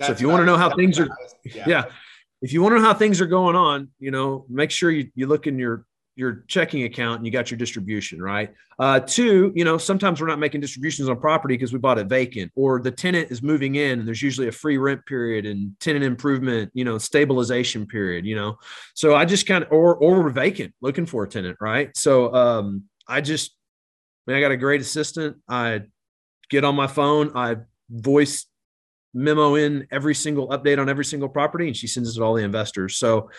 That's 0.00 0.08
so 0.08 0.12
if 0.14 0.20
you 0.20 0.28
want 0.28 0.40
to 0.40 0.46
know 0.46 0.56
how 0.56 0.74
things 0.74 0.98
are, 0.98 1.08
yeah. 1.44 1.64
yeah. 1.66 1.84
if 2.40 2.54
you 2.54 2.62
want 2.62 2.74
to 2.74 2.80
know 2.80 2.86
how 2.86 2.94
things 2.94 3.20
are 3.20 3.26
going 3.26 3.54
on, 3.54 3.88
you 3.98 4.10
know, 4.10 4.46
make 4.48 4.70
sure 4.70 4.90
you, 4.90 5.10
you 5.14 5.26
look 5.26 5.46
in 5.46 5.58
your 5.58 5.84
your 6.16 6.44
checking 6.48 6.84
account 6.84 7.18
and 7.18 7.26
you 7.26 7.32
got 7.32 7.50
your 7.50 7.56
distribution, 7.56 8.20
right? 8.20 8.52
Uh, 8.78 8.98
two, 9.00 9.52
you 9.54 9.64
know, 9.64 9.78
sometimes 9.78 10.20
we're 10.20 10.26
not 10.26 10.38
making 10.38 10.60
distributions 10.60 11.08
on 11.08 11.18
property 11.18 11.54
because 11.54 11.72
we 11.72 11.78
bought 11.78 11.98
it 11.98 12.08
vacant 12.08 12.50
or 12.56 12.80
the 12.80 12.90
tenant 12.90 13.30
is 13.30 13.42
moving 13.42 13.76
in 13.76 13.98
and 13.98 14.08
there's 14.08 14.22
usually 14.22 14.48
a 14.48 14.52
free 14.52 14.76
rent 14.76 15.04
period 15.06 15.46
and 15.46 15.78
tenant 15.80 16.04
improvement, 16.04 16.70
you 16.74 16.84
know, 16.84 16.98
stabilization 16.98 17.86
period, 17.86 18.26
you 18.26 18.34
know. 18.34 18.58
So 18.94 19.14
I 19.14 19.24
just 19.24 19.46
kind 19.46 19.64
of 19.64 19.70
or 19.70 19.94
or 19.96 20.22
we're 20.22 20.30
vacant 20.30 20.74
looking 20.80 21.06
for 21.06 21.24
a 21.24 21.28
tenant, 21.28 21.58
right? 21.60 21.94
So 21.96 22.34
um 22.34 22.84
I 23.06 23.20
just 23.20 23.54
man, 24.26 24.36
I 24.36 24.40
got 24.40 24.50
a 24.50 24.56
great 24.56 24.80
assistant. 24.80 25.36
I 25.48 25.82
get 26.48 26.64
on 26.64 26.74
my 26.74 26.86
phone, 26.86 27.32
I 27.34 27.56
voice 27.88 28.46
memo 29.12 29.54
in 29.56 29.86
every 29.90 30.14
single 30.14 30.48
update 30.48 30.78
on 30.78 30.88
every 30.88 31.04
single 31.04 31.28
property 31.28 31.66
and 31.66 31.76
she 31.76 31.86
sends 31.86 32.10
it 32.10 32.18
to 32.18 32.24
all 32.24 32.34
the 32.34 32.44
investors. 32.44 32.96
So 32.96 33.30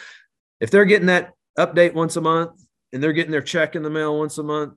if 0.59 0.69
they're 0.71 0.85
getting 0.85 1.07
that 1.07 1.31
update 1.57 1.93
once 1.93 2.15
a 2.15 2.21
month 2.21 2.51
and 2.93 3.01
they're 3.01 3.13
getting 3.13 3.31
their 3.31 3.41
check 3.41 3.75
in 3.75 3.83
the 3.83 3.89
mail 3.89 4.17
once 4.17 4.37
a 4.37 4.43
month, 4.43 4.73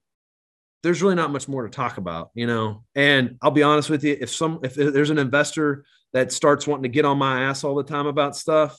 there's 0.83 1.03
really 1.03 1.15
not 1.15 1.33
much 1.33 1.49
more 1.49 1.63
to 1.63 1.71
talk 1.71 1.97
about, 1.97 2.31
you 2.35 2.47
know. 2.47 2.85
And 2.95 3.39
I'll 3.41 3.51
be 3.51 3.63
honest 3.63 3.89
with 3.89 4.05
you, 4.05 4.17
if 4.21 4.31
some 4.31 4.61
if 4.63 4.75
there's 4.75 5.11
an 5.11 5.19
investor 5.19 5.85
that 6.13 6.31
starts 6.31 6.67
wanting 6.67 6.85
to 6.85 6.89
get 6.91 7.07
on 7.07 7.19
my 7.19 7.45
ass 7.45 7.65
all 7.65 7.75
the 7.75 7.83
time 7.83 8.07
about 8.07 8.37
stuff, 8.37 8.79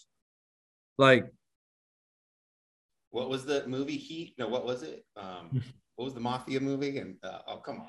like 0.98 1.26
what 3.10 3.30
was 3.30 3.46
the 3.46 3.66
movie 3.68 3.98
Heat? 3.98 4.36
No, 4.38 4.48
what 4.48 4.66
was 4.66 4.84
it? 4.84 5.04
Um, 5.18 5.64
what 5.96 6.06
was 6.06 6.14
the 6.14 6.20
mafia 6.20 6.60
movie? 6.60 7.00
And 7.00 7.16
uh, 7.24 7.40
oh, 7.48 7.58
come 7.58 7.80
on, 7.80 7.88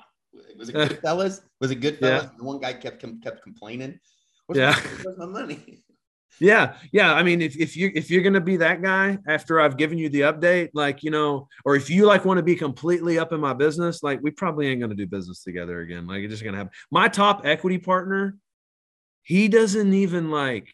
was 0.57 0.69
it 0.69 0.75
Goodfellas? 0.75 1.41
Was 1.59 1.71
it 1.71 1.79
Goodfellas? 1.79 2.23
Yeah. 2.23 2.29
The 2.37 2.43
one 2.43 2.59
guy 2.59 2.73
kept 2.73 3.03
kept 3.23 3.43
complaining. 3.43 3.99
Where's 4.47 4.59
yeah, 4.59 4.71
my, 4.71 5.03
where's 5.03 5.17
my 5.17 5.25
money? 5.25 5.83
Yeah, 6.39 6.75
yeah. 6.91 7.13
I 7.13 7.23
mean, 7.23 7.41
if, 7.41 7.57
if 7.57 7.75
you 7.75 7.91
if 7.95 8.11
you're 8.11 8.21
gonna 8.21 8.41
be 8.41 8.57
that 8.57 8.81
guy 8.81 9.17
after 9.27 9.59
I've 9.59 9.77
given 9.77 9.97
you 9.97 10.09
the 10.09 10.21
update, 10.21 10.69
like 10.73 11.01
you 11.03 11.09
know, 11.09 11.47
or 11.65 11.75
if 11.75 11.89
you 11.89 12.05
like 12.05 12.25
want 12.25 12.37
to 12.37 12.43
be 12.43 12.55
completely 12.55 13.17
up 13.17 13.33
in 13.33 13.39
my 13.39 13.53
business, 13.53 14.03
like 14.03 14.21
we 14.21 14.31
probably 14.31 14.67
ain't 14.67 14.81
gonna 14.81 14.95
do 14.95 15.07
business 15.07 15.43
together 15.43 15.79
again. 15.79 16.05
Like 16.05 16.21
it's 16.21 16.31
just 16.31 16.43
gonna 16.43 16.57
happen. 16.57 16.73
My 16.91 17.07
top 17.07 17.41
equity 17.45 17.79
partner, 17.79 18.37
he 19.23 19.47
doesn't 19.47 19.93
even 19.93 20.29
like. 20.29 20.73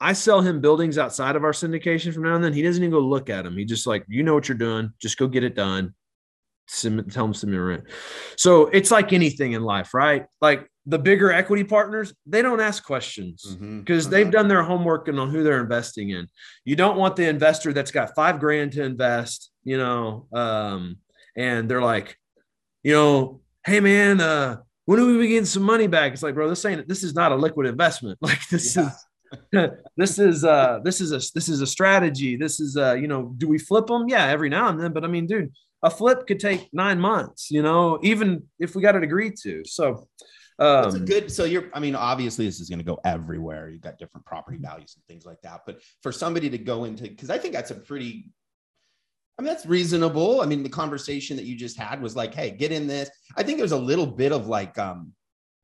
I 0.00 0.14
sell 0.14 0.40
him 0.40 0.60
buildings 0.60 0.98
outside 0.98 1.36
of 1.36 1.44
our 1.44 1.52
syndication 1.52 2.12
from 2.12 2.24
now 2.24 2.34
and 2.34 2.42
then. 2.42 2.52
He 2.52 2.62
doesn't 2.62 2.82
even 2.82 2.90
go 2.90 2.98
look 2.98 3.30
at 3.30 3.44
them. 3.44 3.56
He 3.56 3.64
just 3.64 3.86
like, 3.86 4.04
you 4.08 4.24
know 4.24 4.34
what 4.34 4.48
you're 4.48 4.58
doing. 4.58 4.92
Just 5.00 5.16
go 5.16 5.28
get 5.28 5.44
it 5.44 5.54
done. 5.54 5.94
Tell 6.68 7.24
him 7.24 7.34
some 7.34 7.54
rent. 7.54 7.84
So 8.36 8.66
it's 8.66 8.90
like 8.90 9.12
anything 9.12 9.52
in 9.52 9.62
life, 9.62 9.94
right? 9.94 10.26
Like 10.40 10.68
the 10.86 10.98
bigger 10.98 11.32
equity 11.32 11.64
partners, 11.64 12.12
they 12.26 12.42
don't 12.42 12.60
ask 12.60 12.84
questions 12.84 13.44
because 13.44 14.04
mm-hmm. 14.04 14.10
they've 14.10 14.26
uh-huh. 14.26 14.30
done 14.30 14.48
their 14.48 14.62
homework 14.62 15.08
and 15.08 15.18
on 15.20 15.30
who 15.30 15.42
they're 15.42 15.60
investing 15.60 16.10
in. 16.10 16.26
You 16.64 16.76
don't 16.76 16.96
want 16.96 17.16
the 17.16 17.28
investor 17.28 17.72
that's 17.72 17.92
got 17.92 18.14
five 18.14 18.40
grand 18.40 18.72
to 18.72 18.82
invest, 18.82 19.50
you 19.62 19.78
know, 19.78 20.26
um, 20.32 20.96
and 21.36 21.68
they're 21.68 21.82
like, 21.82 22.16
you 22.82 22.94
know, 22.94 23.40
hey 23.64 23.80
man, 23.80 24.20
uh, 24.20 24.56
when 24.84 24.98
do 24.98 25.18
we 25.18 25.28
get 25.28 25.46
some 25.46 25.62
money 25.62 25.86
back? 25.86 26.12
It's 26.12 26.22
like, 26.22 26.34
bro, 26.34 26.48
this 26.48 26.64
ain't 26.64 26.88
this 26.88 27.04
is 27.04 27.14
not 27.14 27.32
a 27.32 27.36
liquid 27.36 27.66
investment. 27.66 28.18
Like 28.22 28.40
this 28.50 28.76
yeah. 28.76 28.90
is 29.52 29.70
this 29.96 30.18
is 30.18 30.44
uh 30.44 30.80
this 30.84 31.00
is 31.00 31.12
a 31.12 31.20
this 31.34 31.48
is 31.48 31.60
a 31.60 31.66
strategy. 31.66 32.36
This 32.36 32.60
is 32.60 32.76
uh, 32.76 32.94
you 32.94 33.06
know, 33.06 33.32
do 33.38 33.48
we 33.48 33.58
flip 33.58 33.86
them? 33.86 34.08
Yeah, 34.08 34.26
every 34.26 34.48
now 34.48 34.68
and 34.68 34.80
then. 34.80 34.92
But 34.92 35.04
I 35.04 35.06
mean, 35.06 35.26
dude, 35.26 35.52
a 35.82 35.90
flip 35.90 36.26
could 36.26 36.40
take 36.40 36.68
nine 36.72 37.00
months, 37.00 37.50
you 37.50 37.62
know, 37.62 37.98
even 38.02 38.44
if 38.58 38.74
we 38.74 38.82
got 38.82 38.96
it 38.96 39.02
agreed 39.02 39.36
to. 39.42 39.64
So 39.64 40.08
um, 40.62 40.82
That's 40.84 40.94
a 40.94 41.00
good. 41.00 41.32
So 41.32 41.44
you're. 41.44 41.64
I 41.74 41.80
mean, 41.80 41.94
obviously, 41.96 42.46
this 42.46 42.60
is 42.60 42.68
going 42.68 42.78
to 42.78 42.84
go 42.84 43.00
everywhere. 43.04 43.68
You've 43.68 43.80
got 43.80 43.98
different 43.98 44.24
property 44.24 44.58
values 44.58 44.94
and 44.94 45.04
things 45.06 45.26
like 45.26 45.40
that. 45.42 45.62
But 45.66 45.80
for 46.02 46.12
somebody 46.12 46.48
to 46.50 46.58
go 46.58 46.84
into, 46.84 47.04
because 47.04 47.30
I 47.30 47.38
think 47.38 47.52
that's 47.52 47.70
a 47.72 47.74
pretty. 47.74 48.30
I 49.38 49.42
mean, 49.42 49.52
that's 49.52 49.66
reasonable. 49.66 50.40
I 50.40 50.46
mean, 50.46 50.62
the 50.62 50.68
conversation 50.68 51.36
that 51.36 51.46
you 51.46 51.56
just 51.56 51.76
had 51.76 52.00
was 52.00 52.14
like, 52.14 52.32
"Hey, 52.32 52.52
get 52.52 52.70
in 52.70 52.86
this." 52.86 53.10
I 53.36 53.42
think 53.42 53.58
there's 53.58 53.72
a 53.72 53.78
little 53.78 54.06
bit 54.06 54.30
of 54.30 54.46
like 54.46 54.78
um, 54.78 55.12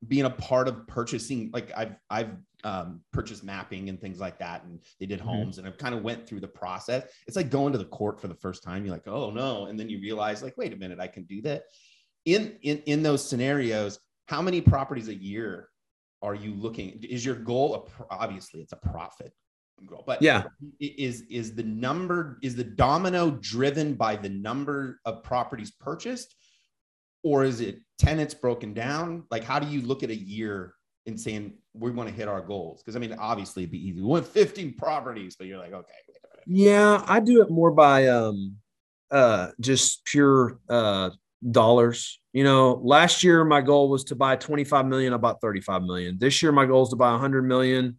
being 0.07 0.25
a 0.25 0.29
part 0.29 0.67
of 0.67 0.85
purchasing. 0.87 1.49
Like 1.53 1.71
I've 1.77 1.95
I've 2.09 2.31
um, 2.65 3.01
purchased 3.13 3.43
mapping 3.43 3.87
and 3.87 4.01
things 4.01 4.19
like 4.19 4.37
that, 4.39 4.63
and 4.65 4.79
they 4.99 5.05
did 5.05 5.19
mm-hmm. 5.19 5.29
homes, 5.29 5.55
mm-hmm. 5.55 5.65
and 5.65 5.73
I've 5.73 5.79
kind 5.79 5.95
of 5.95 6.03
went 6.03 6.27
through 6.27 6.41
the 6.41 6.47
process. 6.47 7.03
It's 7.25 7.37
like 7.37 7.49
going 7.49 7.71
to 7.71 7.79
the 7.79 7.85
court 7.85 8.19
for 8.19 8.27
the 8.27 8.35
first 8.35 8.63
time. 8.63 8.83
You're 8.83 8.93
like, 8.93 9.07
"Oh 9.07 9.31
no," 9.31 9.67
and 9.67 9.79
then 9.79 9.89
you 9.89 10.01
realize, 10.01 10.43
like, 10.43 10.57
"Wait 10.57 10.73
a 10.73 10.77
minute, 10.77 10.99
I 10.99 11.07
can 11.07 11.23
do 11.23 11.41
that." 11.43 11.63
In 12.25 12.57
in 12.61 12.79
in 12.79 13.03
those 13.03 13.27
scenarios, 13.27 13.99
how 14.29 14.41
many 14.43 14.61
properties 14.61 15.07
a 15.07 15.15
year 15.15 15.69
are 16.21 16.35
you 16.35 16.53
looking 16.53 17.03
is 17.09 17.25
your 17.25 17.35
goal 17.35 17.87
a, 17.99 18.13
obviously 18.13 18.61
it's 18.61 18.73
a 18.73 18.89
profit 18.91 19.33
goal 19.87 20.03
but 20.05 20.21
yeah. 20.21 20.43
is 20.79 21.21
is 21.29 21.55
the 21.55 21.63
number 21.63 22.37
is 22.43 22.55
the 22.55 22.63
domino 22.63 23.31
driven 23.41 23.95
by 23.95 24.15
the 24.15 24.29
number 24.29 24.99
of 25.05 25.23
properties 25.23 25.71
purchased? 25.71 26.35
Or 27.21 27.43
is 27.43 27.59
it 27.59 27.79
tenants 27.97 28.33
broken 28.33 28.73
down? 28.73 29.23
Like 29.31 29.43
how 29.43 29.59
do 29.59 29.67
you 29.67 29.81
look 29.81 30.03
at 30.03 30.09
a 30.09 30.15
year 30.15 30.73
and 31.05 31.19
saying 31.19 31.53
we 31.73 31.91
want 31.91 32.07
to 32.07 32.15
hit 32.15 32.27
our 32.27 32.41
goals? 32.41 32.81
Because 32.81 32.95
i 32.95 32.99
mean 32.99 33.13
obviously 33.17 33.63
it'd 33.63 33.71
be 33.71 33.87
easy. 33.87 34.01
We 34.01 34.07
want 34.07 34.27
15 34.27 34.75
properties 34.75 35.35
but 35.37 35.47
you're 35.47 35.57
like 35.57 35.73
okay 35.73 35.93
yeah 36.45 37.03
i 37.07 37.19
do 37.19 37.41
it 37.41 37.49
more 37.49 37.71
by 37.71 38.07
um 38.07 38.55
uh 39.11 39.49
just 39.59 40.03
pure 40.05 40.59
uh 40.69 41.09
dollars. 41.47 42.19
You 42.33 42.43
know, 42.43 42.79
last 42.83 43.23
year 43.23 43.43
my 43.43 43.61
goal 43.61 43.89
was 43.89 44.03
to 44.05 44.15
buy 44.15 44.35
25 44.35 44.85
million. 44.85 45.13
I 45.13 45.17
bought 45.17 45.41
35 45.41 45.83
million. 45.83 46.17
This 46.19 46.41
year 46.43 46.51
my 46.51 46.65
goal 46.65 46.83
is 46.83 46.89
to 46.89 46.95
buy 46.95 47.11
100 47.11 47.43
million. 47.43 47.97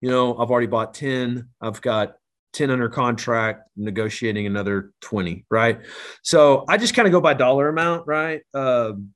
You 0.00 0.10
know, 0.10 0.36
I've 0.36 0.50
already 0.50 0.66
bought 0.66 0.94
10. 0.94 1.48
I've 1.60 1.80
got 1.80 2.14
10 2.52 2.70
under 2.70 2.88
contract, 2.88 3.68
negotiating 3.76 4.46
another 4.46 4.92
20, 5.02 5.46
right? 5.50 5.80
So 6.22 6.64
I 6.68 6.78
just 6.78 6.94
kind 6.94 7.06
of 7.06 7.12
go 7.12 7.20
by 7.20 7.34
dollar 7.34 7.68
amount, 7.68 8.06
right? 8.06 8.42
Um, 8.54 9.12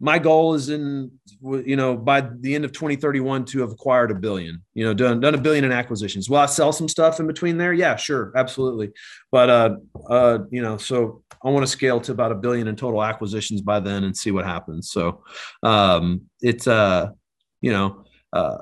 my 0.00 0.18
goal 0.18 0.54
is 0.54 0.68
in 0.68 1.10
you 1.42 1.76
know 1.76 1.96
by 1.96 2.20
the 2.20 2.54
end 2.54 2.64
of 2.64 2.72
2031 2.72 3.44
to 3.44 3.60
have 3.60 3.70
acquired 3.70 4.10
a 4.10 4.14
billion 4.14 4.62
you 4.74 4.84
know 4.84 4.94
done 4.94 5.20
done 5.20 5.34
a 5.34 5.38
billion 5.38 5.64
in 5.64 5.72
acquisitions. 5.72 6.30
Will 6.30 6.38
i 6.38 6.46
sell 6.46 6.72
some 6.72 6.88
stuff 6.88 7.20
in 7.20 7.26
between 7.26 7.58
there? 7.58 7.72
Yeah 7.72 7.96
sure 7.96 8.32
absolutely. 8.36 8.90
But 9.32 9.50
uh 9.50 9.76
uh 10.08 10.38
you 10.50 10.62
know 10.62 10.76
so 10.76 11.22
i 11.44 11.50
want 11.50 11.64
to 11.64 11.70
scale 11.70 12.00
to 12.00 12.12
about 12.12 12.32
a 12.32 12.36
billion 12.36 12.68
in 12.68 12.76
total 12.76 13.02
acquisitions 13.02 13.60
by 13.60 13.80
then 13.80 14.04
and 14.04 14.16
see 14.16 14.30
what 14.30 14.44
happens. 14.44 14.90
So 14.90 15.24
um 15.62 16.22
it's 16.40 16.66
uh 16.66 17.08
you 17.60 17.72
know 17.72 18.04
uh 18.32 18.58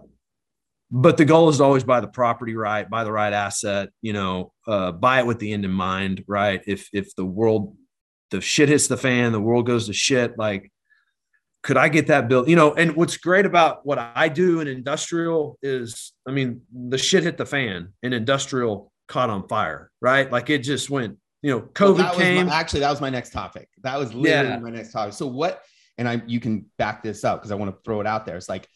but 0.90 1.16
the 1.16 1.24
goal 1.24 1.48
is 1.48 1.58
to 1.58 1.64
always 1.64 1.84
buy 1.84 2.00
the 2.00 2.08
property 2.08 2.54
right 2.54 2.88
buy 2.88 3.04
the 3.04 3.12
right 3.12 3.32
asset 3.32 3.90
you 4.00 4.12
know 4.12 4.52
uh 4.66 4.92
buy 4.92 5.18
it 5.18 5.26
with 5.26 5.38
the 5.38 5.52
end 5.52 5.64
in 5.66 5.70
mind 5.70 6.24
right? 6.26 6.62
If 6.66 6.88
if 6.94 7.14
the 7.14 7.26
world 7.26 7.76
the 8.30 8.40
shit 8.40 8.70
hits 8.70 8.88
the 8.88 8.96
fan 8.96 9.32
the 9.32 9.40
world 9.40 9.66
goes 9.66 9.86
to 9.86 9.92
shit 9.92 10.38
like 10.38 10.72
could 11.66 11.76
I 11.76 11.88
get 11.88 12.06
that 12.06 12.28
built? 12.28 12.46
You 12.46 12.54
know, 12.54 12.74
and 12.74 12.94
what's 12.94 13.16
great 13.16 13.44
about 13.44 13.84
what 13.84 13.98
I 13.98 14.28
do 14.28 14.60
in 14.60 14.68
industrial 14.68 15.58
is, 15.62 16.12
I 16.26 16.30
mean, 16.30 16.60
the 16.72 16.96
shit 16.96 17.24
hit 17.24 17.36
the 17.36 17.44
fan 17.44 17.92
and 18.04 18.14
industrial 18.14 18.92
caught 19.08 19.30
on 19.30 19.48
fire, 19.48 19.90
right? 20.00 20.30
Like 20.30 20.48
it 20.48 20.58
just 20.58 20.90
went, 20.90 21.18
you 21.42 21.50
know, 21.50 21.62
COVID 21.62 21.98
well, 21.98 22.14
came. 22.14 22.46
My, 22.46 22.54
actually, 22.54 22.80
that 22.80 22.90
was 22.90 23.00
my 23.00 23.10
next 23.10 23.32
topic. 23.32 23.68
That 23.82 23.98
was 23.98 24.14
literally 24.14 24.48
yeah. 24.48 24.58
my 24.60 24.70
next 24.70 24.92
topic. 24.92 25.14
So 25.14 25.26
what, 25.26 25.60
and 25.98 26.08
I, 26.08 26.22
you 26.28 26.38
can 26.38 26.66
back 26.78 27.02
this 27.02 27.24
up 27.24 27.40
because 27.40 27.50
I 27.50 27.56
want 27.56 27.74
to 27.74 27.82
throw 27.84 28.00
it 28.00 28.06
out 28.06 28.26
there. 28.26 28.36
It's 28.36 28.48
like, 28.48 28.68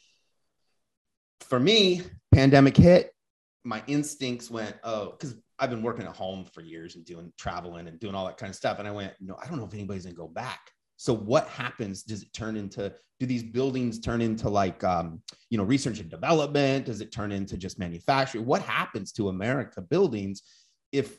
for 1.43 1.61
me, 1.61 2.03
pandemic 2.35 2.77
hit, 2.77 3.15
my 3.63 3.85
instincts 3.87 4.51
went, 4.51 4.75
oh, 4.83 5.13
because 5.13 5.37
I've 5.61 5.71
been 5.71 5.85
working 5.85 6.07
at 6.07 6.17
home 6.17 6.45
for 6.45 6.61
years 6.61 6.97
and 6.97 7.05
doing 7.05 7.33
traveling 7.39 7.87
and 7.87 8.01
doing 8.01 8.17
all 8.17 8.27
that 8.27 8.37
kind 8.37 8.51
of 8.51 8.57
stuff. 8.57 8.81
And 8.81 8.89
I 8.89 8.91
went, 8.91 9.13
no, 9.21 9.37
I 9.41 9.47
don't 9.47 9.59
know 9.59 9.67
if 9.67 9.75
anybody's 9.75 10.07
gonna 10.07 10.17
go 10.17 10.27
back. 10.27 10.73
So 11.01 11.15
what 11.15 11.49
happens? 11.49 12.03
Does 12.03 12.23
it 12.23 12.31
turn 12.35 12.59
into, 12.59 12.93
do 13.21 13.25
these 13.25 13.43
buildings 13.43 13.99
turn 14.01 14.21
into 14.21 14.51
like, 14.51 14.85
um, 14.85 15.23
you 15.49 15.57
know, 15.57 15.65
research 15.65 15.99
and 15.99 16.11
development? 16.11 16.85
Does 16.85 17.01
it 17.01 17.11
turn 17.11 17.33
into 17.33 17.57
just 17.57 17.79
manufacturing? 17.79 18.45
What 18.45 18.61
happens 18.61 19.11
to 19.13 19.31
America 19.31 19.81
buildings 19.81 20.43
if 20.93 21.17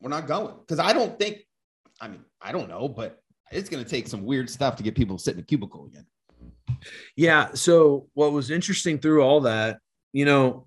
we're 0.00 0.08
not 0.08 0.26
going? 0.26 0.54
Because 0.60 0.78
I 0.78 0.94
don't 0.94 1.18
think, 1.18 1.40
I 2.00 2.08
mean, 2.08 2.24
I 2.40 2.50
don't 2.50 2.70
know, 2.70 2.88
but 2.88 3.20
it's 3.52 3.68
going 3.68 3.84
to 3.84 3.90
take 3.90 4.08
some 4.08 4.24
weird 4.24 4.48
stuff 4.48 4.76
to 4.76 4.82
get 4.82 4.94
people 4.94 5.18
to 5.18 5.22
sit 5.22 5.34
in 5.34 5.40
a 5.40 5.44
cubicle 5.44 5.84
again. 5.84 6.06
Yeah. 7.14 7.52
So 7.52 8.08
what 8.14 8.32
was 8.32 8.50
interesting 8.50 9.00
through 9.00 9.20
all 9.20 9.42
that, 9.42 9.80
you 10.14 10.24
know, 10.24 10.66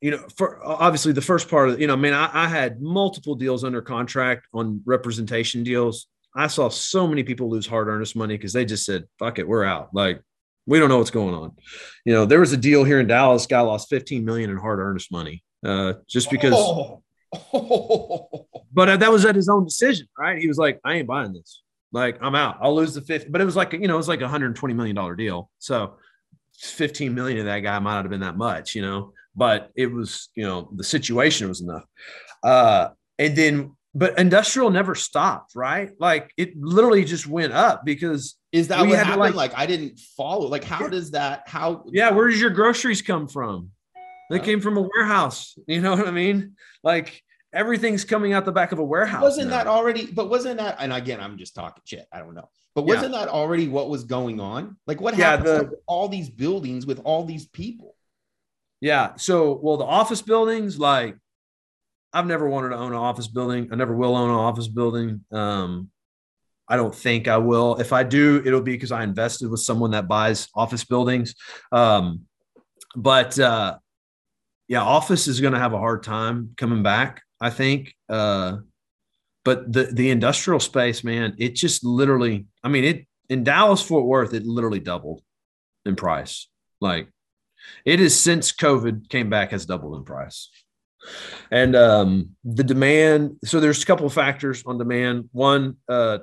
you 0.00 0.12
know, 0.12 0.24
for 0.38 0.64
obviously 0.64 1.12
the 1.12 1.20
first 1.20 1.50
part 1.50 1.68
of, 1.68 1.78
you 1.78 1.88
know, 1.88 1.92
I 1.92 1.96
mean, 1.96 2.14
I, 2.14 2.30
I 2.32 2.48
had 2.48 2.80
multiple 2.80 3.34
deals 3.34 3.64
under 3.64 3.82
contract 3.82 4.46
on 4.54 4.80
representation 4.86 5.62
deals. 5.62 6.06
I 6.34 6.48
saw 6.48 6.68
so 6.68 7.06
many 7.06 7.22
people 7.22 7.48
lose 7.48 7.66
hard 7.66 7.88
earnest 7.88 8.16
money 8.16 8.36
because 8.36 8.52
they 8.52 8.64
just 8.64 8.84
said, 8.84 9.04
fuck 9.18 9.38
it, 9.38 9.46
we're 9.46 9.64
out. 9.64 9.90
Like, 9.92 10.20
we 10.66 10.78
don't 10.78 10.88
know 10.88 10.98
what's 10.98 11.10
going 11.10 11.34
on. 11.34 11.52
You 12.04 12.14
know, 12.14 12.26
there 12.26 12.40
was 12.40 12.52
a 12.52 12.56
deal 12.56 12.84
here 12.84 13.00
in 13.00 13.06
Dallas, 13.06 13.46
guy 13.46 13.60
lost 13.60 13.88
15 13.90 14.24
million 14.24 14.50
in 14.50 14.56
hard 14.56 14.78
earnest 14.78 15.12
money. 15.12 15.44
Uh, 15.64 15.94
just 16.08 16.30
because 16.30 16.52
oh. 16.54 17.02
but 18.72 18.96
that 19.00 19.10
was 19.10 19.24
at 19.24 19.34
his 19.34 19.48
own 19.48 19.64
decision, 19.64 20.06
right? 20.18 20.38
He 20.38 20.46
was 20.46 20.58
like, 20.58 20.80
I 20.84 20.94
ain't 20.94 21.06
buying 21.06 21.32
this. 21.32 21.62
Like, 21.92 22.18
I'm 22.20 22.34
out. 22.34 22.58
I'll 22.60 22.74
lose 22.74 22.94
the 22.94 23.00
50. 23.00 23.30
But 23.30 23.40
it 23.40 23.44
was 23.44 23.56
like, 23.56 23.72
you 23.72 23.86
know, 23.86 23.94
it 23.94 23.98
was 23.98 24.08
like 24.08 24.20
a 24.20 24.24
$120 24.24 24.74
million 24.74 25.16
deal. 25.16 25.50
So 25.58 25.96
15 26.58 27.14
million 27.14 27.38
of 27.38 27.44
that 27.46 27.60
guy 27.60 27.78
might 27.78 27.94
not 27.94 28.04
have 28.04 28.10
been 28.10 28.20
that 28.20 28.36
much, 28.36 28.74
you 28.74 28.82
know, 28.82 29.12
but 29.34 29.70
it 29.76 29.86
was, 29.86 30.28
you 30.34 30.44
know, 30.44 30.70
the 30.74 30.84
situation 30.84 31.48
was 31.48 31.60
enough. 31.60 31.84
Uh, 32.42 32.88
and 33.18 33.36
then, 33.36 33.76
but 33.94 34.18
industrial 34.18 34.70
never 34.70 34.94
stopped, 34.94 35.54
right? 35.54 35.92
Like 35.98 36.32
it 36.36 36.56
literally 36.56 37.04
just 37.04 37.26
went 37.26 37.52
up 37.52 37.84
because 37.84 38.36
is 38.52 38.68
that 38.68 38.80
what 38.80 38.98
happened? 38.98 39.20
Like, 39.20 39.34
like, 39.34 39.58
I 39.58 39.66
didn't 39.66 39.98
follow. 40.16 40.48
Like, 40.48 40.64
how 40.64 40.88
does 40.88 41.12
that? 41.12 41.44
How? 41.46 41.84
Yeah, 41.92 42.10
where 42.10 42.28
does 42.28 42.40
your 42.40 42.50
groceries 42.50 43.02
come 43.02 43.28
from? 43.28 43.70
They 44.30 44.40
came 44.40 44.60
from 44.60 44.76
a 44.76 44.82
warehouse. 44.82 45.56
You 45.66 45.80
know 45.80 45.96
what 45.96 46.06
I 46.06 46.10
mean? 46.10 46.56
Like 46.82 47.22
everything's 47.52 48.04
coming 48.04 48.32
out 48.32 48.44
the 48.44 48.52
back 48.52 48.72
of 48.72 48.78
a 48.78 48.84
warehouse. 48.84 49.22
Wasn't 49.22 49.50
now. 49.50 49.58
that 49.58 49.66
already? 49.66 50.06
But 50.06 50.28
wasn't 50.28 50.58
that? 50.58 50.76
And 50.80 50.92
again, 50.92 51.20
I'm 51.20 51.38
just 51.38 51.54
talking 51.54 51.82
shit. 51.84 52.06
I 52.12 52.18
don't 52.18 52.34
know. 52.34 52.48
But 52.74 52.86
wasn't 52.86 53.12
yeah. 53.12 53.20
that 53.20 53.28
already 53.28 53.68
what 53.68 53.88
was 53.88 54.04
going 54.04 54.40
on? 54.40 54.76
Like 54.86 55.00
what 55.00 55.14
happened 55.14 55.46
yeah, 55.46 55.58
to 55.60 55.76
all 55.86 56.08
these 56.08 56.28
buildings 56.28 56.84
with 56.84 57.00
all 57.04 57.24
these 57.24 57.46
people? 57.46 57.94
Yeah. 58.80 59.14
So, 59.16 59.58
well, 59.62 59.76
the 59.76 59.84
office 59.84 60.20
buildings, 60.20 60.78
like 60.78 61.16
I've 62.14 62.26
never 62.26 62.48
wanted 62.48 62.70
to 62.70 62.76
own 62.76 62.92
an 62.92 62.98
office 62.98 63.26
building. 63.26 63.68
I 63.72 63.76
never 63.76 63.94
will 63.94 64.16
own 64.16 64.30
an 64.30 64.36
office 64.36 64.68
building. 64.68 65.24
Um, 65.32 65.90
I 66.68 66.76
don't 66.76 66.94
think 66.94 67.28
I 67.28 67.36
will. 67.38 67.76
If 67.76 67.92
I 67.92 68.04
do, 68.04 68.42
it'll 68.44 68.62
be 68.62 68.72
because 68.72 68.92
I 68.92 69.02
invested 69.02 69.50
with 69.50 69.60
someone 69.60 69.90
that 69.90 70.08
buys 70.08 70.48
office 70.54 70.84
buildings. 70.84 71.34
Um, 71.72 72.22
but 72.96 73.38
uh, 73.38 73.76
yeah, 74.68 74.82
office 74.82 75.26
is 75.26 75.40
going 75.40 75.52
to 75.52 75.58
have 75.58 75.74
a 75.74 75.78
hard 75.78 76.02
time 76.02 76.54
coming 76.56 76.82
back. 76.82 77.22
I 77.40 77.50
think. 77.50 77.94
Uh, 78.08 78.58
but 79.44 79.70
the 79.70 79.84
the 79.84 80.10
industrial 80.10 80.60
space, 80.60 81.04
man, 81.04 81.34
it 81.38 81.54
just 81.54 81.84
literally. 81.84 82.46
I 82.62 82.68
mean, 82.68 82.84
it 82.84 83.06
in 83.28 83.44
Dallas 83.44 83.82
Fort 83.82 84.06
Worth, 84.06 84.32
it 84.32 84.46
literally 84.46 84.80
doubled 84.80 85.20
in 85.84 85.96
price. 85.96 86.48
Like 86.80 87.08
it 87.84 88.00
is 88.00 88.18
since 88.18 88.52
COVID 88.52 89.08
came 89.08 89.28
back 89.28 89.50
has 89.50 89.66
doubled 89.66 89.96
in 89.96 90.04
price. 90.04 90.48
And 91.50 91.76
um, 91.76 92.30
the 92.44 92.64
demand. 92.64 93.36
So 93.44 93.60
there's 93.60 93.82
a 93.82 93.86
couple 93.86 94.06
of 94.06 94.12
factors 94.12 94.62
on 94.66 94.78
demand. 94.78 95.28
One, 95.32 95.76
uh, 95.88 96.18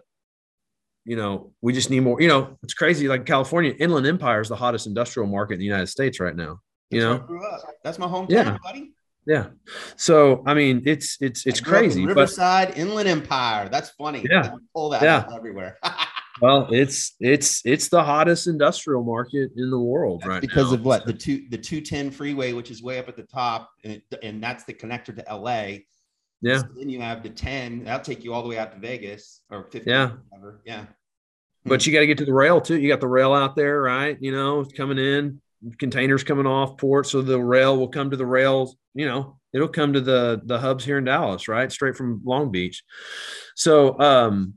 you 1.06 1.16
know, 1.16 1.54
we 1.62 1.74
just 1.74 1.90
need 1.90 2.02
more. 2.02 2.22
You 2.22 2.28
know, 2.28 2.58
it's 2.64 2.74
crazy. 2.74 3.08
Like 3.08 3.26
California, 3.26 3.74
Inland 3.80 4.08
Empire 4.08 4.42
is 4.42 4.50
the 4.50 4.56
hottest 4.56 4.88
industrial 4.88 5.28
market 5.28 5.56
in 5.56 5.60
the 5.60 5.66
United 5.66 5.88
States 5.88 6.20
right 6.20 6.36
now. 6.36 6.60
You 6.90 7.02
That's 7.02 7.30
know, 7.30 7.68
That's 7.84 8.00
my 8.00 8.08
hometown, 8.08 8.30
yeah. 8.30 8.58
buddy. 8.64 8.92
Yeah. 9.26 9.48
So 9.98 10.44
I 10.46 10.54
mean, 10.54 10.84
it's 10.86 11.18
it's 11.22 11.46
it's 11.46 11.60
crazy. 11.60 12.06
Riverside 12.06 12.70
but, 12.70 12.78
Inland 12.78 13.08
Empire. 13.08 13.70
That's 13.70 13.90
funny. 13.92 14.26
Yeah. 14.30 14.56
Pull 14.76 14.90
that 14.90 15.04
yeah. 15.04 15.26
everywhere. 15.34 15.78
well, 16.42 16.68
it's 16.72 17.16
it's 17.20 17.62
it's 17.66 17.90
the 17.90 18.04
hottest 18.04 18.48
industrial 18.48 19.04
market 19.04 19.52
in 19.56 19.70
the 19.70 19.80
world 19.80 20.22
that's 20.22 20.30
right 20.30 20.42
because 20.42 20.72
now. 20.72 20.78
of 20.78 20.86
what 20.86 21.06
the 21.06 21.14
two 21.14 21.46
the 21.50 21.58
two 21.58 21.82
ten 21.82 22.12
freeway, 22.12 22.54
which 22.54 22.72
is 22.72 22.82
way 22.82 23.00
up 23.00 23.08
at 23.08 23.16
the 23.16 23.24
top, 23.24 23.70
and 23.84 23.94
it, 23.94 24.04
and 24.24 24.44
that's 24.44 24.64
the 24.64 24.74
connector 24.74 25.16
to 25.16 25.28
L.A. 25.30 25.86
Yeah. 26.42 26.60
So 26.60 26.68
then 26.76 26.90
you 26.90 27.02
have 27.02 27.24
the 27.24 27.30
ten. 27.30 27.84
That'll 27.84 28.04
take 28.04 28.24
you 28.24 28.34
all 28.34 28.44
the 28.44 28.50
way 28.50 28.58
out 28.58 28.72
to 28.74 28.80
Vegas 28.80 29.42
or 29.50 29.66
50. 29.66 29.90
Yeah. 29.90 30.14
Whatever. 30.30 30.62
Yeah. 30.66 30.86
But 31.64 31.86
you 31.86 31.94
got 31.94 32.00
to 32.00 32.08
get 32.08 32.18
to 32.18 32.26
the 32.26 32.34
rail 32.34 32.60
too. 32.60 32.80
You 32.80 32.88
got 32.88 33.02
the 33.02 33.08
rail 33.08 33.34
out 33.34 33.56
there, 33.56 33.82
right? 33.82 34.18
You 34.20 34.32
know, 34.32 34.66
coming 34.76 34.98
in, 34.98 35.40
containers 35.78 36.24
coming 36.24 36.48
off 36.48 36.78
port. 36.78 37.06
So 37.06 37.22
the 37.22 37.40
rail 37.40 37.78
will 37.78 37.88
come 37.88 38.10
to 38.10 38.18
the 38.18 38.26
rails, 38.26 38.76
you 38.94 39.06
know, 39.06 39.38
it'll 39.54 39.68
come 39.68 39.94
to 39.94 40.02
the 40.02 40.42
the 40.44 40.60
hubs 40.60 40.84
here 40.84 40.98
in 40.98 41.06
Dallas, 41.06 41.48
right? 41.48 41.72
Straight 41.72 41.96
from 41.96 42.22
Long 42.24 42.52
Beach. 42.52 42.84
So 43.56 44.00
um 44.00 44.56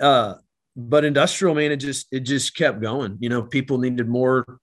uh 0.00 0.34
but 0.76 1.04
industrial 1.04 1.54
man, 1.54 1.72
it 1.72 1.78
just 1.78 2.06
it 2.12 2.20
just 2.20 2.54
kept 2.54 2.80
going. 2.80 3.16
You 3.20 3.30
know, 3.30 3.42
people 3.42 3.78
needed 3.78 4.08
more 4.08 4.60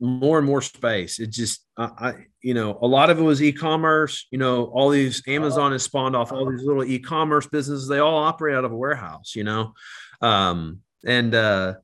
more 0.00 0.38
and 0.38 0.46
more 0.46 0.62
space. 0.62 1.20
It 1.20 1.30
just 1.30 1.64
I, 1.76 1.84
I 1.84 2.14
you 2.42 2.54
know, 2.54 2.78
a 2.80 2.86
lot 2.86 3.10
of 3.10 3.18
it 3.18 3.22
was 3.22 3.42
e-commerce, 3.42 4.26
you 4.30 4.38
know, 4.38 4.64
all 4.64 4.88
these 4.88 5.22
Amazon 5.28 5.72
has 5.72 5.82
spawned 5.82 6.16
off 6.16 6.32
all 6.32 6.50
these 6.50 6.64
little 6.64 6.84
e-commerce 6.84 7.46
businesses. 7.46 7.88
They 7.88 7.98
all 7.98 8.18
operate 8.18 8.56
out 8.56 8.64
of 8.64 8.72
a 8.72 8.76
warehouse, 8.76 9.34
you 9.36 9.44
know. 9.44 9.74
Um 10.22 10.80
and 11.06 11.34
uh 11.34 11.74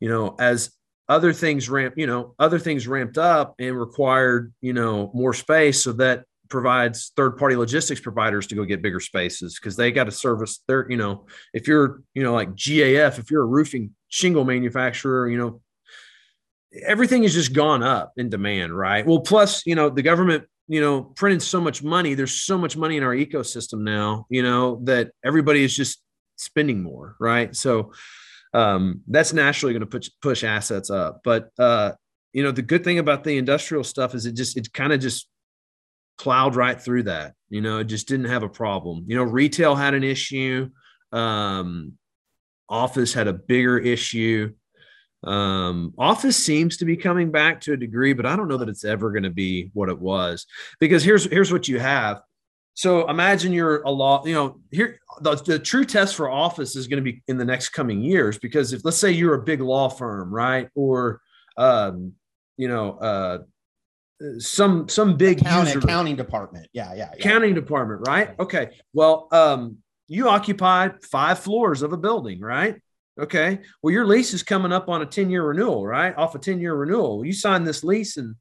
you 0.00 0.08
know, 0.08 0.34
as 0.40 0.72
other 1.08 1.32
things 1.32 1.68
ramp, 1.68 1.94
you 1.96 2.06
know, 2.06 2.34
other 2.38 2.58
things 2.58 2.88
ramped 2.88 3.18
up 3.18 3.54
and 3.58 3.78
required, 3.78 4.52
you 4.62 4.72
know, 4.72 5.10
more 5.14 5.34
space. 5.34 5.82
So 5.82 5.92
that 5.94 6.24
provides 6.52 7.10
third 7.16 7.36
party 7.38 7.56
logistics 7.56 8.00
providers 8.00 8.46
to 8.46 8.54
go 8.54 8.64
get 8.64 8.82
bigger 8.82 9.00
spaces 9.00 9.58
because 9.58 9.74
they 9.74 9.90
got 9.90 10.04
to 10.04 10.12
service 10.12 10.60
their, 10.68 10.86
you 10.88 10.98
know, 10.98 11.26
if 11.54 11.66
you're, 11.66 12.02
you 12.14 12.22
know, 12.22 12.34
like 12.34 12.54
GAF, 12.54 13.18
if 13.18 13.30
you're 13.30 13.42
a 13.42 13.46
roofing 13.46 13.90
shingle 14.08 14.44
manufacturer, 14.44 15.28
you 15.28 15.38
know, 15.38 15.62
everything 16.86 17.22
has 17.22 17.32
just 17.32 17.54
gone 17.54 17.82
up 17.82 18.12
in 18.18 18.28
demand, 18.28 18.76
right? 18.76 19.06
Well, 19.06 19.20
plus, 19.20 19.66
you 19.66 19.74
know, 19.74 19.88
the 19.88 20.02
government, 20.02 20.44
you 20.68 20.80
know, 20.80 21.02
printing 21.02 21.40
so 21.40 21.60
much 21.60 21.82
money. 21.82 22.12
There's 22.12 22.32
so 22.32 22.58
much 22.58 22.76
money 22.76 22.98
in 22.98 23.02
our 23.02 23.14
ecosystem 23.14 23.80
now, 23.80 24.26
you 24.28 24.42
know, 24.42 24.80
that 24.84 25.10
everybody 25.24 25.64
is 25.64 25.74
just 25.74 26.02
spending 26.36 26.82
more, 26.82 27.16
right? 27.18 27.56
So, 27.56 27.92
um, 28.54 29.00
that's 29.08 29.32
naturally 29.32 29.72
going 29.72 29.80
to 29.80 29.86
push 29.86 30.10
push 30.20 30.44
assets 30.44 30.90
up. 30.90 31.22
But 31.24 31.48
uh, 31.58 31.92
you 32.34 32.42
know, 32.42 32.52
the 32.52 32.60
good 32.60 32.84
thing 32.84 32.98
about 32.98 33.24
the 33.24 33.38
industrial 33.38 33.84
stuff 33.84 34.14
is 34.14 34.26
it 34.26 34.36
just 34.36 34.58
it 34.58 34.70
kind 34.74 34.92
of 34.92 35.00
just 35.00 35.28
plowed 36.18 36.56
right 36.56 36.80
through 36.80 37.04
that. 37.04 37.34
You 37.48 37.60
know, 37.60 37.78
it 37.78 37.84
just 37.84 38.08
didn't 38.08 38.26
have 38.26 38.42
a 38.42 38.48
problem. 38.48 39.04
You 39.06 39.16
know, 39.16 39.24
retail 39.24 39.74
had 39.74 39.94
an 39.94 40.04
issue. 40.04 40.70
Um, 41.12 41.94
office 42.68 43.12
had 43.12 43.28
a 43.28 43.32
bigger 43.32 43.78
issue. 43.78 44.52
Um, 45.24 45.94
office 45.98 46.36
seems 46.36 46.78
to 46.78 46.84
be 46.84 46.96
coming 46.96 47.30
back 47.30 47.60
to 47.62 47.74
a 47.74 47.76
degree, 47.76 48.12
but 48.12 48.26
I 48.26 48.34
don't 48.34 48.48
know 48.48 48.56
that 48.56 48.68
it's 48.68 48.84
ever 48.84 49.12
going 49.12 49.22
to 49.22 49.30
be 49.30 49.70
what 49.72 49.88
it 49.88 49.98
was 49.98 50.46
because 50.80 51.04
here's 51.04 51.24
here's 51.30 51.52
what 51.52 51.68
you 51.68 51.78
have. 51.78 52.22
So 52.74 53.08
imagine 53.08 53.52
you're 53.52 53.82
a 53.82 53.90
law, 53.90 54.24
you 54.24 54.34
know, 54.34 54.60
here 54.70 54.98
the, 55.20 55.36
the 55.36 55.58
true 55.58 55.84
test 55.84 56.16
for 56.16 56.30
office 56.30 56.74
is 56.74 56.88
going 56.88 57.04
to 57.04 57.12
be 57.12 57.22
in 57.28 57.36
the 57.36 57.44
next 57.44 57.68
coming 57.68 58.02
years 58.02 58.38
because 58.38 58.72
if 58.72 58.84
let's 58.84 58.96
say 58.96 59.10
you're 59.10 59.34
a 59.34 59.42
big 59.42 59.60
law 59.60 59.88
firm, 59.88 60.32
right? 60.32 60.68
Or 60.74 61.20
um, 61.56 62.14
you 62.56 62.68
know, 62.68 62.92
uh 62.92 63.38
some 64.38 64.88
some 64.88 65.16
big 65.16 65.40
accounting, 65.40 65.78
accounting 65.78 66.16
department. 66.16 66.68
Yeah, 66.72 66.94
yeah, 66.94 66.96
yeah. 66.96 67.10
Accounting 67.18 67.54
department, 67.54 68.06
right? 68.06 68.38
Okay. 68.38 68.70
Well, 68.92 69.28
um, 69.32 69.78
you 70.08 70.28
occupy 70.28 70.90
five 71.10 71.38
floors 71.38 71.82
of 71.82 71.92
a 71.92 71.96
building, 71.96 72.40
right? 72.40 72.76
Okay. 73.20 73.60
Well, 73.82 73.92
your 73.92 74.06
lease 74.06 74.32
is 74.32 74.42
coming 74.42 74.72
up 74.72 74.88
on 74.88 75.02
a 75.02 75.06
10 75.06 75.30
year 75.30 75.44
renewal, 75.44 75.86
right? 75.86 76.16
Off 76.16 76.34
a 76.34 76.38
10 76.38 76.60
year 76.60 76.74
renewal. 76.74 77.24
You 77.24 77.32
signed 77.32 77.66
this 77.66 77.84
lease 77.84 78.16
in 78.16 78.36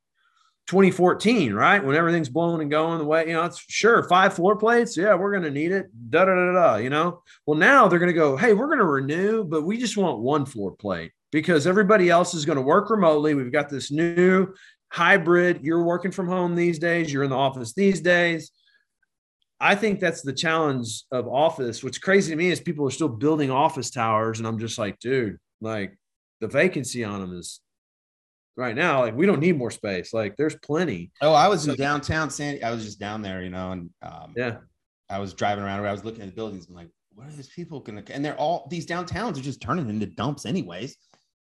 2014, 0.68 1.54
right? 1.54 1.84
When 1.84 1.96
everything's 1.96 2.30
blowing 2.30 2.62
and 2.62 2.72
going 2.72 3.00
the 3.00 3.06
way, 3.06 3.28
you 3.28 3.34
know, 3.34 3.44
it's 3.44 3.64
sure 3.68 4.04
five 4.08 4.34
floor 4.34 4.56
plates. 4.56 4.96
Yeah, 4.96 5.16
we're 5.16 5.32
going 5.32 5.44
to 5.44 5.52
need 5.52 5.72
it. 5.72 5.88
Da 6.10 6.26
da 6.26 6.34
da 6.34 6.54
da. 6.54 6.76
You 6.78 6.90
know, 6.90 7.22
well, 7.46 7.58
now 7.58 7.88
they're 7.88 8.00
going 8.00 8.08
to 8.08 8.14
go, 8.14 8.38
hey, 8.38 8.54
we're 8.54 8.68
going 8.68 8.80
to 8.80 8.86
renew, 8.86 9.44
but 9.44 9.64
we 9.64 9.78
just 9.78 9.98
want 9.98 10.20
one 10.20 10.46
floor 10.46 10.72
plate 10.72 11.12
because 11.32 11.68
everybody 11.68 12.10
else 12.10 12.34
is 12.34 12.46
going 12.46 12.58
to 12.58 12.62
work 12.62 12.90
remotely. 12.90 13.34
We've 13.34 13.52
got 13.52 13.70
this 13.70 13.92
new 13.92 14.54
hybrid. 14.92 15.62
You're 15.64 15.84
working 15.84 16.12
from 16.12 16.28
home 16.28 16.56
these 16.56 16.78
days, 16.78 17.12
you're 17.12 17.24
in 17.24 17.30
the 17.30 17.36
office 17.36 17.74
these 17.74 18.02
days. 18.02 18.52
I 19.60 19.76
think 19.76 20.00
that's 20.00 20.22
the 20.22 20.34
challenge 20.34 21.04
of 21.12 21.28
office. 21.28 21.84
What's 21.84 22.00
crazy 22.00 22.32
to 22.32 22.36
me 22.36 22.50
is 22.50 22.60
people 22.60 22.88
are 22.88 22.92
still 22.92 23.08
building 23.08 23.52
office 23.52 23.92
towers, 23.92 24.40
and 24.40 24.48
I'm 24.48 24.58
just 24.58 24.78
like, 24.78 25.00
dude, 25.00 25.38
like 25.62 25.96
the 26.40 26.48
vacancy 26.48 27.04
on 27.04 27.22
them 27.22 27.38
is 27.38 27.62
right 28.58 28.76
now. 28.76 29.02
Like 29.02 29.16
we 29.16 29.26
don't 29.26 29.40
need 29.40 29.58
more 29.58 29.72
space. 29.72 30.14
Like 30.14 30.36
there's 30.36 30.56
plenty. 30.56 31.12
Oh, 31.22 31.34
I 31.34 31.48
was 31.48 31.68
in 31.68 31.76
downtown 31.76 32.30
San. 32.30 32.64
I 32.64 32.72
was 32.72 32.84
just 32.84 33.00
down 33.00 33.22
there, 33.22 33.44
you 33.44 33.52
know, 33.52 33.72
and 33.72 33.90
um, 34.02 34.34
yeah, 34.36 34.58
I 35.10 35.20
was 35.20 35.34
driving 35.34 35.64
around. 35.64 35.86
I 35.86 35.92
was 35.92 36.04
looking 36.04 36.22
at 36.22 36.30
the 36.30 36.36
buildings. 36.36 36.68
I'm 36.68 36.76
like, 36.76 36.90
what 37.14 37.28
are 37.28 37.32
these 37.32 37.50
people 37.50 37.80
gonna? 37.80 38.04
And 38.10 38.26
they're 38.26 38.38
all 38.38 38.68
these 38.70 38.88
downtowns 38.88 39.38
are 39.38 39.42
just 39.42 39.62
turning 39.62 39.90
into 39.90 40.08
dumps, 40.08 40.46
anyways. 40.46 40.98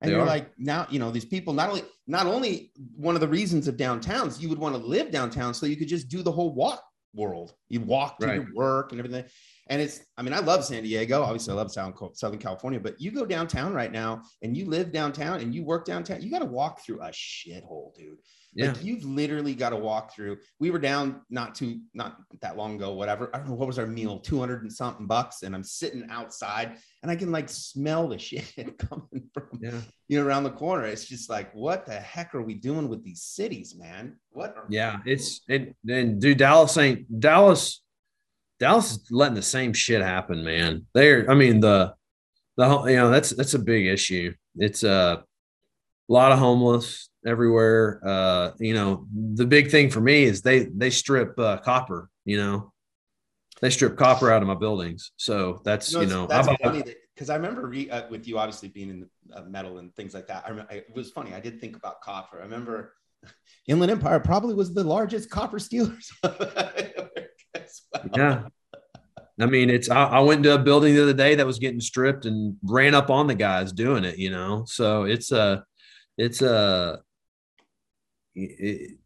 And 0.00 0.08
they 0.08 0.14
you're 0.14 0.22
are. 0.22 0.26
like, 0.26 0.50
now 0.58 0.86
you 0.90 0.98
know 0.98 1.10
these 1.10 1.24
people. 1.24 1.52
Not 1.52 1.68
only 1.68 1.82
not 2.06 2.26
only 2.26 2.72
one 2.96 3.14
of 3.14 3.20
the 3.20 3.28
reasons 3.28 3.68
of 3.68 3.76
downtowns, 3.76 4.40
you 4.40 4.48
would 4.48 4.58
want 4.58 4.74
to 4.74 4.80
live 4.80 5.10
downtown 5.10 5.52
so 5.52 5.66
you 5.66 5.76
could 5.76 5.88
just 5.88 6.08
do 6.08 6.22
the 6.22 6.32
whole 6.32 6.54
walk 6.54 6.82
world. 7.14 7.54
You 7.68 7.80
walk 7.80 8.18
to 8.18 8.26
right. 8.26 8.36
your 8.36 8.46
work 8.54 8.92
and 8.92 9.00
everything. 9.00 9.24
And 9.70 9.80
it's, 9.80 10.00
I 10.18 10.22
mean, 10.22 10.34
I 10.34 10.40
love 10.40 10.64
San 10.64 10.82
Diego. 10.82 11.22
Obviously, 11.22 11.52
I 11.52 11.56
love 11.56 11.72
Southern 11.72 12.38
California, 12.40 12.80
but 12.80 13.00
you 13.00 13.12
go 13.12 13.24
downtown 13.24 13.72
right 13.72 13.92
now 13.92 14.22
and 14.42 14.56
you 14.56 14.66
live 14.66 14.90
downtown 14.90 15.40
and 15.40 15.54
you 15.54 15.64
work 15.64 15.84
downtown, 15.84 16.20
you 16.20 16.28
got 16.28 16.40
to 16.40 16.44
walk 16.44 16.84
through 16.84 17.00
a 17.00 17.10
shithole, 17.10 17.94
dude. 17.94 18.18
Yeah. 18.52 18.72
Like 18.72 18.82
you've 18.82 19.04
literally 19.04 19.54
got 19.54 19.70
to 19.70 19.76
walk 19.76 20.12
through. 20.12 20.38
We 20.58 20.72
were 20.72 20.80
down 20.80 21.20
not 21.30 21.54
too, 21.54 21.82
not 21.94 22.16
that 22.40 22.56
long 22.56 22.74
ago, 22.74 22.94
whatever. 22.94 23.30
I 23.32 23.38
don't 23.38 23.50
know 23.50 23.54
what 23.54 23.68
was 23.68 23.78
our 23.78 23.86
meal, 23.86 24.18
200 24.18 24.62
and 24.62 24.72
something 24.72 25.06
bucks. 25.06 25.42
And 25.42 25.54
I'm 25.54 25.62
sitting 25.62 26.04
outside 26.10 26.76
and 27.02 27.10
I 27.12 27.14
can 27.14 27.30
like 27.30 27.48
smell 27.48 28.08
the 28.08 28.18
shit 28.18 28.76
coming 28.76 29.30
from, 29.32 29.60
yeah. 29.60 29.80
you 30.08 30.18
know, 30.18 30.26
around 30.26 30.42
the 30.42 30.50
corner. 30.50 30.84
It's 30.86 31.04
just 31.04 31.30
like, 31.30 31.54
what 31.54 31.86
the 31.86 31.94
heck 31.94 32.34
are 32.34 32.42
we 32.42 32.54
doing 32.54 32.88
with 32.88 33.04
these 33.04 33.22
cities, 33.22 33.76
man? 33.78 34.16
What? 34.30 34.56
yeah. 34.68 34.98
It's, 35.06 35.42
it, 35.46 35.76
and 35.88 36.20
dude, 36.20 36.38
Dallas 36.38 36.76
ain't, 36.76 37.20
Dallas, 37.20 37.82
Dallas 38.60 38.92
is 38.92 39.10
letting 39.10 39.34
the 39.34 39.42
same 39.42 39.72
shit 39.72 40.02
happen, 40.02 40.44
man. 40.44 40.86
They're, 40.92 41.28
I 41.30 41.34
mean, 41.34 41.60
the, 41.60 41.94
the, 42.56 42.84
you 42.84 42.96
know, 42.96 43.10
that's, 43.10 43.30
that's 43.30 43.54
a 43.54 43.58
big 43.58 43.86
issue. 43.86 44.34
It's 44.56 44.84
a 44.84 45.24
lot 46.08 46.32
of 46.32 46.38
homeless 46.38 47.08
everywhere. 47.26 48.00
Uh, 48.04 48.50
you 48.58 48.74
know, 48.74 49.06
the 49.12 49.46
big 49.46 49.70
thing 49.70 49.88
for 49.88 50.00
me 50.00 50.24
is 50.24 50.42
they, 50.42 50.64
they 50.64 50.90
strip 50.90 51.38
uh, 51.38 51.56
copper, 51.56 52.10
you 52.26 52.36
know, 52.36 52.72
they 53.62 53.70
strip 53.70 53.96
copper 53.96 54.30
out 54.30 54.42
of 54.42 54.48
my 54.48 54.54
buildings. 54.54 55.12
So 55.16 55.62
that's, 55.64 55.92
you 55.92 56.06
know, 56.06 56.26
that's 56.26 56.48
because 57.14 57.30
I 57.30 57.36
remember 57.36 57.66
re, 57.66 57.90
uh, 57.90 58.08
with 58.08 58.28
you 58.28 58.38
obviously 58.38 58.68
being 58.68 58.90
in 58.90 59.08
uh, 59.34 59.42
metal 59.42 59.78
and 59.78 59.94
things 59.94 60.14
like 60.14 60.26
that. 60.28 60.44
I, 60.46 60.50
remember, 60.50 60.72
it 60.72 60.86
was 60.94 61.10
funny. 61.10 61.34
I 61.34 61.40
did 61.40 61.60
think 61.60 61.76
about 61.76 62.00
copper. 62.00 62.38
I 62.38 62.44
remember 62.44 62.94
Inland 63.66 63.92
Empire 63.92 64.20
probably 64.20 64.54
was 64.54 64.74
the 64.74 64.84
largest 64.84 65.30
copper 65.30 65.58
stealers. 65.58 66.10
Yeah. 68.16 68.44
I 69.40 69.46
mean, 69.46 69.70
it's, 69.70 69.88
I, 69.88 70.04
I, 70.04 70.20
went 70.20 70.42
to 70.44 70.54
a 70.54 70.58
building 70.58 70.94
the 70.94 71.02
other 71.02 71.14
day 71.14 71.34
that 71.34 71.46
was 71.46 71.58
getting 71.58 71.80
stripped 71.80 72.26
and 72.26 72.56
ran 72.62 72.94
up 72.94 73.10
on 73.10 73.26
the 73.26 73.34
guys 73.34 73.72
doing 73.72 74.04
it, 74.04 74.18
you 74.18 74.30
know? 74.30 74.64
So 74.66 75.04
it's 75.04 75.32
a, 75.32 75.64
it's 76.18 76.42
a, 76.42 77.00
it, 78.34 78.98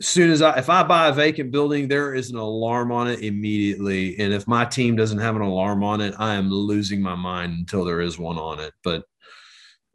as 0.00 0.06
soon 0.06 0.30
as 0.30 0.40
I, 0.40 0.58
if 0.58 0.70
I 0.70 0.82
buy 0.82 1.08
a 1.08 1.12
vacant 1.12 1.50
building, 1.50 1.88
there 1.88 2.14
is 2.14 2.30
an 2.30 2.38
alarm 2.38 2.90
on 2.90 3.06
it 3.08 3.20
immediately. 3.20 4.18
And 4.18 4.32
if 4.32 4.48
my 4.48 4.64
team 4.64 4.96
doesn't 4.96 5.18
have 5.18 5.36
an 5.36 5.42
alarm 5.42 5.84
on 5.84 6.00
it, 6.00 6.14
I 6.18 6.34
am 6.34 6.50
losing 6.50 7.02
my 7.02 7.14
mind 7.14 7.52
until 7.52 7.84
there 7.84 8.00
is 8.00 8.18
one 8.18 8.38
on 8.38 8.60
it. 8.60 8.72
But 8.82 9.04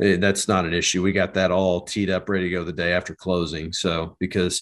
Eh, 0.02 0.18
that's 0.18 0.48
not 0.48 0.66
an 0.66 0.74
issue. 0.74 1.02
We 1.02 1.12
got 1.12 1.34
that 1.36 1.52
all 1.52 1.82
teed 1.82 2.10
up, 2.10 2.28
ready 2.28 2.46
to 2.46 2.52
go 2.52 2.64
the 2.64 2.74
day 2.74 2.94
after 2.94 3.16
closing. 3.16 3.72
So, 3.72 4.16
because 4.20 4.62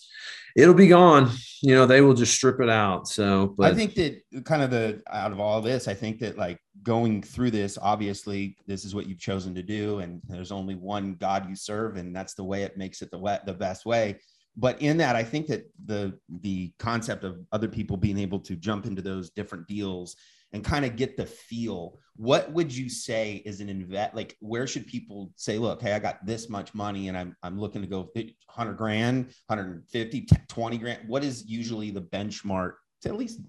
it'll 0.55 0.73
be 0.73 0.87
gone. 0.87 1.31
You 1.61 1.75
know, 1.75 1.85
they 1.85 2.01
will 2.01 2.13
just 2.13 2.35
strip 2.35 2.59
it 2.59 2.69
out. 2.69 3.07
So, 3.07 3.55
but 3.57 3.71
I 3.71 3.75
think 3.75 3.95
that 3.95 4.21
kind 4.45 4.61
of 4.61 4.69
the 4.69 5.01
out 5.11 5.31
of 5.31 5.39
all 5.39 5.61
this, 5.61 5.87
I 5.87 5.93
think 5.93 6.19
that 6.19 6.37
like 6.37 6.59
going 6.83 7.21
through 7.21 7.51
this, 7.51 7.77
obviously, 7.81 8.57
this 8.67 8.85
is 8.85 8.93
what 8.93 9.07
you've 9.07 9.19
chosen 9.19 9.55
to 9.55 9.63
do, 9.63 9.99
and 9.99 10.21
there's 10.27 10.51
only 10.51 10.75
one 10.75 11.15
God 11.15 11.49
you 11.49 11.55
serve, 11.55 11.97
and 11.97 12.15
that's 12.15 12.33
the 12.33 12.43
way 12.43 12.63
it 12.63 12.77
makes 12.77 13.01
it 13.01 13.11
the 13.11 13.17
wet 13.17 13.45
the 13.45 13.53
best 13.53 13.85
way. 13.85 14.19
But 14.55 14.79
in 14.81 14.97
that, 14.97 15.15
I 15.15 15.23
think 15.23 15.47
that 15.47 15.69
the 15.85 16.19
the 16.41 16.71
concept 16.77 17.23
of 17.23 17.39
other 17.51 17.67
people 17.67 17.97
being 17.97 18.19
able 18.19 18.39
to 18.41 18.55
jump 18.55 18.85
into 18.85 19.01
those 19.01 19.31
different 19.31 19.67
deals 19.67 20.15
and 20.53 20.63
kind 20.63 20.85
of 20.85 20.95
get 20.95 21.17
the 21.17 21.25
feel. 21.25 21.99
What 22.15 22.51
would 22.51 22.73
you 22.73 22.89
say 22.89 23.41
is 23.43 23.59
an 23.59 23.69
invest 23.69 24.13
like 24.13 24.37
where 24.39 24.67
should 24.67 24.85
people 24.85 25.31
say 25.35 25.57
look 25.57 25.81
hey 25.81 25.93
i 25.93 25.99
got 25.99 26.23
this 26.23 26.47
much 26.47 26.75
money 26.75 27.07
and 27.07 27.17
i'm, 27.17 27.35
I'm 27.41 27.59
looking 27.59 27.81
to 27.81 27.87
go 27.87 28.11
100 28.13 28.73
grand 28.75 29.33
150 29.47 30.27
20 30.47 30.77
grand. 30.77 31.07
What 31.07 31.23
is 31.23 31.43
usually 31.47 31.89
the 31.89 32.01
benchmark 32.01 32.73
to 33.01 33.09
at 33.09 33.17
least 33.17 33.41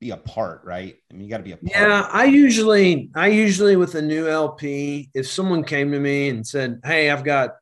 be 0.00 0.10
a 0.10 0.18
part 0.18 0.62
right? 0.64 0.96
I 1.10 1.14
mean 1.14 1.24
you 1.24 1.30
got 1.30 1.38
to 1.38 1.42
be 1.42 1.52
a 1.52 1.56
part. 1.56 1.70
Yeah 1.70 2.08
i 2.12 2.24
usually 2.24 3.10
i 3.14 3.28
usually 3.28 3.76
with 3.76 3.94
a 3.94 4.02
new 4.02 4.28
lp 4.28 5.10
if 5.14 5.26
someone 5.26 5.64
came 5.64 5.90
to 5.92 5.98
me 5.98 6.28
and 6.28 6.46
said 6.46 6.80
hey 6.84 7.10
i've 7.10 7.24
got 7.24 7.56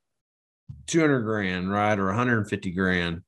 200 0.89 1.21
grand 1.21 1.71
right 1.71 1.99
or 1.99 2.07
150 2.07 2.73
grand 2.73 3.23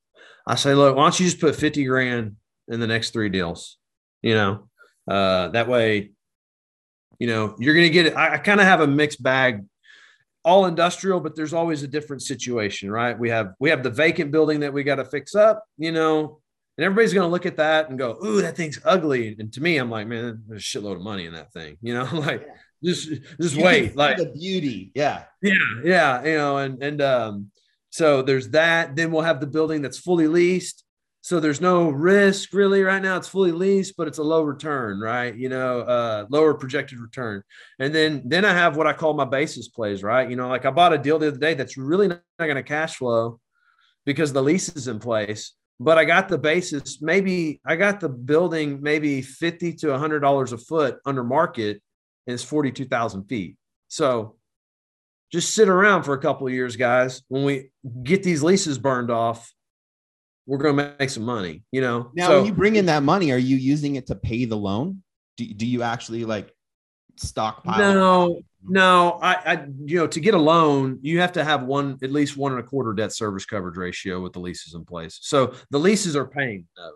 i 0.49 0.57
say 0.57 0.75
look 0.75 0.97
why 0.97 1.05
don't 1.05 1.21
you 1.21 1.27
just 1.27 1.41
put 1.41 1.55
50 1.55 1.85
grand 1.85 2.37
in 2.67 2.81
the 2.81 2.87
next 2.87 3.11
three 3.11 3.29
deals? 3.29 3.79
You 4.23 4.35
know 4.35 4.70
uh, 5.11 5.49
that 5.49 5.67
way, 5.67 6.13
you 7.19 7.27
know, 7.27 7.57
you're 7.59 7.75
going 7.75 7.87
to 7.87 7.93
get 7.93 8.07
it. 8.07 8.17
I, 8.17 8.35
I 8.35 8.39
kind 8.39 8.61
of 8.61 8.67
have 8.67 8.81
a 8.81 8.87
mixed 8.87 9.21
bag, 9.21 9.65
all 10.45 10.67
industrial, 10.67 11.19
but 11.19 11.35
there's 11.35 11.53
always 11.53 11.83
a 11.83 11.89
different 11.89 12.23
situation, 12.23 12.91
right? 12.91 13.19
We 13.19 13.29
have 13.31 13.55
we 13.59 13.71
have 13.71 13.83
the 13.83 13.91
vacant 13.91 14.31
building 14.31 14.61
that 14.61 14.73
we 14.73 14.85
got 14.85 14.97
to 14.97 15.05
fix 15.05 15.35
up, 15.35 15.65
you 15.77 15.91
know, 15.91 16.41
and 16.79 16.85
everybody's 16.85 17.13
going 17.13 17.27
to 17.27 17.31
look 17.31 17.45
at 17.45 17.57
that 17.57 17.91
and 17.91 17.99
go, 17.99 18.17
"Ooh, 18.25 18.41
that 18.41 18.57
thing's 18.57 18.79
ugly." 18.85 19.35
And 19.39 19.53
to 19.53 19.61
me, 19.61 19.79
I'm 19.79 19.91
like, 19.91 20.07
man, 20.07 20.45
there's 20.47 20.63
a 20.63 20.65
shitload 20.65 20.97
of 20.97 21.03
money 21.03 21.27
in 21.27 21.35
that 21.35 21.53
thing, 21.53 21.77
you 21.83 21.93
know, 21.93 22.05
like. 22.13 22.43
Yeah. 22.47 22.55
Just, 22.83 23.11
just 23.39 23.57
you 23.57 23.63
wait. 23.63 23.95
Like 23.95 24.17
the 24.17 24.33
beauty, 24.33 24.91
yeah, 24.95 25.25
yeah, 25.43 25.53
yeah. 25.85 26.25
You 26.25 26.39
know, 26.39 26.57
and 26.57 26.83
and 26.83 27.03
um, 27.03 27.51
so 27.91 28.23
there's 28.23 28.49
that. 28.53 28.97
Then 28.97 29.13
we'll 29.13 29.21
have 29.21 29.39
the 29.39 29.47
building 29.47 29.83
that's 29.83 29.99
fully 29.99 30.27
leased 30.29 30.83
so 31.23 31.39
there's 31.39 31.61
no 31.61 31.91
risk 31.91 32.55
really 32.55 32.83
right 32.83 33.03
now. 33.03 33.17
It's 33.17 33.29
fully 33.29 33.53
leased, 33.53 33.95
but 33.97 34.09
it's 34.09 34.19
a 34.19 34.23
low 34.23 34.43
return, 34.43 35.01
right? 35.01 35.35
You 35.37 35.51
know, 35.51 35.81
uh, 35.81 36.27
lower 36.31 36.55
projected 36.55 36.99
return. 36.99 37.43
And 37.79 37.95
then 37.95 38.23
then 38.25 38.45
I 38.45 38.53
have 38.55 38.77
what 38.77 38.87
I 38.87 38.95
call 38.95 39.13
my 39.13 39.27
basis 39.27 39.69
plays, 39.69 40.03
right? 40.03 40.29
You 40.29 40.37
know, 40.37 40.49
like 40.49 40.65
I 40.65 40.71
bought 40.71 40.95
a 40.95 40.99
deal 40.99 41.19
the 41.19 41.29
other 41.29 41.37
day 41.39 41.55
that's 41.55 41.77
really 41.77 42.09
not 42.09 42.23
going 42.39 42.55
to 42.55 42.63
cash 42.63 42.97
flow 42.97 43.39
because 44.07 44.33
the 44.33 44.43
lease 44.43 44.71
is 44.71 44.89
in 44.89 44.99
place. 44.99 45.53
But 45.79 45.99
I 45.99 46.05
got 46.05 46.29
the 46.29 46.39
basis, 46.39 47.01
maybe 47.01 47.61
I 47.67 47.77
got 47.77 48.01
the 48.01 48.09
building 48.09 48.83
maybe 48.83 49.23
fifty 49.23 49.75
to 49.75 49.99
hundred 49.99 50.21
dollars 50.21 50.53
a 50.53 50.59
foot 50.59 50.99
under 51.05 51.25
market, 51.25 51.83
and 52.27 52.35
it's 52.35 52.45
forty 52.45 52.73
two 52.73 52.87
thousand 52.87 53.25
feet. 53.25 53.57
So 53.89 54.37
just 55.33 55.55
sit 55.55 55.69
around 55.69 56.05
for 56.05 56.15
a 56.15 56.19
couple 56.19 56.47
of 56.47 56.53
years, 56.53 56.77
guys. 56.77 57.23
When 57.29 57.45
we 57.45 57.71
get 58.03 58.23
these 58.23 58.43
leases 58.43 58.79
burned 58.79 59.11
off, 59.11 59.53
we're 60.51 60.59
going 60.59 60.77
to 60.77 60.97
make 60.99 61.09
some 61.11 61.23
money, 61.23 61.63
you 61.71 61.81
know? 61.81 62.11
Now, 62.13 62.27
so, 62.27 62.37
when 62.39 62.47
you 62.47 62.53
bring 62.53 62.75
in 62.75 62.87
that 62.87 63.05
money, 63.05 63.31
are 63.31 63.39
you 63.39 63.57
using 63.57 63.95
it 63.95 64.09
to 64.09 64.17
pay 64.17 64.47
the 64.47 64.57
loan? 64.57 65.01
Do, 65.37 65.47
do 65.47 65.65
you 65.65 65.85
actually 65.85 66.25
like 66.25 66.53
stockpile? 67.15 67.79
No, 67.79 68.41
no. 68.65 69.21
I, 69.23 69.35
I, 69.35 69.67
you 69.85 69.99
know, 69.99 70.09
to 70.09 70.19
get 70.19 70.35
a 70.35 70.39
loan, 70.39 70.99
you 71.03 71.21
have 71.21 71.31
to 71.35 71.45
have 71.45 71.63
one, 71.63 71.99
at 72.03 72.11
least 72.11 72.37
one 72.37 72.51
and 72.51 72.61
a 72.61 72.65
quarter 72.65 72.93
debt 72.93 73.13
service 73.13 73.45
coverage 73.45 73.77
ratio 73.77 74.21
with 74.21 74.33
the 74.33 74.41
leases 74.41 74.75
in 74.75 74.85
place. 74.85 75.21
So 75.23 75.55
the 75.71 75.79
leases 75.79 76.17
are 76.17 76.27
paying. 76.27 76.67
No. 76.77 76.95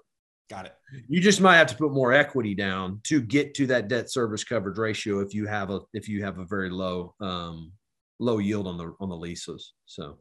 Got 0.50 0.66
it. 0.66 0.74
You 1.09 1.20
just 1.20 1.40
might 1.40 1.57
have 1.57 1.68
to 1.68 1.76
put 1.76 1.92
more 1.92 2.12
equity 2.12 2.57
down 2.57 3.02
to 3.05 3.20
get 3.22 3.55
to 3.55 3.68
that 3.68 3.86
debt 3.86 4.11
service 4.11 4.42
coverage 4.42 4.78
ratio 4.78 5.20
if 5.20 5.32
you 5.32 5.46
have 5.46 5.70
a 5.70 5.80
if 5.94 6.09
you 6.09 6.24
have 6.24 6.38
a 6.38 6.44
very 6.44 6.68
low 6.68 7.14
um 7.20 7.72
low 8.18 8.38
yield 8.38 8.66
on 8.66 8.76
the 8.76 8.94
on 9.00 9.09
the 9.09 9.16
leases. 9.16 9.72
So 9.86 10.18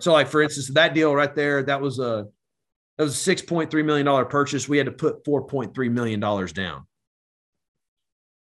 so 0.00 0.12
like 0.12 0.26
for 0.26 0.42
instance, 0.42 0.68
that 0.70 0.94
deal 0.94 1.14
right 1.14 1.34
there, 1.34 1.62
that 1.62 1.80
was 1.80 1.98
a 1.98 2.26
that 2.98 3.04
was 3.04 3.26
a 3.26 3.34
$6.3 3.34 3.84
million 3.84 4.26
purchase. 4.26 4.68
We 4.68 4.78
had 4.78 4.86
to 4.86 4.92
put 4.92 5.24
$4.3 5.24 5.90
million 5.90 6.20
down. 6.20 6.86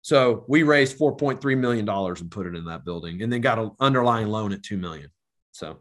So 0.02 0.44
we 0.48 0.62
raised 0.62 0.98
$4.3 0.98 1.58
million 1.58 1.88
and 1.88 2.30
put 2.30 2.46
it 2.46 2.54
in 2.56 2.64
that 2.64 2.84
building 2.84 3.22
and 3.22 3.32
then 3.32 3.40
got 3.40 3.58
an 3.58 3.70
underlying 3.80 4.28
loan 4.28 4.52
at 4.52 4.62
2 4.62 4.76
million. 4.76 5.10
So, 5.52 5.78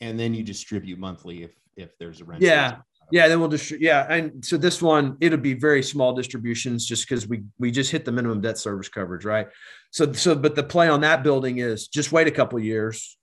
and 0.00 0.18
then 0.18 0.34
you 0.34 0.42
distribute 0.42 0.98
monthly 0.98 1.42
if, 1.42 1.50
if 1.76 1.96
there's 1.98 2.20
a 2.20 2.24
rent. 2.24 2.42
Yeah. 2.42 2.78
Yeah. 3.12 3.28
Then 3.28 3.40
we'll 3.40 3.48
just, 3.48 3.70
yeah. 3.72 4.06
And 4.08 4.44
so 4.44 4.56
this 4.56 4.80
one, 4.80 5.16
it'll 5.20 5.38
be 5.38 5.54
very 5.54 5.82
small 5.82 6.12
distributions 6.12 6.86
just 6.86 7.08
because 7.08 7.28
we, 7.28 7.42
we 7.58 7.70
just 7.70 7.90
hit 7.90 8.04
the 8.04 8.12
minimum 8.12 8.40
debt 8.40 8.58
service 8.58 8.88
coverage. 8.88 9.24
Right. 9.24 9.48
So, 9.90 10.12
so, 10.12 10.34
but 10.34 10.54
the 10.54 10.62
play 10.62 10.88
on 10.88 11.00
that 11.02 11.22
building 11.22 11.58
is 11.58 11.88
just 11.88 12.12
wait 12.12 12.26
a 12.28 12.32
couple 12.32 12.58
years, 12.58 13.16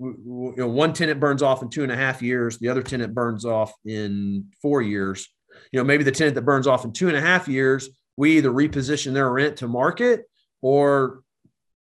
you 0.00 0.54
know, 0.56 0.68
one 0.68 0.92
tenant 0.92 1.20
burns 1.20 1.42
off 1.42 1.62
in 1.62 1.68
two 1.68 1.82
and 1.82 1.92
a 1.92 1.96
half 1.96 2.22
years, 2.22 2.58
the 2.58 2.68
other 2.68 2.82
tenant 2.82 3.14
burns 3.14 3.44
off 3.44 3.72
in 3.84 4.46
four 4.62 4.80
years. 4.80 5.28
You 5.72 5.78
know, 5.78 5.84
maybe 5.84 6.04
the 6.04 6.12
tenant 6.12 6.34
that 6.36 6.42
burns 6.42 6.66
off 6.66 6.84
in 6.84 6.92
two 6.92 7.08
and 7.08 7.16
a 7.16 7.20
half 7.20 7.48
years, 7.48 7.88
we 8.16 8.38
either 8.38 8.50
reposition 8.50 9.12
their 9.12 9.30
rent 9.30 9.58
to 9.58 9.68
market 9.68 10.22
or 10.62 11.22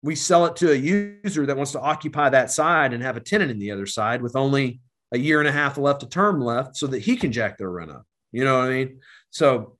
we 0.03 0.15
sell 0.15 0.45
it 0.45 0.55
to 0.57 0.71
a 0.71 0.75
user 0.75 1.45
that 1.47 1.57
wants 1.57 1.71
to 1.71 1.81
occupy 1.81 2.29
that 2.29 2.51
side 2.51 2.93
and 2.93 3.01
have 3.01 3.17
a 3.17 3.21
tenant 3.21 3.49
in 3.49 3.57
the 3.57 3.71
other 3.71 3.87
side 3.87 4.21
with 4.21 4.35
only 4.35 4.81
a 5.11 5.17
year 5.17 5.39
and 5.39 5.47
a 5.47 5.51
half 5.51 5.77
left 5.77 6.03
of 6.03 6.09
term 6.09 6.39
left 6.39 6.75
so 6.75 6.87
that 6.87 6.99
he 6.99 7.15
can 7.15 7.31
jack 7.31 7.57
their 7.57 7.71
rent 7.71 7.89
up. 7.89 8.05
You 8.31 8.43
know 8.43 8.59
what 8.59 8.69
I 8.69 8.69
mean? 8.69 8.99
So 9.31 9.77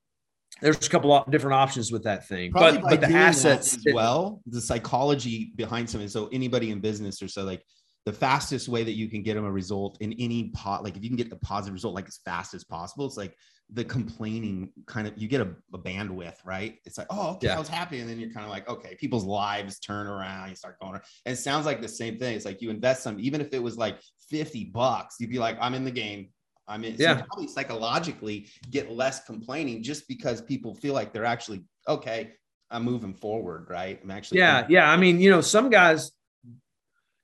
there's 0.60 0.84
a 0.84 0.90
couple 0.90 1.12
of 1.12 1.30
different 1.30 1.54
options 1.54 1.92
with 1.92 2.04
that 2.04 2.26
thing. 2.26 2.50
Probably 2.50 2.80
but 2.80 2.90
but 2.90 3.00
the 3.02 3.14
assets 3.14 3.76
as 3.76 3.84
well, 3.92 4.40
the 4.46 4.60
psychology 4.60 5.52
behind 5.54 5.88
something. 5.88 6.08
So 6.08 6.28
anybody 6.32 6.70
in 6.70 6.80
business 6.80 7.22
or 7.22 7.28
so 7.28 7.44
like 7.44 7.62
the 8.06 8.12
fastest 8.12 8.68
way 8.68 8.84
that 8.84 8.92
you 8.92 9.08
can 9.08 9.22
get 9.22 9.34
them 9.34 9.44
a 9.44 9.50
result 9.50 9.98
in 10.00 10.12
any 10.14 10.50
pot, 10.50 10.84
like 10.84 10.96
if 10.96 11.02
you 11.02 11.10
can 11.10 11.16
get 11.16 11.30
a 11.32 11.36
positive 11.36 11.74
result 11.74 11.92
like 11.92 12.06
as 12.06 12.20
fast 12.24 12.54
as 12.54 12.62
possible, 12.62 13.04
it's 13.04 13.16
like 13.16 13.36
the 13.70 13.84
complaining 13.84 14.70
kind 14.86 15.08
of 15.08 15.14
you 15.16 15.26
get 15.26 15.40
a, 15.40 15.48
a 15.74 15.78
bandwidth, 15.78 16.36
right? 16.44 16.78
It's 16.84 16.98
like, 16.98 17.08
oh, 17.10 17.32
okay, 17.32 17.48
yeah. 17.48 17.56
I 17.56 17.58
was 17.58 17.68
happy. 17.68 17.98
And 17.98 18.08
then 18.08 18.20
you're 18.20 18.30
kind 18.30 18.46
of 18.46 18.50
like, 18.50 18.68
okay, 18.68 18.94
people's 18.94 19.24
lives 19.24 19.80
turn 19.80 20.06
around, 20.06 20.50
you 20.50 20.54
start 20.54 20.78
going. 20.78 20.92
around. 20.92 21.02
And 21.26 21.32
it 21.32 21.38
sounds 21.38 21.66
like 21.66 21.82
the 21.82 21.88
same 21.88 22.16
thing. 22.16 22.36
It's 22.36 22.44
like 22.44 22.62
you 22.62 22.70
invest 22.70 23.02
some, 23.02 23.18
even 23.18 23.40
if 23.40 23.52
it 23.52 23.60
was 23.60 23.76
like 23.76 23.98
50 24.30 24.66
bucks, 24.66 25.16
you'd 25.18 25.30
be 25.30 25.40
like, 25.40 25.58
I'm 25.60 25.74
in 25.74 25.84
the 25.84 25.90
game. 25.90 26.28
I 26.68 26.78
mean, 26.78 26.94
yeah. 26.98 27.18
So 27.18 27.24
probably 27.24 27.48
psychologically 27.48 28.48
get 28.70 28.92
less 28.92 29.24
complaining 29.24 29.82
just 29.82 30.06
because 30.06 30.40
people 30.40 30.76
feel 30.76 30.94
like 30.94 31.12
they're 31.12 31.24
actually 31.24 31.64
okay. 31.88 32.34
I'm 32.70 32.82
moving 32.82 33.14
forward, 33.14 33.66
right? 33.68 34.00
I'm 34.02 34.10
actually 34.10 34.38
yeah, 34.38 34.66
yeah. 34.68 34.90
I 34.90 34.96
mean, 34.96 35.20
you 35.20 35.30
know, 35.30 35.40
some 35.40 35.70
guys 35.70 36.10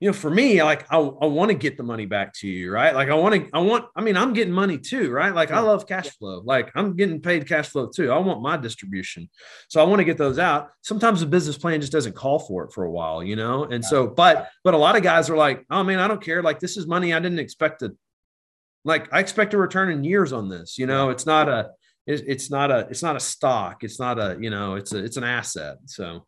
you 0.03 0.09
know, 0.09 0.12
for 0.12 0.30
me, 0.30 0.61
like 0.64 0.84
I, 0.90 0.96
I 0.96 1.26
want 1.26 1.53
to 1.53 1.55
get 1.57 1.76
the 1.76 1.84
money 1.84 2.07
back 2.07 2.32
to 2.40 2.48
you, 2.48 2.72
right? 2.72 2.92
Like 2.92 3.09
I 3.09 3.14
want 3.14 3.36
to, 3.36 3.48
I 3.57 3.61
want, 3.61 3.84
I 3.94 4.00
mean, 4.00 4.16
I'm 4.16 4.32
getting 4.32 4.53
money 4.53 4.76
too, 4.76 5.12
right? 5.12 5.32
Like 5.32 5.53
I 5.53 5.61
love 5.61 5.86
cash 5.86 6.09
flow. 6.18 6.42
Like 6.44 6.72
I'm 6.74 6.96
getting 6.96 7.20
paid 7.20 7.46
cash 7.46 7.68
flow 7.68 7.86
too. 7.86 8.11
I 8.11 8.18
want 8.18 8.42
my 8.42 8.57
distribution. 8.57 9.30
So 9.68 9.80
I 9.80 9.84
want 9.84 10.00
to 10.00 10.05
get 10.05 10.18
those 10.18 10.40
out. 10.40 10.70
Sometimes 10.80 11.20
the 11.20 11.26
business 11.26 11.57
plan 11.57 11.80
just 11.80 11.92
doesn't 11.92 12.16
call 12.16 12.40
for 12.40 12.64
it 12.64 12.72
for 12.72 12.82
a 12.82 12.90
while, 12.90 13.22
you 13.22 13.36
know? 13.36 13.62
And 13.62 13.84
so, 13.84 14.09
but, 14.09 14.48
but 14.64 14.74
a 14.74 14.76
lot 14.76 14.96
of 14.96 15.05
guys 15.05 15.30
are 15.30 15.36
like, 15.36 15.64
oh 15.70 15.84
man, 15.84 16.00
I 16.00 16.09
don't 16.09 16.20
care. 16.20 16.42
Like 16.42 16.59
this 16.59 16.76
is 16.76 16.88
money 16.88 17.14
I 17.14 17.20
didn't 17.20 17.38
expect 17.38 17.78
to, 17.78 17.96
like 18.84 19.09
I 19.14 19.20
expect 19.20 19.55
a 19.55 19.57
return 19.57 19.92
in 19.92 20.03
years 20.03 20.32
on 20.32 20.48
this, 20.48 20.78
you 20.78 20.86
know, 20.88 21.11
it's 21.11 21.26
not 21.26 21.48
a, 21.48 21.70
it's 22.09 22.50
not 22.50 22.72
a, 22.72 22.88
it's 22.90 23.05
not 23.05 23.14
a 23.14 23.20
stock. 23.20 23.84
It's 23.84 24.00
not 24.00 24.18
a, 24.18 24.36
you 24.40 24.50
know, 24.50 24.74
it's 24.74 24.92
a, 24.92 25.05
it's 25.05 25.16
an 25.16 25.22
asset. 25.22 25.76
So, 25.86 26.26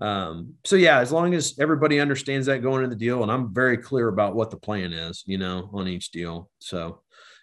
um, 0.00 0.54
so 0.64 0.76
yeah, 0.76 0.98
as 0.98 1.12
long 1.12 1.34
as 1.34 1.58
everybody 1.58 2.00
understands 2.00 2.46
that 2.46 2.62
going 2.62 2.82
into 2.82 2.96
the 2.96 3.00
deal, 3.00 3.22
and 3.22 3.30
I'm 3.30 3.52
very 3.52 3.76
clear 3.76 4.08
about 4.08 4.34
what 4.34 4.50
the 4.50 4.56
plan 4.56 4.92
is, 4.92 5.22
you 5.26 5.36
know, 5.36 5.68
on 5.74 5.88
each 5.88 6.10
deal. 6.10 6.48
So, 6.58 7.02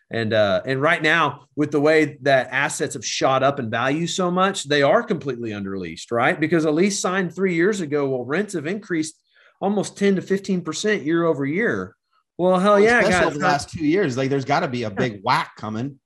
and 0.09 0.33
uh, 0.33 0.61
and 0.65 0.81
right 0.81 1.01
now, 1.01 1.45
with 1.55 1.71
the 1.71 1.81
way 1.81 2.17
that 2.21 2.49
assets 2.51 2.95
have 2.95 3.05
shot 3.05 3.43
up 3.43 3.59
in 3.59 3.69
value 3.69 4.07
so 4.07 4.31
much, 4.31 4.63
they 4.63 4.81
are 4.81 5.03
completely 5.03 5.53
under 5.53 5.77
leased, 5.77 6.11
right? 6.11 6.39
Because 6.39 6.65
a 6.65 6.71
lease 6.71 6.99
signed 6.99 7.35
three 7.35 7.53
years 7.53 7.81
ago, 7.81 8.09
well, 8.09 8.25
rents 8.25 8.53
have 8.53 8.65
increased 8.65 9.21
almost 9.61 9.97
10 9.97 10.15
to 10.15 10.21
15 10.21 10.61
percent 10.61 11.03
year 11.03 11.25
over 11.25 11.45
year. 11.45 11.95
Well, 12.39 12.59
hell 12.59 12.79
yeah, 12.79 13.01
guys, 13.03 13.23
over 13.23 13.37
the 13.37 13.45
last 13.45 13.69
two 13.69 13.85
years, 13.85 14.17
like 14.17 14.29
there's 14.29 14.45
got 14.45 14.61
to 14.61 14.67
be 14.67 14.83
a 14.83 14.91
big 14.91 15.21
whack 15.23 15.51
coming 15.57 15.99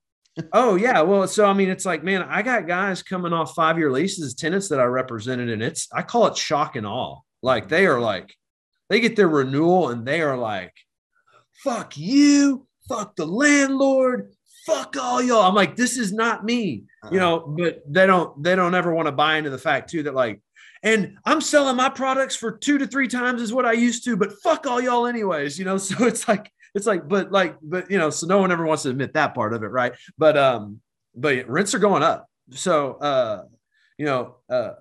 oh 0.54 0.76
yeah. 0.76 1.02
Well 1.02 1.28
so 1.28 1.46
i 1.46 1.54
mean 1.54 1.70
it's 1.70 1.86
like 1.86 2.04
man 2.04 2.24
i 2.24 2.42
got 2.42 2.68
guys 2.68 3.04
coming 3.04 3.34
off 3.34 3.54
five 3.54 3.78
year 3.78 3.92
leases 3.92 4.34
tenants 4.34 4.70
that 4.70 4.80
i 4.80 4.84
represented 4.84 5.50
and 5.50 5.62
it's 5.62 5.88
i 5.94 6.02
call 6.02 6.28
it 6.28 6.38
shock 6.38 6.76
and 6.76 6.88
awe. 6.88 7.20
Like 7.42 7.68
they 7.68 7.86
are 7.86 8.00
like 8.00 8.34
they 8.90 9.00
get 9.00 9.16
their 9.16 9.28
renewal 9.28 9.90
and 9.90 10.06
they 10.06 10.22
are 10.22 10.38
like 10.38 10.74
fuck 11.64 11.98
you. 11.98 12.68
Fuck 12.88 13.16
the 13.16 13.26
landlord. 13.26 14.32
Fuck 14.66 14.96
all 14.98 15.22
y'all. 15.22 15.44
I'm 15.44 15.56
like 15.56 15.76
this 15.76 15.98
is 15.98 16.12
not 16.14 16.46
me. 16.46 16.84
You 17.12 17.20
know 17.20 17.38
uh-huh. 17.38 17.56
but 17.58 17.82
they 17.88 18.06
don't 18.06 18.42
they 18.42 18.56
don't 18.56 18.76
ever 18.76 18.94
want 18.94 19.08
to 19.08 19.12
buy 19.12 19.38
into 19.38 19.50
the 19.50 19.58
fact 19.58 19.90
too 19.90 20.04
that 20.04 20.14
like 20.14 20.42
and 20.84 21.18
i'm 21.26 21.42
selling 21.42 21.76
my 21.76 21.90
products 21.90 22.36
for 22.36 22.52
two 22.52 22.78
to 22.78 22.88
three 22.88 23.08
times 23.08 23.42
as 23.42 23.54
what 23.54 23.66
i 23.66 23.72
used 23.72 24.04
to 24.04 24.18
but 24.18 24.34
fuck 24.42 24.66
all 24.66 24.82
y'all 24.82 25.06
anyways 25.06 25.58
you 25.60 25.66
know? 25.66 25.78
So 25.78 26.06
it's 26.06 26.28
like 26.28 26.52
it's 26.74 26.88
like, 26.88 27.08
but 27.08 27.32
like, 27.32 27.58
but 27.62 27.92
you 27.92 27.98
know, 27.98 28.10
so 28.10 28.28
no 28.28 28.40
one 28.40 28.52
ever 28.52 28.66
wants 28.66 28.84
to 28.84 28.90
admit 28.90 29.14
that 29.14 29.36
part 29.36 29.54
of 29.54 29.64
it, 29.64 29.68
right? 29.68 29.94
But 30.18 30.38
um, 30.38 30.82
but 31.16 31.48
rents 31.50 31.74
are 31.74 31.80
going 31.80 32.04
up. 32.04 32.28
So 32.52 32.94
uh, 32.94 33.44
you 33.98 34.06
know, 34.06 34.38
uh, 34.50 34.74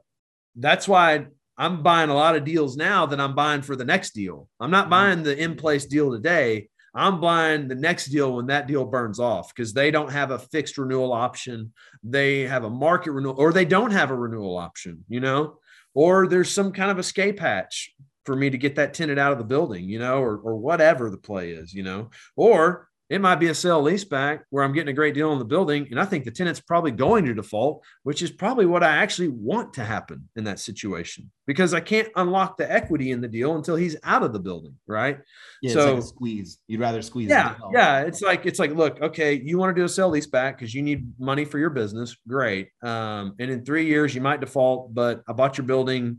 that's 0.57 0.87
why 0.87 1.27
I'm 1.57 1.83
buying 1.83 2.11
a 2.11 2.15
lot 2.15 2.37
of 2.37 2.45
deals 2.45 2.77
now 2.77 3.07
that 3.07 3.21
I'm 3.21 3.35
buying 3.35 3.63
for 3.63 3.77
the 3.77 3.85
next 3.85 4.13
deal. 4.13 4.49
I'm 4.61 4.71
not 4.71 4.85
mm-hmm. 4.85 4.91
buying 4.91 5.23
the 5.23 5.37
in 5.37 5.57
place 5.57 5.87
deal 5.87 6.13
today. 6.13 6.69
I'm 6.95 7.21
buying 7.21 7.69
the 7.69 7.77
next 7.77 8.07
deal 8.07 8.35
when 8.35 8.47
that 8.47 8.67
deal 8.67 8.85
burns 8.85 9.21
off 9.21 9.55
because 9.55 9.73
they 9.73 9.93
don't 9.93 10.11
have 10.11 10.33
a 10.33 10.39
fixed 10.39 10.77
renewal 10.77 11.13
option. 11.13 11.73
They 12.03 12.41
have 12.43 12.65
a 12.65 12.71
market 12.71 13.13
renewal, 13.13 13.37
or 13.39 13.53
they 13.53 13.65
don't 13.65 13.93
have 13.93 14.11
a 14.11 14.17
renewal 14.17 14.57
option, 14.57 15.05
you 15.09 15.21
know, 15.21 15.59
or 15.95 16.27
there's 16.27 16.51
some 16.51 16.73
kind 16.73 16.91
of 16.91 16.99
escape 16.99 17.39
hatch 17.39 17.93
for 18.27 18.37
me 18.37 18.51
to 18.51 18.59
get 18.59 18.77
that 18.77 18.95
tenant 18.95 19.19
out 19.19 19.33
of 19.33 19.39
the 19.39 19.45
building, 19.45 19.89
you 19.89 19.99
know, 19.99 20.19
or, 20.19 20.37
or 20.39 20.57
whatever 20.57 21.11
the 21.11 21.17
play 21.17 21.51
is, 21.51 21.73
you 21.73 21.83
know, 21.83 22.11
or 22.37 22.89
it 23.09 23.21
might 23.21 23.41
be 23.41 23.49
a 23.49 23.55
sale 23.55 23.83
lease 23.83 24.05
back 24.05 24.45
where 24.51 24.63
I'm 24.63 24.73
getting 24.73 24.91
a 24.91 24.95
great 24.95 25.15
deal 25.15 25.31
on 25.31 25.41
the 25.41 25.45
building. 25.45 25.89
And 25.91 25.99
I 25.99 26.05
think 26.05 26.25
the 26.25 26.31
tenant's 26.31 26.61
probably 26.61 26.93
going 26.93 27.25
to 27.25 27.35
default, 27.35 27.83
which 28.05 28.23
is 28.23 28.31
probably 28.31 28.67
what 28.67 28.85
I 28.85 28.99
actually 28.99 29.27
want 29.29 29.75
to 29.75 29.85
happen 29.85 30.29
in 30.37 30.45
that 30.45 30.61
situation 30.61 31.29
because 31.45 31.75
I 31.75 31.81
can't 31.81 32.09
unlock 32.15 32.57
the 32.57 32.71
equity 32.71 33.11
in 33.11 33.21
the 33.21 33.27
deal 33.27 33.57
until 33.57 33.75
he's 33.75 33.97
out 34.05 34.23
of 34.23 34.33
the 34.33 34.39
building. 34.39 34.77
Right. 34.87 35.19
Yeah, 35.61 35.73
so 35.73 35.95
like 35.95 36.05
squeeze. 36.05 36.59
You'd 36.69 36.79
rather 36.79 37.03
squeeze. 37.03 37.31
Yeah. 37.31 37.57
Yeah. 37.73 38.03
It's 38.03 38.23
like, 38.23 38.47
it's 38.47 38.61
like, 38.61 38.71
look, 38.71 39.03
okay, 39.03 39.35
you 39.35 39.59
want 39.59 39.75
to 39.75 39.81
do 39.81 39.85
a 39.85 39.89
sale 39.89 40.11
lease 40.11 40.29
back 40.29 40.57
because 40.57 40.73
you 40.73 40.83
need 40.83 41.13
money 41.19 41.45
for 41.45 41.59
your 41.59 41.71
business. 41.71 42.17
Great. 42.29 42.69
Um, 42.81 43.35
and 43.41 43.51
in 43.51 43.65
three 43.65 43.87
years 43.87 44.15
you 44.15 44.21
might 44.21 44.41
default, 44.41 44.95
but 44.95 45.23
I 45.29 45.33
bought 45.33 45.59
your 45.59 45.67
building 45.67 46.19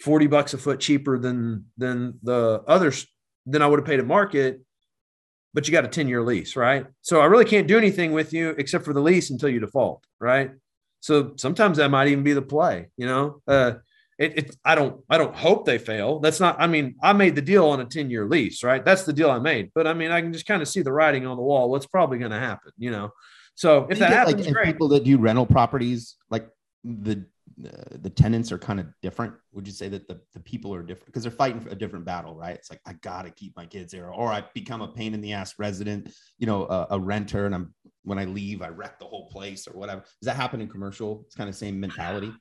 40 0.00 0.26
bucks 0.26 0.54
a 0.54 0.58
foot 0.58 0.80
cheaper 0.80 1.18
than 1.18 1.66
than 1.76 2.18
the 2.22 2.62
others 2.66 3.06
than 3.46 3.62
I 3.62 3.66
would 3.66 3.78
have 3.78 3.86
paid 3.86 4.00
at 4.00 4.06
market, 4.06 4.60
but 5.54 5.66
you 5.66 5.72
got 5.72 5.84
a 5.84 5.88
10 5.88 6.08
year 6.08 6.22
lease, 6.22 6.56
right? 6.56 6.86
So 7.02 7.20
I 7.20 7.26
really 7.26 7.44
can't 7.44 7.66
do 7.66 7.78
anything 7.78 8.12
with 8.12 8.32
you 8.32 8.50
except 8.58 8.84
for 8.84 8.92
the 8.92 9.00
lease 9.00 9.30
until 9.30 9.48
you 9.48 9.60
default, 9.60 10.04
right? 10.20 10.50
So 11.00 11.34
sometimes 11.36 11.78
that 11.78 11.90
might 11.90 12.08
even 12.08 12.24
be 12.24 12.32
the 12.32 12.42
play, 12.42 12.88
you 12.96 13.06
know. 13.06 13.40
Uh, 13.46 13.74
it, 14.18 14.38
it, 14.38 14.56
I 14.64 14.74
don't 14.74 15.02
I 15.10 15.18
don't 15.18 15.34
hope 15.34 15.66
they 15.66 15.78
fail. 15.78 16.20
That's 16.20 16.40
not. 16.40 16.56
I 16.58 16.66
mean, 16.66 16.96
I 17.02 17.12
made 17.12 17.34
the 17.34 17.42
deal 17.42 17.66
on 17.66 17.80
a 17.80 17.84
10 17.84 18.10
year 18.10 18.26
lease, 18.26 18.64
right? 18.64 18.84
That's 18.84 19.04
the 19.04 19.12
deal 19.12 19.30
I 19.30 19.38
made. 19.38 19.72
But 19.74 19.86
I 19.86 19.94
mean, 19.94 20.10
I 20.10 20.20
can 20.22 20.32
just 20.32 20.46
kind 20.46 20.62
of 20.62 20.68
see 20.68 20.82
the 20.82 20.92
writing 20.92 21.26
on 21.26 21.36
the 21.36 21.42
wall. 21.42 21.70
What's 21.70 21.86
probably 21.86 22.18
going 22.18 22.30
to 22.30 22.38
happen, 22.38 22.72
you 22.78 22.90
know? 22.90 23.12
So 23.54 23.86
if 23.90 23.98
that 23.98 24.12
happens, 24.12 24.44
like, 24.44 24.54
great. 24.54 24.66
people 24.66 24.88
that 24.88 25.04
do 25.04 25.18
rental 25.18 25.46
properties, 25.46 26.16
like 26.30 26.48
the 26.84 27.24
Uh, 27.64 27.96
the 28.02 28.10
tenants 28.10 28.52
are 28.52 28.58
kind 28.58 28.78
of 28.78 28.86
different. 29.00 29.32
Would 29.52 29.66
you 29.66 29.72
say 29.72 29.88
that 29.88 30.06
the, 30.08 30.20
the 30.34 30.40
people 30.40 30.74
are 30.74 30.82
different? 30.82 31.06
Because 31.06 31.22
they're 31.22 31.32
fighting 31.32 31.66
a 31.70 31.74
different 31.74 32.04
battle 32.04 32.36
right? 32.36 32.54
It's 32.54 32.70
like 32.70 32.80
i 32.86 32.92
gotta 32.94 33.30
keep 33.30 33.56
my 33.56 33.66
kids 33.66 33.92
there 33.92 34.10
or 34.10 34.32
i 34.32 34.44
become 34.54 34.82
a 34.82 34.88
pain 34.88 35.14
in 35.14 35.20
the 35.20 35.32
ass 35.32 35.54
resident 35.58 36.12
you 36.38 36.46
know 36.46 36.66
a, 36.66 36.86
a 36.90 37.00
renter 37.00 37.46
and 37.46 37.54
i'm 37.54 37.74
when 38.02 38.18
i 38.18 38.24
leave 38.24 38.62
i 38.62 38.68
wreck 38.68 38.98
the 38.98 39.04
whole 39.04 39.28
place 39.28 39.66
or 39.66 39.72
whatever. 39.78 40.00
Does 40.00 40.26
that 40.26 40.36
happen 40.36 40.60
in 40.60 40.68
commercial? 40.68 41.22
It's 41.26 41.34
kind 41.34 41.48
of 41.48 41.56
same 41.56 41.80
mentality 41.80 42.32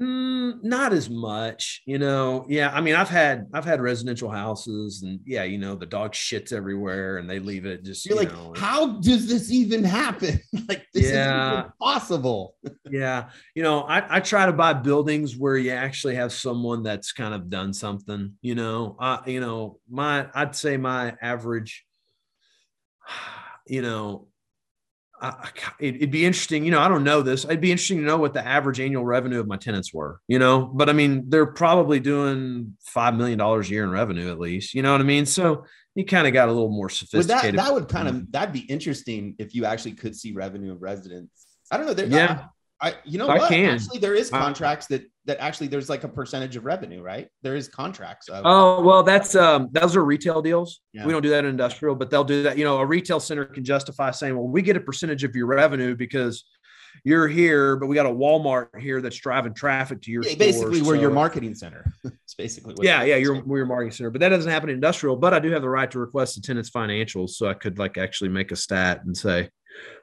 Mm, 0.00 0.62
not 0.62 0.92
as 0.92 1.10
much, 1.10 1.82
you 1.84 1.98
know. 1.98 2.46
Yeah, 2.48 2.70
I 2.72 2.80
mean, 2.80 2.94
I've 2.94 3.08
had 3.08 3.48
I've 3.52 3.64
had 3.64 3.80
residential 3.80 4.30
houses, 4.30 5.02
and 5.02 5.18
yeah, 5.24 5.42
you 5.42 5.58
know, 5.58 5.74
the 5.74 5.86
dog 5.86 6.12
shits 6.12 6.52
everywhere, 6.52 7.18
and 7.18 7.28
they 7.28 7.40
leave 7.40 7.66
it 7.66 7.84
just. 7.84 8.06
You're 8.06 8.22
you 8.22 8.28
like, 8.28 8.32
know, 8.32 8.52
how 8.56 9.00
does 9.00 9.28
this 9.28 9.50
even 9.50 9.82
happen? 9.82 10.38
like, 10.68 10.86
this 10.94 11.10
yeah, 11.10 11.64
is 11.64 11.72
possible. 11.82 12.54
yeah, 12.88 13.30
you 13.56 13.64
know, 13.64 13.80
I 13.82 14.18
I 14.18 14.20
try 14.20 14.46
to 14.46 14.52
buy 14.52 14.72
buildings 14.72 15.36
where 15.36 15.56
you 15.56 15.72
actually 15.72 16.14
have 16.14 16.32
someone 16.32 16.84
that's 16.84 17.10
kind 17.12 17.34
of 17.34 17.50
done 17.50 17.72
something. 17.72 18.34
You 18.40 18.54
know, 18.54 18.96
uh, 19.00 19.18
you 19.26 19.40
know, 19.40 19.80
my 19.90 20.28
I'd 20.32 20.54
say 20.54 20.76
my 20.76 21.16
average, 21.20 21.84
you 23.66 23.82
know, 23.82 24.28
I, 25.20 25.50
it'd 25.80 26.10
be 26.10 26.24
interesting, 26.24 26.64
you 26.64 26.70
know, 26.70 26.80
I 26.80 26.88
don't 26.88 27.04
know 27.04 27.22
this. 27.22 27.44
It'd 27.44 27.60
be 27.60 27.70
interesting 27.70 27.98
to 27.98 28.04
know 28.04 28.16
what 28.16 28.34
the 28.34 28.46
average 28.46 28.80
annual 28.80 29.04
revenue 29.04 29.40
of 29.40 29.46
my 29.46 29.56
tenants 29.56 29.92
were, 29.92 30.20
you 30.28 30.38
know, 30.38 30.64
but 30.66 30.88
I 30.88 30.92
mean, 30.92 31.24
they're 31.28 31.46
probably 31.46 32.00
doing 32.00 32.76
$5 32.94 33.16
million 33.16 33.40
a 33.40 33.60
year 33.62 33.84
in 33.84 33.90
revenue 33.90 34.30
at 34.30 34.38
least, 34.38 34.74
you 34.74 34.82
know 34.82 34.92
what 34.92 35.00
I 35.00 35.04
mean? 35.04 35.26
So 35.26 35.64
you 35.94 36.04
kind 36.04 36.26
of 36.26 36.32
got 36.32 36.48
a 36.48 36.52
little 36.52 36.70
more 36.70 36.88
sophisticated. 36.88 37.58
That, 37.58 37.64
that, 37.64 37.74
would 37.74 37.88
kind 37.88 38.08
of, 38.08 38.14
mm-hmm. 38.14 38.30
that'd 38.30 38.52
be 38.52 38.60
interesting 38.60 39.34
if 39.38 39.54
you 39.54 39.64
actually 39.64 39.92
could 39.92 40.14
see 40.14 40.32
revenue 40.32 40.72
of 40.72 40.82
residents. 40.82 41.46
I 41.70 41.76
don't 41.76 41.86
know. 41.86 42.04
Yeah. 42.04 42.44
I, 42.80 42.94
you 43.04 43.18
know 43.18 43.28
I 43.28 43.38
what? 43.38 43.48
Can. 43.48 43.74
Actually, 43.74 43.98
there 43.98 44.14
is 44.14 44.30
contracts 44.30 44.86
that 44.86 45.02
that 45.24 45.40
actually 45.40 45.66
there's 45.66 45.88
like 45.88 46.04
a 46.04 46.08
percentage 46.08 46.54
of 46.56 46.64
revenue, 46.64 47.02
right? 47.02 47.28
There 47.42 47.56
is 47.56 47.68
contracts. 47.68 48.28
Of- 48.28 48.42
oh 48.46 48.82
well, 48.82 49.02
that's 49.02 49.34
um 49.34 49.68
those 49.72 49.96
are 49.96 50.04
retail 50.04 50.40
deals. 50.42 50.80
Yeah. 50.92 51.04
We 51.04 51.12
don't 51.12 51.22
do 51.22 51.30
that 51.30 51.44
in 51.44 51.50
industrial, 51.50 51.96
but 51.96 52.10
they'll 52.10 52.24
do 52.24 52.44
that. 52.44 52.56
You 52.56 52.64
know, 52.64 52.78
a 52.78 52.86
retail 52.86 53.18
center 53.18 53.44
can 53.44 53.64
justify 53.64 54.12
saying, 54.12 54.36
"Well, 54.36 54.46
we 54.46 54.62
get 54.62 54.76
a 54.76 54.80
percentage 54.80 55.24
of 55.24 55.34
your 55.34 55.46
revenue 55.46 55.96
because 55.96 56.44
you're 57.04 57.28
here, 57.28 57.76
but 57.76 57.86
we 57.86 57.94
got 57.94 58.06
a 58.06 58.10
Walmart 58.10 58.80
here 58.80 59.00
that's 59.00 59.16
driving 59.16 59.54
traffic 59.54 60.02
to 60.02 60.10
your 60.10 60.22
yeah, 60.22 60.34
basically 60.36 60.82
we're 60.82 60.96
so, 60.96 61.00
your 61.00 61.10
marketing 61.10 61.54
center. 61.54 61.92
it's 62.04 62.34
basically 62.34 62.74
yeah, 62.80 63.02
yeah, 63.02 63.16
you're 63.16 63.42
we're 63.42 63.58
your 63.58 63.66
marketing 63.66 63.92
center, 63.92 64.10
but 64.10 64.20
that 64.20 64.28
doesn't 64.30 64.50
happen 64.50 64.68
in 64.68 64.76
industrial. 64.76 65.16
But 65.16 65.34
I 65.34 65.38
do 65.38 65.50
have 65.50 65.62
the 65.62 65.68
right 65.68 65.90
to 65.90 65.98
request 65.98 66.36
the 66.36 66.42
tenant's 66.42 66.70
financials, 66.70 67.30
so 67.30 67.48
I 67.48 67.54
could 67.54 67.78
like 67.78 67.98
actually 67.98 68.30
make 68.30 68.52
a 68.52 68.56
stat 68.56 69.02
and 69.04 69.16
say, 69.16 69.50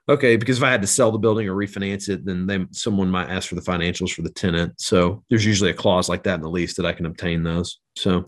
okay, 0.07 0.37
because 0.37 0.57
if 0.57 0.63
I 0.63 0.71
had 0.71 0.81
to 0.81 0.87
sell 0.87 1.11
the 1.11 1.17
building 1.17 1.47
or 1.47 1.55
refinance 1.55 2.09
it, 2.09 2.25
then 2.25 2.45
they, 2.45 2.65
someone 2.71 3.09
might 3.09 3.29
ask 3.29 3.49
for 3.49 3.55
the 3.55 3.61
financials 3.61 4.13
for 4.13 4.21
the 4.21 4.29
tenant. 4.29 4.79
So 4.79 5.23
there's 5.29 5.45
usually 5.45 5.71
a 5.71 5.75
clause 5.75 6.09
like 6.09 6.23
that 6.23 6.35
in 6.35 6.41
the 6.41 6.49
lease 6.49 6.75
that 6.75 6.85
I 6.85 6.93
can 6.93 7.05
obtain 7.05 7.43
those. 7.43 7.79
So, 7.97 8.25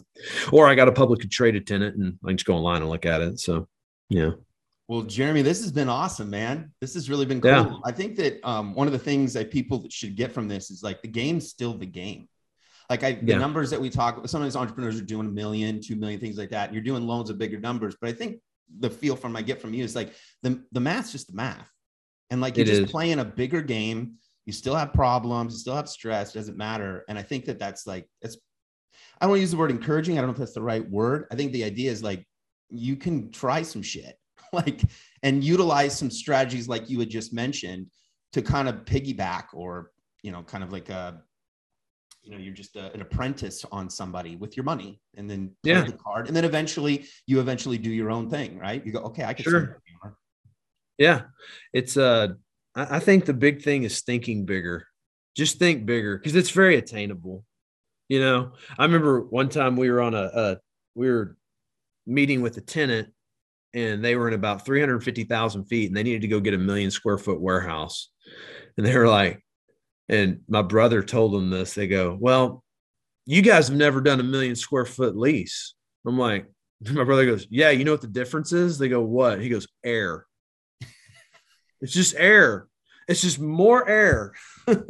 or 0.52 0.68
I 0.68 0.76
got 0.76 0.88
a 0.88 0.92
publicly 0.92 1.28
traded 1.28 1.68
tenant 1.68 1.96
and 1.98 2.18
I 2.24 2.30
can 2.30 2.38
just 2.38 2.48
go 2.48 2.56
online 2.56 2.82
and 2.82 2.90
look 2.90 3.06
at 3.06 3.22
it. 3.22 3.40
So, 3.40 3.68
yeah. 4.10 4.32
Well, 4.88 5.02
Jeremy, 5.02 5.42
this 5.42 5.62
has 5.62 5.72
been 5.72 5.90
awesome, 5.90 6.30
man. 6.30 6.72
This 6.80 6.94
has 6.94 7.10
really 7.10 7.26
been 7.26 7.42
cool. 7.42 7.52
Yeah. 7.52 7.74
I 7.84 7.92
think 7.92 8.16
that 8.16 8.40
um, 8.48 8.74
one 8.74 8.88
of 8.88 8.94
the 8.94 9.00
things 9.00 9.34
that 9.34 9.52
people 9.52 9.86
should 9.90 10.16
get 10.16 10.32
from 10.32 10.48
this 10.48 10.72
is 10.72 10.82
like 10.82 11.02
the 11.02 11.10
game's 11.10 11.50
still 11.50 11.74
the 11.74 11.86
game. 11.86 12.30
Like 12.90 13.04
I, 13.04 13.12
the 13.22 13.36
numbers 13.36 13.70
that 13.72 13.82
we 13.82 13.90
talk, 13.90 14.16
about, 14.16 14.30
sometimes 14.30 14.56
entrepreneurs 14.56 14.98
are 14.98 15.04
doing 15.04 15.28
a 15.28 15.30
million, 15.30 15.82
two 15.82 15.98
million, 15.98 16.22
things 16.22 16.38
like 16.38 16.52
that. 16.52 16.70
And 16.70 16.74
you're 16.74 16.86
doing 16.86 17.06
loans 17.06 17.30
of 17.30 17.38
bigger 17.38 17.60
numbers. 17.60 17.98
But 18.00 18.12
I 18.12 18.14
think 18.14 18.40
the 18.80 18.90
feel 18.90 19.16
from 19.16 19.36
I 19.36 19.42
get 19.42 19.62
from 19.62 19.74
you 19.74 19.84
is 19.84 19.96
like 19.96 20.14
the, 20.44 20.64
the 20.72 20.80
math's 20.80 21.12
just 21.12 21.28
the 21.28 21.36
math. 21.36 21.70
And 22.30 22.42
like 22.42 22.58
you're 22.58 22.66
it 22.66 22.70
just 22.70 22.82
is. 22.84 22.92
playing 22.92 23.20
a 23.20 23.26
bigger 23.26 23.62
game. 23.62 24.16
You 24.46 24.54
still 24.54 24.76
have 24.76 24.94
problems, 24.94 25.54
you 25.54 25.60
still 25.60 25.76
have 25.76 25.90
stress, 25.90 26.34
doesn't 26.34 26.58
matter. 26.58 27.04
And 27.10 27.18
I 27.18 27.22
think 27.22 27.46
that 27.46 27.60
that's 27.60 27.86
like, 27.86 28.08
it's, 28.22 28.38
I 29.20 29.26
don't 29.26 29.32
want 29.32 29.38
to 29.38 29.42
use 29.42 29.52
the 29.52 29.58
word 29.58 29.72
encouraging. 29.72 30.18
I 30.18 30.22
don't 30.22 30.30
know 30.30 30.34
if 30.34 30.40
that's 30.40 30.54
the 30.54 30.62
right 30.62 30.90
word. 30.90 31.26
I 31.32 31.36
think 31.36 31.52
the 31.52 31.66
idea 31.66 31.92
is 31.92 32.02
like 32.02 32.26
you 32.70 32.96
can 32.96 33.32
try 33.32 33.62
some 33.62 33.82
shit, 33.82 34.18
like, 34.54 34.82
and 35.24 35.44
utilize 35.44 35.98
some 35.98 36.10
strategies 36.10 36.68
like 36.68 36.90
you 36.90 37.00
had 37.00 37.10
just 37.10 37.34
mentioned 37.34 37.88
to 38.34 38.42
kind 38.42 38.70
of 38.70 38.86
piggyback 38.86 39.46
or, 39.54 39.92
you 40.24 40.32
know, 40.32 40.44
kind 40.44 40.64
of 40.64 40.72
like 40.72 40.90
a, 40.90 41.22
you 42.28 42.34
know, 42.34 42.40
you're 42.40 42.54
just 42.54 42.76
a, 42.76 42.92
an 42.94 43.02
apprentice 43.02 43.64
on 43.72 43.90
somebody 43.90 44.36
with 44.36 44.58
your 44.58 44.66
money 44.66 45.00
and 45.16 45.30
then 45.30 45.56
yeah. 45.64 45.82
the 45.82 45.94
card. 45.94 46.28
And 46.28 46.36
then 46.36 46.44
eventually 46.44 47.06
you 47.26 47.40
eventually 47.40 47.78
do 47.78 47.90
your 47.90 48.12
own 48.12 48.30
thing, 48.30 48.60
right? 48.60 48.86
You 48.86 48.92
go, 48.92 49.00
okay, 49.00 49.24
I 49.24 49.34
can 49.34 49.44
sure. 49.44 49.82
Yeah. 50.98 51.22
It's, 51.74 51.96
uh, 51.96 52.30
I 52.76 53.00
think 53.00 53.26
the 53.26 53.34
big 53.34 53.62
thing 53.62 53.84
is 53.84 54.02
thinking 54.02 54.46
bigger. 54.46 54.88
Just 55.36 55.58
think 55.58 55.86
bigger 55.86 56.18
because 56.18 56.36
it's 56.36 56.50
very 56.50 56.78
attainable. 56.78 57.46
You 58.10 58.20
know, 58.20 58.52
I 58.78 58.84
remember 58.84 59.22
one 59.22 59.50
time 59.50 59.76
we 59.78 59.90
were 59.90 60.02
on 60.02 60.14
a, 60.14 60.30
a 60.34 60.58
we 60.96 61.10
were 61.10 61.38
meeting 62.06 62.42
with 62.42 62.58
a 62.58 62.62
tenant 62.62 63.10
and 63.74 64.04
they 64.04 64.16
were 64.16 64.28
in 64.28 64.34
about 64.34 64.66
350,000 64.66 65.66
feet 65.66 65.88
and 65.88 65.96
they 65.96 66.04
needed 66.04 66.22
to 66.22 66.28
go 66.28 66.40
get 66.40 66.54
a 66.54 66.58
million 66.58 66.90
square 66.90 67.18
foot 67.18 67.40
warehouse. 67.40 68.10
And 68.78 68.86
they 68.86 68.98
were 68.98 69.08
like, 69.08 69.44
and 70.10 70.42
my 70.48 70.62
brother 70.62 71.04
told 71.04 71.34
them 71.34 71.50
this. 71.50 71.74
They 71.74 71.88
go, 71.88 72.18
Well, 72.20 72.64
you 73.26 73.42
guys 73.42 73.68
have 73.68 73.78
never 73.78 74.02
done 74.02 74.20
a 74.20 74.24
million 74.24 74.56
square 74.56 74.86
foot 74.86 75.18
lease. 75.18 75.74
I'm 76.06 76.18
like, 76.18 76.48
my 76.92 77.04
brother 77.04 77.26
goes, 77.26 77.48
Yeah, 77.50 77.72
you 77.72 77.84
know 77.84 77.92
what 77.92 78.02
the 78.02 78.08
difference 78.08 78.54
is? 78.54 78.78
They 78.78 78.90
go, 78.90 79.02
What? 79.02 79.42
He 79.42 79.50
goes, 79.50 79.68
Air. 79.84 80.26
it's 81.82 81.94
just 81.94 82.16
air. 82.18 82.68
It's 83.08 83.22
just 83.22 83.40
more 83.40 83.88
air. 83.88 84.34
That's 84.66 84.84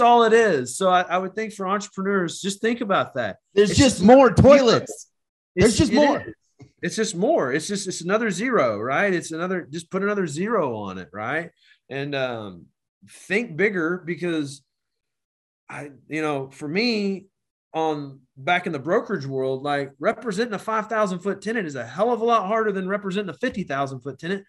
all 0.00 0.24
it 0.24 0.32
is. 0.32 0.74
So 0.74 0.88
I, 0.88 1.02
I, 1.02 1.18
would 1.18 1.34
think 1.34 1.52
for 1.52 1.68
entrepreneurs, 1.68 2.40
just 2.40 2.62
think 2.62 2.80
about 2.80 3.12
that. 3.14 3.36
There's 3.52 3.68
just, 3.68 3.78
just, 3.78 4.02
more 4.02 4.32
toilets. 4.32 5.10
There's 5.54 5.76
just 5.76 5.92
more. 5.92 6.20
Is. 6.20 6.34
It's 6.80 6.96
just 6.96 7.14
more. 7.14 7.52
It's 7.52 7.68
just 7.68 7.86
it's 7.86 8.00
another 8.00 8.30
zero, 8.30 8.78
right? 8.78 9.12
It's 9.12 9.32
another 9.32 9.68
just 9.70 9.90
put 9.90 10.02
another 10.02 10.26
zero 10.26 10.76
on 10.76 10.96
it, 10.98 11.10
right? 11.12 11.50
And 11.90 12.14
um, 12.14 12.66
think 13.08 13.56
bigger 13.56 14.02
because 14.04 14.62
I, 15.68 15.90
you 16.08 16.22
know, 16.22 16.50
for 16.50 16.68
me, 16.68 17.26
on 17.72 18.20
back 18.36 18.66
in 18.66 18.72
the 18.72 18.78
brokerage 18.78 19.26
world, 19.26 19.62
like 19.62 19.90
representing 19.98 20.54
a 20.54 20.58
5,000 20.58 21.18
foot 21.18 21.42
tenant 21.42 21.66
is 21.66 21.74
a 21.74 21.84
hell 21.84 22.12
of 22.12 22.20
a 22.20 22.24
lot 22.24 22.46
harder 22.46 22.70
than 22.70 22.88
representing 22.88 23.30
a 23.30 23.38
50,000 23.38 24.00
foot 24.00 24.18
tenant 24.18 24.44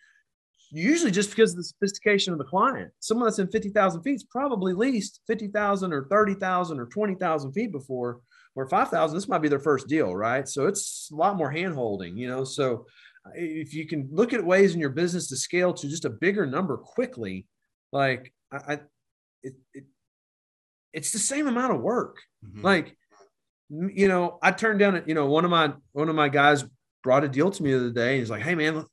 usually 0.72 1.12
just 1.12 1.30
because 1.30 1.52
of 1.52 1.58
the 1.58 1.64
sophistication 1.64 2.34
of 2.34 2.40
the 2.40 2.46
client. 2.46 2.92
Someone 3.00 3.28
that's 3.28 3.40
in 3.40 3.48
50,000 3.48 4.02
feet 4.02 4.16
is 4.16 4.24
probably 4.24 4.74
leased 4.74 5.22
50,000 5.28 5.94
or 5.94 6.08
30,000 6.10 6.80
or 6.80 6.86
20,000 6.88 7.52
feet 7.54 7.72
before, 7.72 8.20
where 8.54 8.68
5,000, 8.68 9.16
this 9.16 9.28
might 9.28 9.42
be 9.42 9.48
their 9.48 9.60
first 9.60 9.88
deal, 9.88 10.16
right? 10.16 10.48
So 10.48 10.68
it's 10.68 11.10
a 11.12 11.16
lot 11.16 11.38
more 11.38 11.52
hand 11.52 11.76
holding, 11.76 12.18
you 12.18 12.28
know. 12.28 12.44
So 12.44 12.86
if 13.34 13.74
you 13.74 13.88
can 13.88 14.10
look 14.12 14.34
at 14.34 14.46
ways 14.46 14.74
in 14.74 14.80
your 14.80 14.90
business 14.90 15.28
to 15.30 15.38
scale 15.38 15.74
to 15.74 15.88
just 15.88 16.06
a 16.06 16.10
bigger 16.10 16.46
number 16.46 16.78
quickly, 16.78 17.48
like 17.92 18.34
I, 18.52 18.58
I 18.58 18.74
it, 19.44 19.54
it, 19.74 19.84
it's 20.94 21.12
the 21.12 21.20
same 21.20 21.48
amount 21.48 21.74
of 21.74 21.82
work. 21.82 22.22
Mm-hmm. 22.46 22.62
Like, 22.62 22.98
you 23.70 24.08
know, 24.08 24.40
I 24.42 24.52
turned 24.52 24.80
down, 24.80 25.04
you 25.08 25.14
know, 25.14 25.26
one 25.26 25.46
of 25.46 25.52
my, 25.52 25.74
one 25.92 26.10
of 26.10 26.16
my 26.16 26.30
guys 26.30 26.64
brought 27.04 27.24
a 27.24 27.28
deal 27.30 27.52
to 27.52 27.64
me 27.64 27.72
the 27.72 27.78
other 27.78 27.92
day. 27.92 28.12
And 28.12 28.20
he's 28.20 28.30
like, 28.30 28.44
Hey 28.44 28.56
man, 28.56 28.86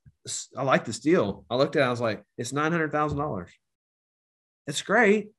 I 0.57 0.63
like 0.63 0.85
this 0.85 1.01
deal. 1.01 1.45
I 1.51 1.57
looked 1.57 1.77
at 1.77 1.83
it, 1.83 1.87
I 1.87 1.91
was 1.91 2.01
like, 2.01 2.23
it's 2.39 2.53
nine 2.53 2.73
hundred 2.73 2.93
thousand 2.93 3.19
dollars. 3.19 3.51
It's 4.67 4.83
great, 4.83 5.31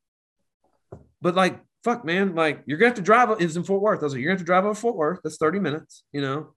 but 1.21 1.35
like, 1.35 1.61
fuck, 1.83 2.03
man, 2.03 2.35
like 2.35 2.63
you're 2.65 2.77
gonna 2.77 2.89
have 2.89 2.97
to 2.97 3.01
drive. 3.01 3.29
It's 3.39 3.55
in 3.55 3.63
Fort 3.63 3.81
Worth. 3.81 4.01
I 4.01 4.03
was 4.03 4.13
like, 4.13 4.21
you're 4.21 4.27
gonna 4.27 4.39
have 4.39 4.45
to 4.45 4.45
drive 4.45 4.65
over 4.65 4.75
Fort 4.75 4.95
Worth. 4.95 5.21
That's 5.23 5.37
thirty 5.37 5.59
minutes. 5.59 6.03
You 6.11 6.21
know, 6.21 6.53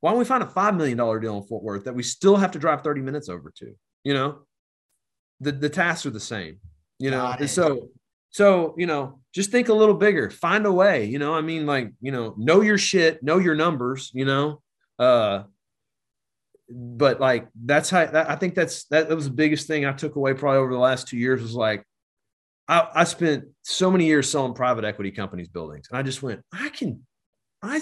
why 0.00 0.10
don't 0.10 0.18
we 0.18 0.24
find 0.24 0.42
a 0.42 0.48
five 0.48 0.76
million 0.76 0.98
dollar 0.98 1.18
deal 1.18 1.36
in 1.36 1.42
Fort 1.42 1.64
Worth 1.64 1.84
that 1.84 1.94
we 1.94 2.02
still 2.04 2.36
have 2.36 2.52
to 2.52 2.58
drive 2.58 2.82
thirty 2.82 3.00
minutes 3.00 3.28
over 3.28 3.52
to? 3.56 3.74
You 4.04 4.14
know, 4.14 4.42
the 5.42 5.52
the 5.52 5.68
tasks 5.68 6.06
are 6.06 6.10
the 6.10 6.20
same. 6.20 6.58
You 6.98 7.10
know, 7.10 7.34
and 7.38 7.50
so 7.50 7.88
so 8.30 8.74
you 8.78 8.86
know, 8.86 9.20
just 9.34 9.50
think 9.50 9.68
a 9.68 9.74
little 9.74 9.94
bigger. 9.94 10.30
Find 10.30 10.66
a 10.66 10.72
way. 10.72 11.04
You 11.04 11.18
know, 11.18 11.34
I 11.34 11.40
mean, 11.40 11.66
like 11.66 11.92
you 12.00 12.12
know, 12.12 12.34
know 12.36 12.60
your 12.60 12.78
shit, 12.78 13.22
know 13.22 13.38
your 13.38 13.54
numbers. 13.54 14.10
You 14.14 14.24
know, 14.24 14.62
uh, 14.98 15.44
but 16.72 17.20
like 17.20 17.48
that's 17.64 17.90
how 17.90 18.06
that, 18.06 18.30
I 18.30 18.36
think 18.36 18.54
that's 18.54 18.84
that, 18.84 19.08
that 19.08 19.14
was 19.14 19.26
the 19.26 19.34
biggest 19.34 19.66
thing 19.66 19.84
I 19.84 19.92
took 19.92 20.16
away 20.16 20.34
probably 20.34 20.58
over 20.58 20.72
the 20.72 20.78
last 20.78 21.08
two 21.08 21.18
years 21.18 21.42
was 21.42 21.54
like 21.54 21.84
I, 22.68 22.88
I 22.94 23.04
spent 23.04 23.44
so 23.62 23.90
many 23.90 24.06
years 24.06 24.30
selling 24.30 24.54
private 24.54 24.84
equity 24.84 25.10
companies 25.10 25.48
buildings 25.48 25.88
and 25.90 25.98
I 25.98 26.02
just 26.02 26.22
went 26.22 26.42
I 26.52 26.70
can 26.70 27.04
I 27.62 27.80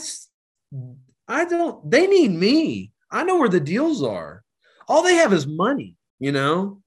I 1.28 1.44
don't 1.44 1.88
they 1.88 2.06
need 2.06 2.32
me 2.32 2.92
I 3.10 3.22
know 3.22 3.38
where 3.38 3.48
the 3.48 3.60
deals 3.60 4.02
are 4.02 4.42
all 4.88 5.02
they 5.02 5.16
have 5.16 5.32
is 5.32 5.46
money 5.46 5.96
you 6.18 6.32
know 6.32 6.82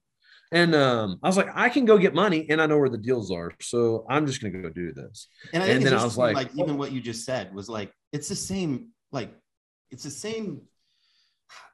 and 0.54 0.74
um, 0.74 1.18
I 1.22 1.26
was 1.26 1.36
like, 1.36 1.48
I 1.54 1.68
can 1.68 1.84
go 1.84 1.98
get 1.98 2.14
money, 2.14 2.46
and 2.48 2.62
I 2.62 2.66
know 2.66 2.78
where 2.78 2.88
the 2.88 2.98
deals 2.98 3.30
are, 3.30 3.52
so 3.60 4.06
I'm 4.08 4.26
just 4.26 4.40
gonna 4.40 4.62
go 4.62 4.70
do 4.70 4.92
this. 4.92 5.28
And, 5.52 5.62
and 5.62 5.84
then 5.84 5.94
I 5.94 6.02
was 6.02 6.16
like, 6.16 6.34
like, 6.34 6.50
even 6.56 6.78
what 6.78 6.92
you 6.92 7.00
just 7.00 7.24
said 7.24 7.54
was 7.54 7.68
like, 7.68 7.92
it's 8.12 8.28
the 8.28 8.36
same, 8.36 8.88
like, 9.12 9.30
it's 9.90 10.04
the 10.04 10.10
same 10.10 10.62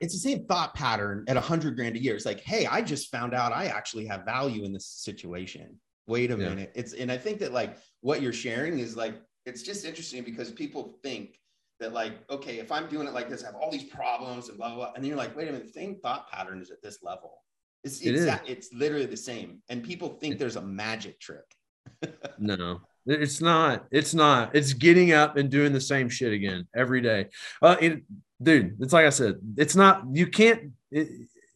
it's 0.00 0.14
the 0.14 0.20
same 0.20 0.44
thought 0.46 0.74
pattern 0.74 1.24
at 1.28 1.36
a 1.36 1.40
hundred 1.40 1.76
grand 1.76 1.96
a 1.96 2.02
year. 2.02 2.14
It's 2.14 2.26
like, 2.26 2.40
hey, 2.40 2.66
I 2.66 2.82
just 2.82 3.10
found 3.10 3.34
out 3.34 3.52
I 3.52 3.66
actually 3.66 4.06
have 4.06 4.24
value 4.24 4.64
in 4.64 4.72
this 4.72 4.86
situation. 4.86 5.78
Wait 6.06 6.30
a 6.30 6.36
yeah. 6.36 6.48
minute. 6.48 6.72
It's 6.74 6.92
and 6.92 7.10
I 7.10 7.18
think 7.18 7.38
that 7.40 7.52
like 7.52 7.76
what 8.00 8.20
you're 8.22 8.32
sharing 8.32 8.78
is 8.78 8.96
like 8.96 9.14
it's 9.46 9.62
just 9.62 9.84
interesting 9.84 10.22
because 10.22 10.50
people 10.50 10.98
think 11.02 11.38
that 11.78 11.92
like, 11.92 12.12
okay, 12.30 12.58
if 12.58 12.70
I'm 12.70 12.88
doing 12.88 13.06
it 13.06 13.14
like 13.14 13.30
this, 13.30 13.42
I 13.42 13.46
have 13.46 13.54
all 13.54 13.70
these 13.70 13.84
problems 13.84 14.48
and 14.48 14.58
blah 14.58 14.68
blah, 14.68 14.76
blah. 14.76 14.92
and 14.94 15.02
then 15.02 15.08
you're 15.08 15.18
like, 15.18 15.36
wait 15.36 15.48
a 15.48 15.52
minute, 15.52 15.66
the 15.66 15.72
same 15.72 15.96
thought 16.02 16.30
pattern 16.30 16.60
is 16.60 16.70
at 16.70 16.82
this 16.82 17.02
level. 17.02 17.42
It's 17.82 18.00
it's, 18.00 18.22
it 18.22 18.40
it's 18.46 18.72
literally 18.74 19.06
the 19.06 19.16
same, 19.16 19.62
and 19.68 19.82
people 19.82 20.10
think 20.10 20.38
there's 20.38 20.56
a 20.56 20.62
magic 20.62 21.18
trick. 21.18 21.44
no, 22.38 22.80
it's 23.06 23.40
not. 23.40 23.86
It's 23.90 24.14
not. 24.14 24.54
It's 24.54 24.72
getting 24.72 25.12
up 25.12 25.36
and 25.36 25.50
doing 25.50 25.72
the 25.72 25.80
same 25.80 26.08
shit 26.08 26.32
again 26.32 26.66
every 26.74 27.00
day. 27.00 27.26
Uh, 27.62 27.76
it, 27.80 28.02
dude, 28.42 28.76
it's 28.80 28.92
like 28.92 29.06
I 29.06 29.10
said, 29.10 29.36
it's 29.56 29.74
not, 29.74 30.04
you 30.12 30.26
can't, 30.26 30.72
it, 30.90 31.08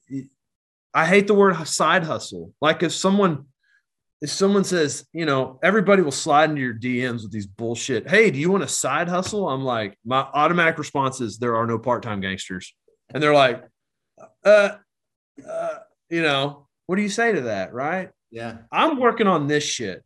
it, 0.08 0.28
I 0.92 1.06
hate 1.06 1.26
the 1.26 1.34
word 1.34 1.54
side 1.66 2.04
hustle. 2.04 2.52
Like 2.60 2.82
if 2.82 2.92
someone, 2.92 3.46
if 4.20 4.30
someone 4.30 4.64
says, 4.64 5.06
you 5.12 5.26
know, 5.26 5.58
everybody 5.62 6.00
will 6.00 6.12
slide 6.12 6.48
into 6.50 6.62
your 6.62 6.74
DMs 6.74 7.22
with 7.22 7.32
these 7.32 7.46
bullshit. 7.46 8.08
Hey, 8.08 8.30
do 8.30 8.38
you 8.38 8.50
want 8.50 8.62
a 8.62 8.68
side 8.68 9.08
hustle? 9.08 9.48
I'm 9.48 9.64
like, 9.64 9.98
my 10.04 10.20
automatic 10.20 10.78
response 10.78 11.20
is 11.20 11.36
there 11.36 11.56
are 11.56 11.66
no 11.66 11.78
part-time 11.78 12.20
gangsters. 12.20 12.74
And 13.12 13.22
they're 13.22 13.34
like, 13.34 13.64
uh, 14.44 14.76
uh, 15.46 15.74
you 16.14 16.22
know, 16.22 16.68
what 16.86 16.94
do 16.94 17.02
you 17.02 17.08
say 17.08 17.32
to 17.32 17.40
that? 17.42 17.74
Right. 17.74 18.10
Yeah. 18.30 18.58
I'm 18.70 19.00
working 19.00 19.26
on 19.26 19.48
this 19.48 19.64
shit. 19.64 20.04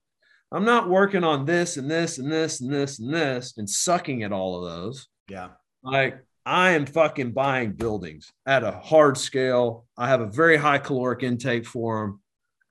I'm 0.51 0.65
not 0.65 0.89
working 0.89 1.23
on 1.23 1.45
this 1.45 1.77
and 1.77 1.91
this 1.91 2.17
and 2.17 2.33
this 2.33 2.61
and 2.61 2.73
this 2.73 2.99
and 2.99 3.13
this 3.13 3.59
and 3.59 3.69
sucking 3.69 4.23
at 4.23 4.33
all 4.33 4.65
of 4.65 4.71
those. 4.71 5.07
Yeah. 5.29 5.49
Like 5.83 6.25
I 6.47 6.71
am 6.71 6.87
fucking 6.87 7.33
buying 7.33 7.73
buildings 7.73 8.33
at 8.47 8.65
a 8.65 8.71
hard 8.71 9.19
scale. 9.19 9.85
I 9.99 10.09
have 10.09 10.23
a 10.23 10.27
very 10.27 10.57
high 10.57 10.79
caloric 10.79 11.23
intake 11.23 11.67
for 11.67 12.01
them. 12.01 12.23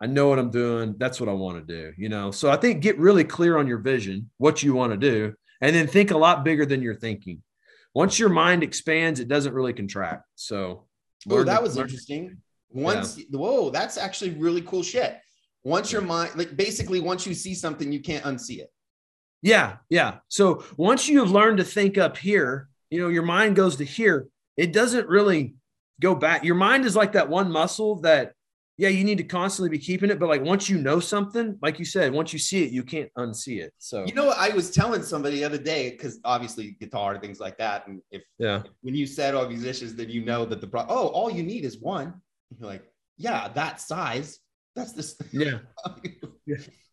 I 0.02 0.08
know 0.08 0.30
what 0.30 0.40
I'm 0.40 0.50
doing. 0.50 0.96
That's 0.98 1.20
what 1.20 1.30
I 1.30 1.34
want 1.34 1.60
to 1.60 1.76
do, 1.76 1.94
you 1.96 2.10
know. 2.10 2.32
So 2.32 2.50
I 2.50 2.56
think 2.56 2.82
get 2.82 2.98
really 2.98 3.24
clear 3.24 3.58
on 3.58 3.68
your 3.68 3.80
vision, 3.80 4.32
what 4.38 4.64
you 4.64 4.74
want 4.74 4.94
to 4.94 4.98
do, 4.98 5.36
and 5.62 5.76
then 5.76 5.86
think 5.86 6.10
a 6.10 6.18
lot 6.18 6.44
bigger 6.44 6.66
than 6.66 6.82
you're 6.82 6.96
thinking. 6.96 7.44
Once 7.94 8.18
your 8.18 8.30
mind 8.30 8.64
expands, 8.64 9.20
it 9.20 9.28
doesn't 9.28 9.54
really 9.54 9.74
contract. 9.74 10.24
So, 10.36 10.86
oh, 11.30 11.44
that 11.44 11.62
was 11.62 11.78
interesting. 11.78 12.38
Once, 12.70 13.18
yeah. 13.18 13.26
whoa, 13.32 13.70
that's 13.70 13.98
actually 13.98 14.32
really 14.32 14.62
cool 14.62 14.84
shit. 14.84 15.18
Once 15.64 15.92
your 15.92 16.02
mind, 16.02 16.32
like 16.36 16.56
basically, 16.56 17.00
once 17.00 17.26
you 17.26 17.34
see 17.34 17.54
something, 17.54 17.92
you 17.92 18.00
can't 18.00 18.24
unsee 18.24 18.60
it. 18.60 18.72
Yeah, 19.42 19.78
yeah. 19.90 20.20
So 20.28 20.64
once 20.78 21.08
you've 21.08 21.32
learned 21.32 21.58
to 21.58 21.64
think 21.64 21.98
up 21.98 22.18
here, 22.18 22.70
you 22.90 23.02
know, 23.02 23.10
your 23.10 23.24
mind 23.24 23.56
goes 23.56 23.76
to 23.78 23.86
here, 23.86 24.28
it 24.56 24.74
doesn't 24.74 25.08
really 25.08 25.56
go 26.02 26.16
back. 26.16 26.44
Your 26.44 26.56
mind 26.56 26.86
is 26.86 26.96
like 26.96 27.14
that 27.14 27.30
one 27.30 27.52
muscle 27.52 28.02
that, 28.02 28.34
yeah, 28.78 28.90
you 28.90 29.04
need 29.04 29.18
to 29.18 29.24
constantly 29.24 29.70
be 29.70 29.80
keeping 29.80 30.10
it. 30.10 30.20
But 30.20 30.30
like 30.30 30.44
once 30.44 30.70
you 30.70 30.78
know 30.78 31.00
something, 31.00 31.58
like 31.62 31.80
you 31.80 31.86
said, 31.86 32.14
once 32.14 32.32
you 32.32 32.40
see 32.40 32.64
it, 32.64 32.72
you 32.72 32.84
can't 32.84 33.10
unsee 33.18 33.60
it. 33.60 33.74
So, 33.78 34.06
you 34.06 34.14
know, 34.14 34.30
I 34.38 34.50
was 34.50 34.72
telling 34.72 35.04
somebody 35.04 35.38
the 35.38 35.46
other 35.46 35.58
day, 35.58 35.92
because 35.92 36.20
obviously 36.24 36.78
guitar, 36.80 37.14
and 37.14 37.22
things 37.22 37.40
like 37.40 37.58
that. 37.58 37.88
And 37.88 38.02
if, 38.12 38.24
yeah, 38.38 38.64
when 38.82 38.96
you 38.96 39.06
said 39.06 39.36
all 39.36 39.48
musicians, 39.48 39.96
then 39.96 40.10
you 40.10 40.24
know 40.24 40.46
that 40.46 40.62
the, 40.62 40.68
pro- 40.68 40.86
oh, 40.88 41.08
all 41.08 41.30
you 41.30 41.44
need 41.44 41.66
is 41.66 41.80
one. 41.80 42.22
You're 42.60 42.70
like, 42.70 42.84
yeah, 43.18 43.48
that 43.50 43.82
size. 43.82 44.40
That's 44.76 44.94
this. 44.94 45.20
Yeah. 45.32 45.60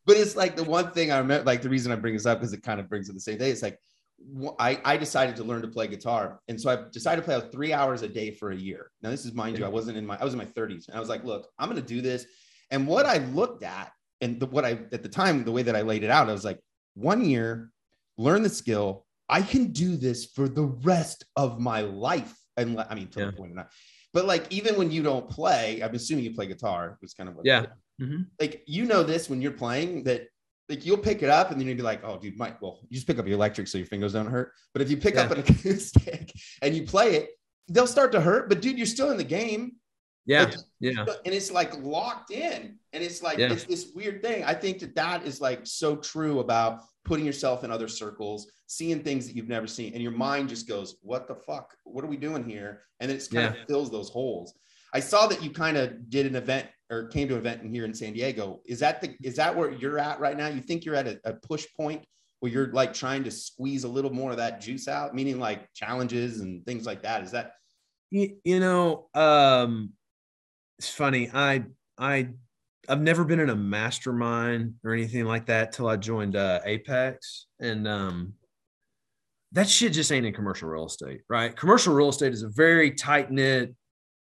but 0.07 0.17
it's 0.17 0.37
like 0.37 0.57
the 0.57 0.65
one 0.65 0.91
thing 0.91 1.13
I 1.13 1.19
remember, 1.19 1.45
like 1.45 1.63
the 1.63 1.69
reason 1.69 1.93
I 1.93 1.97
bring 1.97 2.15
this 2.15 2.27
up 2.27 2.41
because 2.41 2.53
it 2.53 2.63
kind 2.63 2.81
of 2.81 2.89
brings 2.89 3.09
it 3.09 3.13
the 3.13 3.21
same 3.21 3.39
day. 3.39 3.51
It's 3.51 3.63
like 3.63 3.79
I, 4.59 4.81
I 4.85 4.97
decided 4.97 5.37
to 5.37 5.45
learn 5.45 5.63
to 5.63 5.69
play 5.69 5.87
guitar. 5.87 6.41
And 6.49 6.61
so 6.61 6.71
I 6.71 6.89
decided 6.91 7.23
to 7.23 7.25
play 7.25 7.35
out 7.35 7.53
three 7.53 7.73
hours 7.73 8.03
a 8.03 8.09
day 8.09 8.31
for 8.31 8.51
a 8.51 8.57
year. 8.57 8.91
Now, 9.03 9.11
this 9.11 9.25
is 9.25 9.35
mind 9.35 9.59
you, 9.59 9.65
I 9.65 9.69
wasn't 9.69 9.99
in 9.99 10.07
my, 10.07 10.17
I 10.19 10.25
was 10.25 10.35
in 10.35 10.39
my 10.39 10.47
30s. 10.47 10.89
And 10.89 10.97
I 10.97 11.01
was 11.01 11.09
like, 11.09 11.25
look, 11.25 11.49
I'm 11.59 11.69
going 11.69 11.81
to 11.81 11.87
do 11.87 12.01
this. 12.01 12.27
And 12.71 12.87
what 12.87 13.07
I 13.07 13.19
looked 13.19 13.63
at 13.63 13.93
and 14.21 14.41
the, 14.41 14.47
what 14.47 14.65
I, 14.65 14.79
at 14.93 15.03
the 15.03 15.09
time, 15.09 15.45
the 15.45 15.53
way 15.53 15.63
that 15.63 15.77
I 15.77 15.83
laid 15.83 16.05
it 16.05 16.11
out, 16.11 16.29
I 16.29 16.33
was 16.33 16.45
like, 16.45 16.59
one 16.95 17.25
year, 17.25 17.71
learn 18.17 18.43
the 18.43 18.49
skill. 18.49 19.05
I 19.29 19.43
can 19.43 19.73
do 19.73 19.97
this 19.97 20.27
for 20.27 20.49
the 20.49 20.65
rest 20.65 21.25
of 21.37 21.61
my 21.61 21.83
life. 21.83 22.35
And 22.57 22.81
I 22.89 22.95
mean, 22.95 23.09
to 23.09 23.21
yeah. 23.21 23.65
The 24.15 24.23
point 24.23 24.31
of 24.31 24.39
not, 24.39 24.39
but 24.39 24.43
like, 24.43 24.53
even 24.53 24.77
when 24.77 24.91
you 24.91 25.03
don't 25.03 25.29
play, 25.29 25.83
I'm 25.83 25.95
assuming 25.95 26.25
you 26.25 26.35
play 26.35 26.47
guitar. 26.47 26.99
It's 27.03 27.15
kind 27.15 27.29
of 27.29 27.37
what 27.37 27.47
yeah. 27.47 27.67
Mm-hmm. 28.01 28.23
Like, 28.41 28.63
you 28.67 28.87
know, 28.87 29.03
this 29.03 29.31
when 29.31 29.43
you're 29.43 29.53
playing 29.53 30.05
that 30.05 30.29
like 30.69 30.87
you'll 30.87 30.99
pick 30.99 31.23
it 31.23 31.29
up 31.29 31.51
and 31.51 31.61
then 31.61 31.69
you'll 31.69 31.77
be 31.77 31.83
like, 31.83 32.03
oh, 32.05 32.19
dude, 32.19 32.39
Mike, 32.39 32.61
well, 32.63 32.81
you 32.89 32.95
just 32.95 33.07
pick 33.07 33.19
up 33.19 33.27
your 33.27 33.35
electric 33.35 33.69
so 33.69 33.79
your 33.79 33.87
fingers 33.87 34.15
don't 34.15 34.27
hurt. 34.27 34.53
But 34.73 34.83
if 34.83 34.91
you 34.91 34.97
pick 34.97 35.15
yeah. 35.15 35.23
up 35.23 35.31
an 35.31 35.41
acoustic 35.41 36.33
and 36.63 36.75
you 36.75 36.85
play 36.85 37.17
it, 37.17 37.31
they'll 37.69 37.87
start 37.87 38.13
to 38.13 38.21
hurt. 38.21 38.49
But 38.49 38.63
dude, 38.63 38.79
you're 38.79 38.87
still 38.87 39.11
in 39.11 39.17
the 39.17 39.25
game. 39.25 39.73
Yeah. 40.27 40.45
Like, 40.45 40.55
yeah. 40.81 41.05
And 41.25 41.35
it's 41.35 41.51
like 41.51 41.77
locked 41.83 42.31
in. 42.31 42.79
And 42.93 43.03
it's 43.03 43.23
like, 43.23 43.39
yeah. 43.39 43.53
it's 43.53 43.65
this 43.65 43.93
weird 43.95 44.23
thing. 44.23 44.45
I 44.45 44.55
think 44.55 44.79
that 44.79 44.95
that 44.95 45.27
is 45.27 45.41
like 45.41 45.61
so 45.65 45.97
true 45.97 46.41
about 46.41 46.81
putting 47.05 47.27
yourself 47.27 47.65
in 47.65 47.71
other 47.71 47.89
circles, 47.89 48.51
seeing 48.67 49.03
things 49.03 49.27
that 49.27 49.37
you've 49.37 49.49
never 49.49 49.67
seen. 49.67 49.93
And 49.93 50.03
your 50.03 50.13
mind 50.13 50.49
just 50.49 50.67
goes, 50.67 50.97
what 51.03 51.29
the 51.29 51.35
fuck? 51.35 51.77
What 51.85 52.05
are 52.05 52.09
we 52.09 52.17
doing 52.17 52.45
here? 52.45 52.83
And 53.01 53.09
then 53.09 53.17
it's 53.17 53.29
kind 53.29 53.55
yeah. 53.55 53.61
of 53.61 53.69
fills 53.69 53.91
those 53.91 54.09
holes. 54.09 54.55
I 54.93 55.01
saw 55.01 55.27
that 55.27 55.43
you 55.43 55.51
kind 55.51 55.77
of 55.77 56.09
did 56.09 56.27
an 56.27 56.37
event 56.37 56.69
or 56.91 57.09
came 57.09 57.29
to 57.29 57.35
an 57.35 57.41
event 57.41 57.63
in 57.63 57.69
here 57.69 57.85
in 57.85 57.93
San 57.93 58.13
Diego. 58.13 58.61
Is 58.65 58.79
that 58.81 59.01
the 59.01 59.17
is 59.23 59.37
that 59.37 59.55
where 59.55 59.71
you're 59.71 59.99
at 59.99 60.21
right 60.21 60.37
now? 60.37 60.47
You 60.47 60.61
think 60.61 60.85
you're 60.85 60.95
at 60.95 61.09
a, 61.09 61.21
a 61.25 61.33
push 61.35 61.67
point 61.77 62.05
where 62.41 62.53
you're 62.53 62.73
like 62.73 62.93
trying 62.93 63.25
to 63.25 63.31
squeeze 63.31 63.85
a 63.85 63.89
little 63.89 64.13
more 64.13 64.31
of 64.31 64.37
that 64.37 64.61
juice 64.61 64.87
out, 64.87 65.15
meaning 65.15 65.41
like 65.41 65.73
challenges 65.75 66.41
and 66.41 66.65
things 66.65 66.87
like 66.87 67.03
that? 67.03 67.23
Is 67.23 67.33
that 67.33 67.55
you, 68.11 68.37
you 68.45 68.61
know, 68.61 69.09
um 69.15 69.93
it's 70.79 70.91
funny. 70.91 71.31
I 71.33 71.65
I 71.99 72.29
I've 72.89 73.01
never 73.01 73.25
been 73.25 73.41
in 73.41 73.51
a 73.51 73.57
mastermind 73.57 74.75
or 74.85 74.93
anything 74.93 75.25
like 75.25 75.47
that 75.47 75.73
till 75.73 75.89
I 75.89 75.97
joined 75.97 76.37
uh, 76.37 76.61
Apex, 76.65 77.47
and 77.61 77.87
um, 77.89 78.35
that 79.53 79.69
shit 79.69 79.93
just 79.93 80.11
ain't 80.13 80.27
in 80.27 80.35
commercial 80.35 80.69
real 80.69 80.87
estate, 80.87 81.21
right? 81.29 81.57
Commercial 81.57 81.95
real 81.95 82.09
estate 82.09 82.33
is 82.33 82.43
a 82.43 82.49
very 82.49 82.91
tight 82.91 83.31
knit 83.31 83.75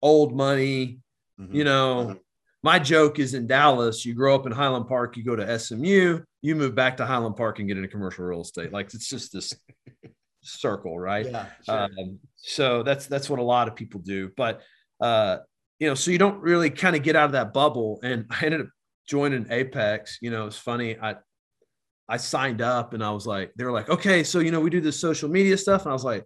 old 0.03 0.35
money. 0.35 0.99
Mm-hmm. 1.41 1.55
You 1.55 1.65
know, 1.65 2.07
mm-hmm. 2.09 2.19
my 2.63 2.79
joke 2.79 3.19
is 3.19 3.35
in 3.35 3.47
Dallas, 3.47 4.05
you 4.05 4.15
grow 4.15 4.35
up 4.35 4.47
in 4.47 4.53
Highland 4.53 4.89
Park, 4.89 5.17
you 5.17 5.25
go 5.25 5.37
to 5.37 5.59
SMU, 5.59 6.21
you 6.43 6.57
move 6.57 6.75
back 6.75 6.97
to 6.99 7.07
Highland 7.07 7.37
Park 7.37 7.59
and 7.59 7.69
get 7.69 7.77
into 7.77 7.89
commercial 7.89 8.25
real 8.25 8.43
estate. 8.43 8.73
Like 8.73 8.93
it's 8.93 9.09
just 9.09 9.33
this 9.33 9.55
circle, 10.43 10.99
right? 10.99 11.27
Yeah. 11.27 11.47
Sure. 11.65 11.85
Um, 11.85 12.19
so 12.37 12.83
that's 12.83 13.07
that's 13.07 13.31
what 13.31 13.39
a 13.39 13.45
lot 13.45 13.69
of 13.69 13.77
people 13.77 14.01
do. 14.01 14.31
But 14.37 14.63
uh, 15.01 15.39
you 15.81 15.89
know, 15.89 15.95
so 15.95 16.11
you 16.11 16.19
don't 16.19 16.41
really 16.41 16.71
kind 16.71 16.95
of 16.95 17.03
get 17.03 17.17
out 17.17 17.25
of 17.25 17.33
that 17.33 17.53
bubble. 17.53 17.99
And 18.05 18.27
I 18.31 18.45
ended 18.45 18.61
up 18.61 18.69
joining 19.09 19.47
Apex. 19.51 20.19
You 20.21 20.31
know, 20.31 20.47
it's 20.47 20.59
funny. 20.59 20.97
I 21.01 21.17
I 22.09 22.17
signed 22.19 22.61
up 22.61 22.93
and 22.93 23.03
I 23.05 23.11
was 23.11 23.27
like, 23.27 23.53
they 23.57 23.65
were 23.65 23.73
like, 23.73 23.89
okay, 23.89 24.23
so 24.23 24.41
you 24.41 24.51
know, 24.51 24.61
we 24.61 24.71
do 24.71 24.81
this 24.81 25.01
social 25.01 25.29
media 25.29 25.57
stuff. 25.57 25.83
And 25.83 25.91
I 25.91 25.95
was 25.95 26.05
like, 26.05 26.25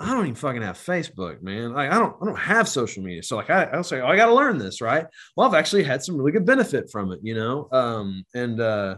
I 0.00 0.10
don't 0.12 0.24
even 0.24 0.34
fucking 0.34 0.62
have 0.62 0.76
Facebook, 0.76 1.42
man. 1.42 1.72
Like 1.72 1.90
I 1.90 1.98
don't, 1.98 2.16
I 2.22 2.24
don't 2.24 2.38
have 2.38 2.68
social 2.68 3.02
media. 3.02 3.22
So 3.22 3.36
like 3.36 3.50
I, 3.50 3.64
I 3.64 3.76
was 3.76 3.90
like, 3.90 4.00
oh, 4.00 4.06
I 4.06 4.16
got 4.16 4.26
to 4.26 4.34
learn 4.34 4.58
this, 4.58 4.80
right? 4.80 5.06
Well, 5.36 5.46
I've 5.46 5.54
actually 5.54 5.82
had 5.82 6.02
some 6.02 6.16
really 6.16 6.32
good 6.32 6.46
benefit 6.46 6.90
from 6.90 7.12
it, 7.12 7.20
you 7.22 7.34
know. 7.34 7.68
Um, 7.72 8.24
and 8.34 8.60
uh, 8.60 8.96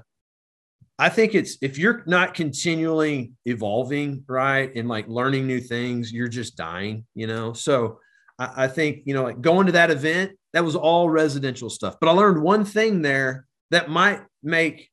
I 0.98 1.08
think 1.08 1.34
it's 1.34 1.56
if 1.62 1.78
you're 1.78 2.04
not 2.06 2.34
continually 2.34 3.32
evolving, 3.46 4.24
right, 4.28 4.70
and 4.74 4.88
like 4.88 5.08
learning 5.08 5.46
new 5.46 5.60
things, 5.60 6.12
you're 6.12 6.28
just 6.28 6.56
dying, 6.56 7.06
you 7.14 7.26
know. 7.26 7.54
So 7.54 7.98
I, 8.40 8.64
I 8.64 8.68
think 8.68 9.02
you 9.04 9.14
know, 9.14 9.22
like 9.22 9.40
going 9.40 9.66
to 9.66 9.72
that 9.72 9.90
event, 9.90 10.32
that 10.52 10.64
was 10.64 10.74
all 10.74 11.08
residential 11.08 11.70
stuff. 11.70 11.96
But 12.00 12.08
I 12.08 12.12
learned 12.12 12.42
one 12.42 12.64
thing 12.64 13.02
there 13.02 13.46
that 13.70 13.88
might 13.88 14.22
make 14.42 14.90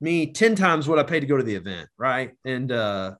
me 0.00 0.32
ten 0.32 0.54
times 0.54 0.86
what 0.86 0.98
I 0.98 1.04
paid 1.04 1.20
to 1.20 1.26
go 1.26 1.38
to 1.38 1.42
the 1.42 1.54
event, 1.54 1.88
right? 1.96 2.32
And 2.44 2.70
uh, 2.70 3.14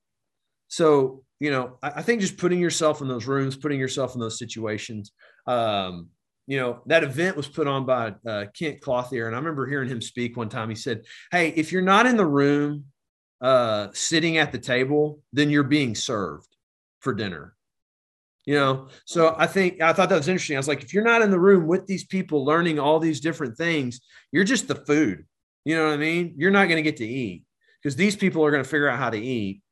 so 0.69 1.23
you 1.41 1.51
know, 1.51 1.79
I, 1.83 1.89
I, 1.97 2.03
think 2.03 2.21
just 2.21 2.39
putting 2.39 2.59
yourself 2.59 3.01
in 3.01 3.09
those 3.09 3.27
rooms, 3.27 3.57
putting 3.57 3.79
yourself 3.79 4.15
in 4.15 4.21
those 4.21 4.39
situations. 4.39 5.13
Um, 5.47 6.09
you 6.47 6.59
know, 6.59 6.81
that 6.87 7.05
event 7.05 7.37
was 7.37 7.49
put 7.49 7.67
on 7.67 7.85
by 7.85 8.15
uh, 8.27 8.47
Kent 8.57 8.81
Clothier, 8.81 9.27
and 9.27 9.35
I 9.35 9.39
remember 9.39 9.67
hearing 9.67 9.89
him 9.89 10.01
speak 10.01 10.37
one 10.37 10.49
time. 10.49 10.69
He 10.69 10.77
said, 10.77 11.03
"Hey, 11.33 11.49
if 11.49 11.73
you're 11.73 11.83
not 11.83 12.07
in 12.07 12.17
the 12.17 12.27
room, 12.27 12.85
uh, 13.41 13.89
sitting 13.93 14.39
at 14.39 14.53
the 14.53 14.59
table, 14.59 15.21
then 15.33 15.51
you're 15.51 15.65
being 15.65 15.95
served 15.95 16.49
for 17.01 17.13
dinner." 17.13 17.56
You 18.47 18.55
know, 18.55 18.89
so 19.05 19.35
I 19.37 19.49
think 19.49 19.83
I 19.83 19.93
thought 19.93 20.09
that 20.09 20.17
was 20.17 20.29
interesting. 20.29 20.57
I 20.57 20.61
was 20.61 20.69
like, 20.69 20.83
if 20.85 20.95
you're 20.95 21.03
not 21.03 21.21
in 21.21 21.33
the 21.33 21.39
room 21.39 21.67
with 21.67 21.87
these 21.87 22.05
people 22.05 22.45
learning 22.45 22.79
all 22.79 23.01
these 23.01 23.21
different 23.21 23.57
things, 23.57 24.01
you're 24.31 24.45
just 24.45 24.69
the 24.69 24.77
food. 24.77 25.27
You 25.65 25.77
know 25.77 25.87
what 25.87 25.95
I 25.95 25.97
mean? 25.97 26.35
You're 26.37 26.53
not 26.53 26.67
going 26.67 26.77
to 26.77 26.83
get 26.83 26.99
to 26.99 27.07
eat 27.07 27.45
because 27.83 27.97
these 27.97 28.15
people 28.15 28.45
are 28.45 28.53
going 28.53 28.63
to 28.63 28.69
figure 28.69 28.89
out 28.89 29.01
how 29.01 29.11
to 29.11 29.19
eat 29.19 29.63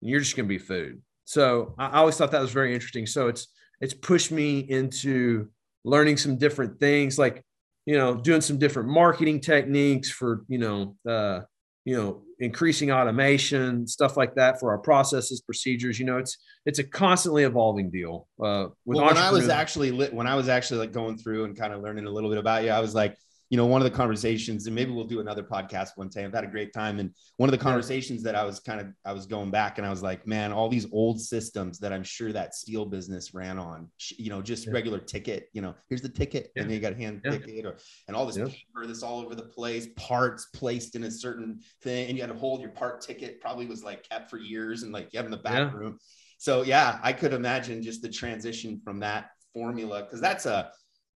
and 0.00 0.10
you're 0.10 0.20
just 0.20 0.36
going 0.36 0.46
to 0.46 0.48
be 0.48 0.58
food. 0.58 1.02
So 1.26 1.74
I 1.78 1.98
always 1.98 2.16
thought 2.16 2.30
that 2.30 2.40
was 2.40 2.50
very 2.50 2.74
interesting. 2.74 3.06
So 3.06 3.28
it's 3.28 3.48
it's 3.80 3.94
pushed 3.94 4.30
me 4.30 4.60
into 4.60 5.48
learning 5.84 6.16
some 6.16 6.38
different 6.38 6.80
things, 6.80 7.18
like 7.18 7.44
you 7.86 7.98
know, 7.98 8.14
doing 8.14 8.40
some 8.40 8.58
different 8.58 8.88
marketing 8.88 9.40
techniques 9.40 10.10
for 10.10 10.44
you 10.48 10.58
know, 10.58 10.96
uh, 11.06 11.40
you 11.84 11.96
know, 11.96 12.22
increasing 12.38 12.90
automation, 12.90 13.86
stuff 13.86 14.16
like 14.16 14.34
that 14.36 14.58
for 14.58 14.70
our 14.70 14.78
processes, 14.78 15.40
procedures. 15.40 15.98
You 15.98 16.06
know, 16.06 16.18
it's 16.18 16.38
it's 16.64 16.78
a 16.78 16.84
constantly 16.84 17.44
evolving 17.44 17.90
deal. 17.90 18.26
Uh, 18.42 18.68
with 18.84 18.96
well, 18.96 19.06
when 19.06 19.16
I 19.16 19.30
was 19.30 19.48
actually 19.48 19.90
lit, 19.90 20.12
when 20.12 20.26
I 20.26 20.34
was 20.34 20.48
actually 20.48 20.80
like 20.80 20.92
going 20.92 21.18
through 21.18 21.44
and 21.44 21.56
kind 21.56 21.72
of 21.72 21.82
learning 21.82 22.06
a 22.06 22.10
little 22.10 22.30
bit 22.30 22.38
about 22.38 22.64
you, 22.64 22.70
I 22.70 22.80
was 22.80 22.94
like, 22.94 23.16
you 23.50 23.56
know, 23.56 23.66
one 23.66 23.80
of 23.80 23.84
the 23.84 23.96
conversations, 23.96 24.66
and 24.66 24.74
maybe 24.74 24.90
we'll 24.90 25.04
do 25.04 25.20
another 25.20 25.42
podcast 25.42 25.90
one 25.96 26.08
day. 26.08 26.24
I've 26.24 26.32
had 26.32 26.44
a 26.44 26.48
great 26.48 26.72
time. 26.72 26.98
And 26.98 27.10
one 27.36 27.48
of 27.48 27.52
the 27.52 27.62
conversations 27.62 28.22
that 28.22 28.34
I 28.34 28.42
was 28.44 28.58
kind 28.58 28.80
of, 28.80 28.88
I 29.04 29.12
was 29.12 29.26
going 29.26 29.50
back 29.50 29.78
and 29.78 29.86
I 29.86 29.90
was 29.90 30.02
like, 30.02 30.26
man, 30.26 30.50
all 30.50 30.68
these 30.68 30.86
old 30.92 31.20
systems 31.20 31.78
that 31.80 31.92
I'm 31.92 32.02
sure 32.02 32.32
that 32.32 32.54
steel 32.54 32.86
business 32.86 33.34
ran 33.34 33.58
on, 33.58 33.88
you 34.16 34.30
know, 34.30 34.40
just 34.40 34.66
yeah. 34.66 34.72
regular 34.72 34.98
ticket, 34.98 35.50
you 35.52 35.60
know, 35.60 35.74
here's 35.88 36.02
the 36.02 36.08
ticket 36.08 36.52
yeah. 36.54 36.62
and 36.62 36.70
then 36.70 36.74
you 36.74 36.80
got 36.80 36.94
a 36.94 36.96
hand 36.96 37.20
yeah. 37.24 37.32
ticket 37.32 37.66
or, 37.66 37.76
and 38.08 38.16
all 38.16 38.26
this 38.26 38.36
paper 38.36 38.86
that's 38.86 39.02
all 39.02 39.20
over 39.20 39.34
the 39.34 39.42
place, 39.42 39.88
parts 39.96 40.46
placed 40.54 40.96
in 40.96 41.04
a 41.04 41.10
certain 41.10 41.60
thing. 41.82 42.08
And 42.08 42.16
you 42.16 42.22
had 42.22 42.32
to 42.32 42.38
hold 42.38 42.60
your 42.60 42.70
part 42.70 43.02
ticket 43.02 43.40
probably 43.40 43.66
was 43.66 43.84
like 43.84 44.08
kept 44.08 44.30
for 44.30 44.38
years 44.38 44.82
and 44.82 44.92
like 44.92 45.10
you 45.12 45.18
have 45.18 45.26
in 45.26 45.30
the 45.30 45.36
back 45.36 45.72
room. 45.74 45.98
So 46.38 46.62
yeah, 46.62 46.98
I 47.02 47.12
could 47.12 47.32
imagine 47.32 47.82
just 47.82 48.02
the 48.02 48.08
transition 48.08 48.80
from 48.82 49.00
that 49.00 49.30
formula. 49.52 50.06
Cause 50.10 50.20
that's 50.20 50.46
a, 50.46 50.70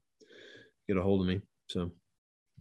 get 0.88 0.98
a 0.98 1.02
hold 1.02 1.22
of 1.22 1.28
me. 1.28 1.42
So 1.70 1.92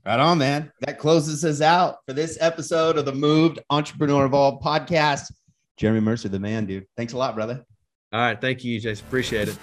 right 0.04 0.18
on, 0.18 0.38
man. 0.38 0.72
That 0.80 0.98
closes 0.98 1.44
us 1.44 1.60
out 1.60 1.98
for 2.06 2.12
this 2.12 2.36
episode 2.40 2.98
of 2.98 3.04
the 3.04 3.14
Moved 3.14 3.60
Entrepreneur 3.70 4.26
Evolved 4.26 4.64
podcast. 4.64 5.32
Jeremy 5.76 6.00
Mercer, 6.00 6.28
the 6.28 6.40
man, 6.40 6.66
dude. 6.66 6.86
Thanks 6.96 7.12
a 7.12 7.18
lot, 7.18 7.36
brother. 7.36 7.64
All 8.12 8.20
right. 8.20 8.40
Thank 8.40 8.64
you, 8.64 8.80
Jason. 8.80 9.06
Appreciate 9.06 9.48
it. 9.48 9.58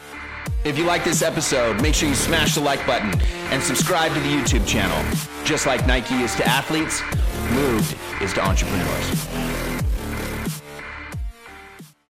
If 0.64 0.78
you 0.78 0.86
like 0.86 1.04
this 1.04 1.22
episode, 1.22 1.82
make 1.82 1.94
sure 1.94 2.08
you 2.08 2.16
smash 2.16 2.56
the 2.56 2.62
like 2.62 2.86
button 2.86 3.20
and 3.52 3.62
subscribe 3.62 4.14
to 4.14 4.20
the 4.22 4.28
YouTube 4.28 4.66
channel. 4.66 4.98
Just 5.44 5.66
like 5.66 5.86
Nike 5.86 6.16
is 6.16 6.36
to 6.36 6.46
athletes, 6.46 7.02
Moved 7.52 7.98
is 8.22 8.32
to 8.34 8.46
entrepreneurs. 8.46 9.53